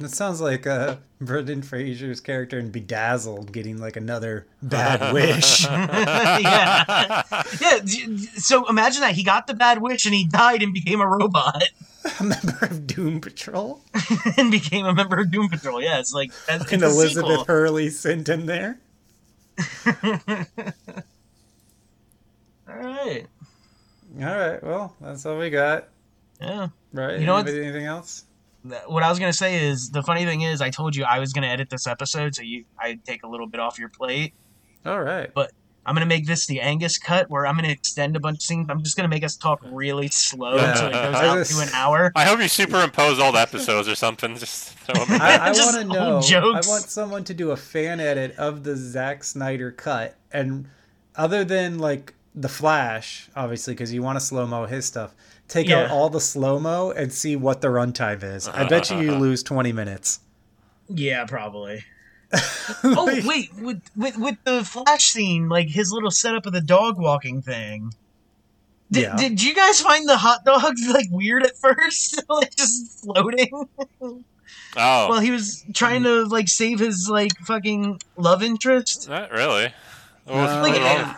It 0.00 0.10
sounds 0.10 0.40
like 0.40 0.66
uh, 0.66 0.96
Brendan 1.20 1.62
Fraser's 1.62 2.20
character 2.20 2.58
in 2.58 2.70
Bedazzled 2.70 3.52
getting 3.52 3.78
like 3.78 3.96
another 3.96 4.46
bad 4.62 5.12
wish. 5.12 5.64
yeah, 5.64 7.22
yeah. 7.60 7.78
So 8.36 8.68
imagine 8.68 9.00
that 9.02 9.14
he 9.14 9.22
got 9.24 9.46
the 9.46 9.54
bad 9.54 9.80
wish 9.82 10.06
and 10.06 10.14
he 10.14 10.26
died 10.26 10.62
and 10.62 10.72
became 10.74 11.00
a 11.00 11.06
robot 11.06 11.62
a 12.20 12.22
member 12.24 12.58
of 12.62 12.86
Doom 12.86 13.20
Patrol. 13.20 13.82
and 14.36 14.50
became 14.50 14.86
a 14.86 14.94
member 14.94 15.18
of 15.20 15.30
Doom 15.30 15.48
Patrol. 15.48 15.82
Yeah, 15.82 15.98
it's 16.00 16.12
like 16.14 16.32
that's 16.46 16.64
it's 16.64 16.72
And 16.72 16.82
a 16.82 16.86
Elizabeth 16.86 17.30
sequel. 17.30 17.44
Hurley 17.44 17.90
sent 17.90 18.28
him 18.28 18.46
there. 18.46 18.78
All 22.68 22.76
right. 22.76 23.26
All 24.20 24.24
right, 24.36 24.62
well, 24.62 24.94
that's 25.00 25.24
all 25.24 25.38
we 25.38 25.50
got, 25.50 25.88
Yeah. 26.40 26.68
right? 26.92 27.20
You 27.20 27.26
know 27.26 27.34
what- 27.34 27.46
Anybody- 27.46 27.64
anything 27.66 27.86
else? 27.86 28.24
Th- 28.68 28.82
What 28.86 29.02
I 29.02 29.08
was 29.08 29.18
gonna 29.18 29.32
say 29.32 29.66
is 29.66 29.90
the 29.90 30.02
funny 30.02 30.24
thing 30.24 30.42
is 30.42 30.60
I 30.60 30.70
told 30.70 30.94
you 30.96 31.04
I 31.04 31.18
was 31.18 31.32
gonna 31.32 31.46
edit 31.48 31.70
this 31.70 31.86
episode 31.86 32.34
so 32.34 32.42
you 32.42 32.64
I 32.78 32.98
take 33.04 33.22
a 33.22 33.28
little 33.28 33.46
bit 33.46 33.60
off 33.60 33.78
your 33.78 33.88
plate. 33.88 34.34
All 34.84 35.00
right. 35.00 35.30
But 35.34 35.52
I'm 35.86 35.94
gonna 35.94 36.06
make 36.06 36.26
this 36.26 36.46
the 36.46 36.60
Angus 36.60 36.98
cut 36.98 37.30
where 37.30 37.46
I'm 37.46 37.56
gonna 37.56 37.68
extend 37.70 38.14
a 38.16 38.20
bunch 38.20 38.36
of 38.38 38.42
scenes. 38.42 38.66
I'm 38.68 38.82
just 38.82 38.96
gonna 38.96 39.08
make 39.08 39.24
us 39.24 39.36
talk 39.36 39.60
really 39.64 40.08
slow 40.08 40.56
Yeah. 40.56 40.74
so 40.74 40.86
it 40.88 40.92
goes 40.92 41.14
I 41.14 41.26
out 41.28 41.34
just- 41.38 41.52
to 41.52 41.60
an 41.62 41.68
hour. 41.74 42.12
I 42.14 42.24
hope 42.24 42.38
you 42.40 42.48
superimpose 42.48 43.18
old 43.18 43.34
episodes 43.36 43.88
or 43.88 43.94
something. 43.94 44.36
Just 44.38 44.70
throw 44.80 45.02
'em 45.02 45.14
in. 45.14 45.20
I, 45.22 45.46
I 45.48 45.52
Just 45.54 45.74
want 45.74 45.90
to 45.90 45.94
know. 45.98 46.20
jokes. 46.20 46.68
I 46.68 46.70
want 46.70 46.84
someone 46.84 47.24
to 47.24 47.34
do 47.34 47.50
a 47.52 47.56
fan 47.56 47.98
edit 47.98 48.36
of 48.36 48.62
the 48.64 48.76
Zack 48.76 49.24
Snyder 49.24 49.70
cut, 49.72 50.16
and 50.30 50.68
other 51.16 51.44
than 51.44 51.78
like 51.78 52.14
the 52.34 52.48
Flash, 52.48 53.28
obviously, 53.34 53.72
because 53.74 53.92
you 53.92 54.02
want 54.02 54.16
to 54.16 54.24
slow 54.24 54.46
mo 54.46 54.66
his 54.66 54.84
stuff. 54.84 55.14
Take 55.50 55.68
out 55.70 55.90
all 55.90 56.08
the 56.08 56.20
slow 56.20 56.58
mo 56.58 56.90
and 56.92 57.12
see 57.12 57.36
what 57.36 57.60
the 57.60 57.68
runtime 57.68 58.22
is. 58.22 58.48
I 58.48 58.66
bet 58.68 58.88
you 58.90 58.98
you 59.00 59.12
lose 59.16 59.42
twenty 59.42 59.72
minutes. 59.72 60.20
Yeah, 60.88 61.24
probably. 61.26 61.84
oh 62.84 63.20
wait, 63.26 63.52
with, 63.56 63.82
with 63.96 64.16
with 64.16 64.36
the 64.44 64.64
flash 64.64 65.04
scene, 65.10 65.48
like 65.48 65.66
his 65.68 65.92
little 65.92 66.12
setup 66.12 66.46
of 66.46 66.52
the 66.52 66.60
dog 66.60 66.98
walking 66.98 67.42
thing. 67.42 67.92
Did, 68.92 69.02
Yeah. 69.02 69.16
did 69.16 69.42
you 69.42 69.54
guys 69.54 69.80
find 69.80 70.08
the 70.08 70.16
hot 70.16 70.44
dogs 70.44 70.82
like 70.88 71.06
weird 71.10 71.44
at 71.44 71.56
first, 71.56 72.22
like 72.28 72.54
just 72.56 73.00
floating 73.04 73.68
Oh, 74.76 75.08
while 75.08 75.18
he 75.20 75.30
was 75.32 75.64
trying 75.74 76.04
to 76.04 76.24
like 76.26 76.46
save 76.48 76.78
his 76.78 77.08
like 77.10 77.36
fucking 77.40 78.00
love 78.16 78.42
interest? 78.42 79.08
not 79.08 79.32
really. 79.32 79.72
What 80.26 80.36
was- 80.36 80.54
No. 80.54 80.62
Like, 80.62 80.80
wrong? 80.80 81.10
it, 81.10 81.16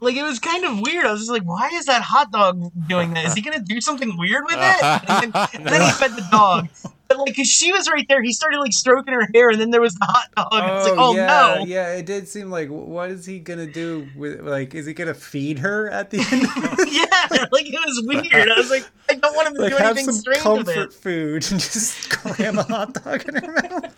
like 0.00 0.16
it 0.16 0.22
was 0.22 0.38
kind 0.38 0.64
of 0.64 0.80
weird. 0.80 1.04
I 1.04 1.12
was 1.12 1.20
just 1.20 1.30
like, 1.30 1.44
why 1.44 1.70
is 1.74 1.86
that 1.86 2.02
hot 2.02 2.32
dog 2.32 2.70
doing 2.88 3.14
that? 3.14 3.26
Is 3.26 3.34
he 3.34 3.42
gonna 3.42 3.60
do 3.60 3.80
something 3.80 4.16
weird 4.18 4.44
with 4.44 4.58
it? 4.58 4.80
And 5.10 5.32
then, 5.32 5.48
and 5.54 5.66
then 5.66 5.80
he 5.82 5.90
fed 5.92 6.12
the 6.12 6.26
dog. 6.30 6.68
But 7.08 7.18
like, 7.18 7.34
cause 7.34 7.48
she 7.48 7.72
was 7.72 7.88
right 7.90 8.06
there, 8.08 8.22
he 8.22 8.32
started 8.32 8.60
like 8.60 8.72
stroking 8.72 9.12
her 9.12 9.28
hair, 9.34 9.50
and 9.50 9.60
then 9.60 9.70
there 9.70 9.80
was 9.80 9.94
the 9.94 10.04
hot 10.04 10.28
dog. 10.36 10.48
and 10.52 10.76
it's 10.76 10.88
like, 10.88 10.98
oh, 10.98 11.10
oh 11.10 11.16
yeah, 11.16 11.54
no. 11.58 11.64
yeah. 11.64 11.92
It 11.94 12.06
did 12.06 12.28
seem 12.28 12.50
like, 12.50 12.68
what 12.68 13.10
is 13.10 13.26
he 13.26 13.40
gonna 13.40 13.66
do 13.66 14.06
with? 14.16 14.40
Like, 14.40 14.74
is 14.74 14.86
he 14.86 14.94
gonna 14.94 15.14
feed 15.14 15.58
her 15.58 15.90
at 15.90 16.10
the 16.10 16.18
end? 16.18 16.42
yeah, 16.92 17.48
like 17.50 17.66
it 17.66 17.80
was 17.84 18.04
weird. 18.06 18.48
I 18.48 18.56
was 18.56 18.70
like, 18.70 18.88
I 19.10 19.14
don't 19.14 19.34
want 19.34 19.48
him 19.48 19.54
to 19.54 19.62
like, 19.62 19.70
do 19.72 19.78
anything 19.78 20.04
some 20.04 20.14
strange 20.14 20.44
with 20.44 20.68
it. 20.68 20.74
comfort 20.74 20.94
food 20.94 21.50
and 21.50 21.60
just 21.60 22.10
cram 22.12 22.58
a 22.58 22.62
hot 22.62 22.94
dog 22.94 23.28
in 23.28 23.34
her 23.34 23.52
mouth. 23.52 23.96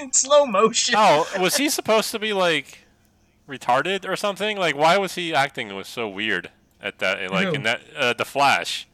in 0.00 0.12
slow 0.12 0.46
motion. 0.46 0.94
Oh, 0.96 1.28
was 1.38 1.58
he 1.58 1.68
supposed 1.68 2.10
to 2.12 2.18
be 2.18 2.32
like 2.32 2.83
retarded 3.48 4.08
or 4.08 4.16
something? 4.16 4.56
Like, 4.56 4.76
why 4.76 4.96
was 4.98 5.14
he 5.14 5.34
acting 5.34 5.68
it 5.70 5.74
was 5.74 5.88
so 5.88 6.08
weird 6.08 6.50
at 6.82 6.98
that? 6.98 7.30
Like 7.30 7.48
Who? 7.48 7.54
in 7.54 7.62
that 7.64 7.80
uh, 7.96 8.12
the 8.14 8.24
Flash. 8.24 8.86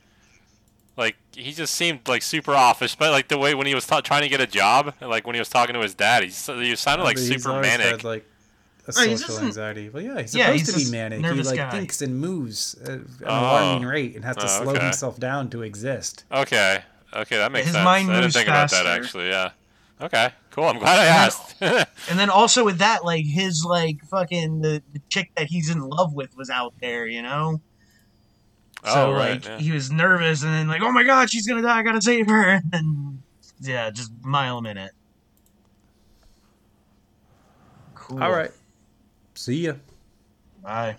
Like 0.97 1.17
he 1.35 1.53
just 1.53 1.75
seemed 1.75 2.07
like 2.09 2.21
super 2.23 2.53
offish, 2.53 2.95
but 2.95 3.11
like 3.11 3.29
the 3.29 3.39
way 3.39 3.55
when 3.55 3.67
he 3.67 3.75
was 3.75 3.87
ta- 3.87 4.01
trying 4.03 4.23
to 4.23 4.29
get 4.29 4.41
a 4.41 4.47
job, 4.47 4.95
like 5.01 5.27
when 5.27 5.35
he 5.35 5.41
was 5.41 5.49
talking 5.49 5.75
to 5.75 5.81
his 5.81 5.95
dad, 5.95 6.23
he, 6.23 6.29
s- 6.29 6.47
he 6.47 6.77
sounded 6.77 7.05
like 7.05 7.17
But 7.17 7.23
he's 7.23 7.43
super 7.43 7.61
manic. 7.61 7.87
Had, 7.87 8.05
like 8.05 8.27
a 8.87 8.93
Oh, 8.97 9.03
he's 9.09 9.21
social 9.21 9.35
just 9.37 9.43
anxiety. 9.43 9.89
Well, 9.89 10.03
yeah, 10.03 10.21
he's 10.21 10.35
Yeah, 10.35 10.47
supposed 10.47 10.67
he's 10.77 10.85
to 10.85 10.91
be 10.91 10.97
manic. 10.97 11.25
He 11.25 11.43
like 11.43 11.57
guy. 11.57 11.71
thinks 11.71 12.03
and 12.03 12.19
moves 12.21 12.75
at 12.83 12.91
an 12.91 13.09
Oh. 13.25 13.29
alarming 13.29 13.87
rate 13.89 14.15
and 14.17 14.25
has 14.25 14.37
to 14.37 14.45
Oh, 14.45 14.63
slow 14.65 14.73
okay. 14.75 14.83
himself 14.85 15.19
down 15.19 15.49
to 15.51 15.63
exist. 15.63 16.25
Okay, 16.31 16.83
okay, 17.15 17.37
that 17.37 17.53
makes 17.53 17.67
His 17.67 17.75
sense. 17.75 17.85
mind 17.85 18.09
I 18.11 18.15
didn't 18.15 18.25
moves 18.25 18.35
think 18.35 18.49
about 18.49 18.71
that 18.73 18.87
actually. 18.87 19.29
Yeah. 19.29 19.51
Okay, 20.01 20.31
cool. 20.51 20.65
I'm 20.65 20.79
glad 20.79 20.99
I 20.99 21.07
asked. 21.07 21.57
And 22.09 22.19
then 22.19 22.31
also 22.31 22.65
with 22.65 22.79
that, 22.79 23.05
like 23.05 23.25
his 23.27 23.65
like 23.65 24.03
fucking 24.07 24.63
the, 24.63 24.83
the 24.93 25.01
chick 25.11 25.31
that 25.37 25.49
he's 25.49 25.69
in 25.69 25.81
love 25.81 26.15
with 26.15 26.35
was 26.37 26.49
out 26.49 26.73
there, 26.81 27.07
you 27.07 27.21
know. 27.23 27.61
Oh, 28.83 28.95
so 28.95 29.11
oh 29.11 29.13
right. 29.13 29.31
like 29.33 29.45
yeah. 29.45 29.59
he 29.59 29.73
was 29.73 29.93
nervous, 29.93 30.43
and 30.43 30.53
then 30.53 30.67
like, 30.67 30.81
oh 30.81 30.91
my 30.91 31.05
god, 31.05 31.29
she's 31.29 31.47
gonna 31.47 31.63
die, 31.63 31.79
I 31.79 31.83
gotta 31.83 32.01
save 32.01 32.29
her, 32.29 32.49
and 32.55 32.71
then 32.71 33.23
yeah, 33.61 33.91
just 33.91 34.11
mile 34.23 34.59
a 34.59 34.63
minute. 34.63 34.93
Cool. 37.95 38.23
All 38.23 38.33
right. 38.33 38.51
See 39.35 39.67
ya. 39.67 39.75
Bye. 40.63 40.97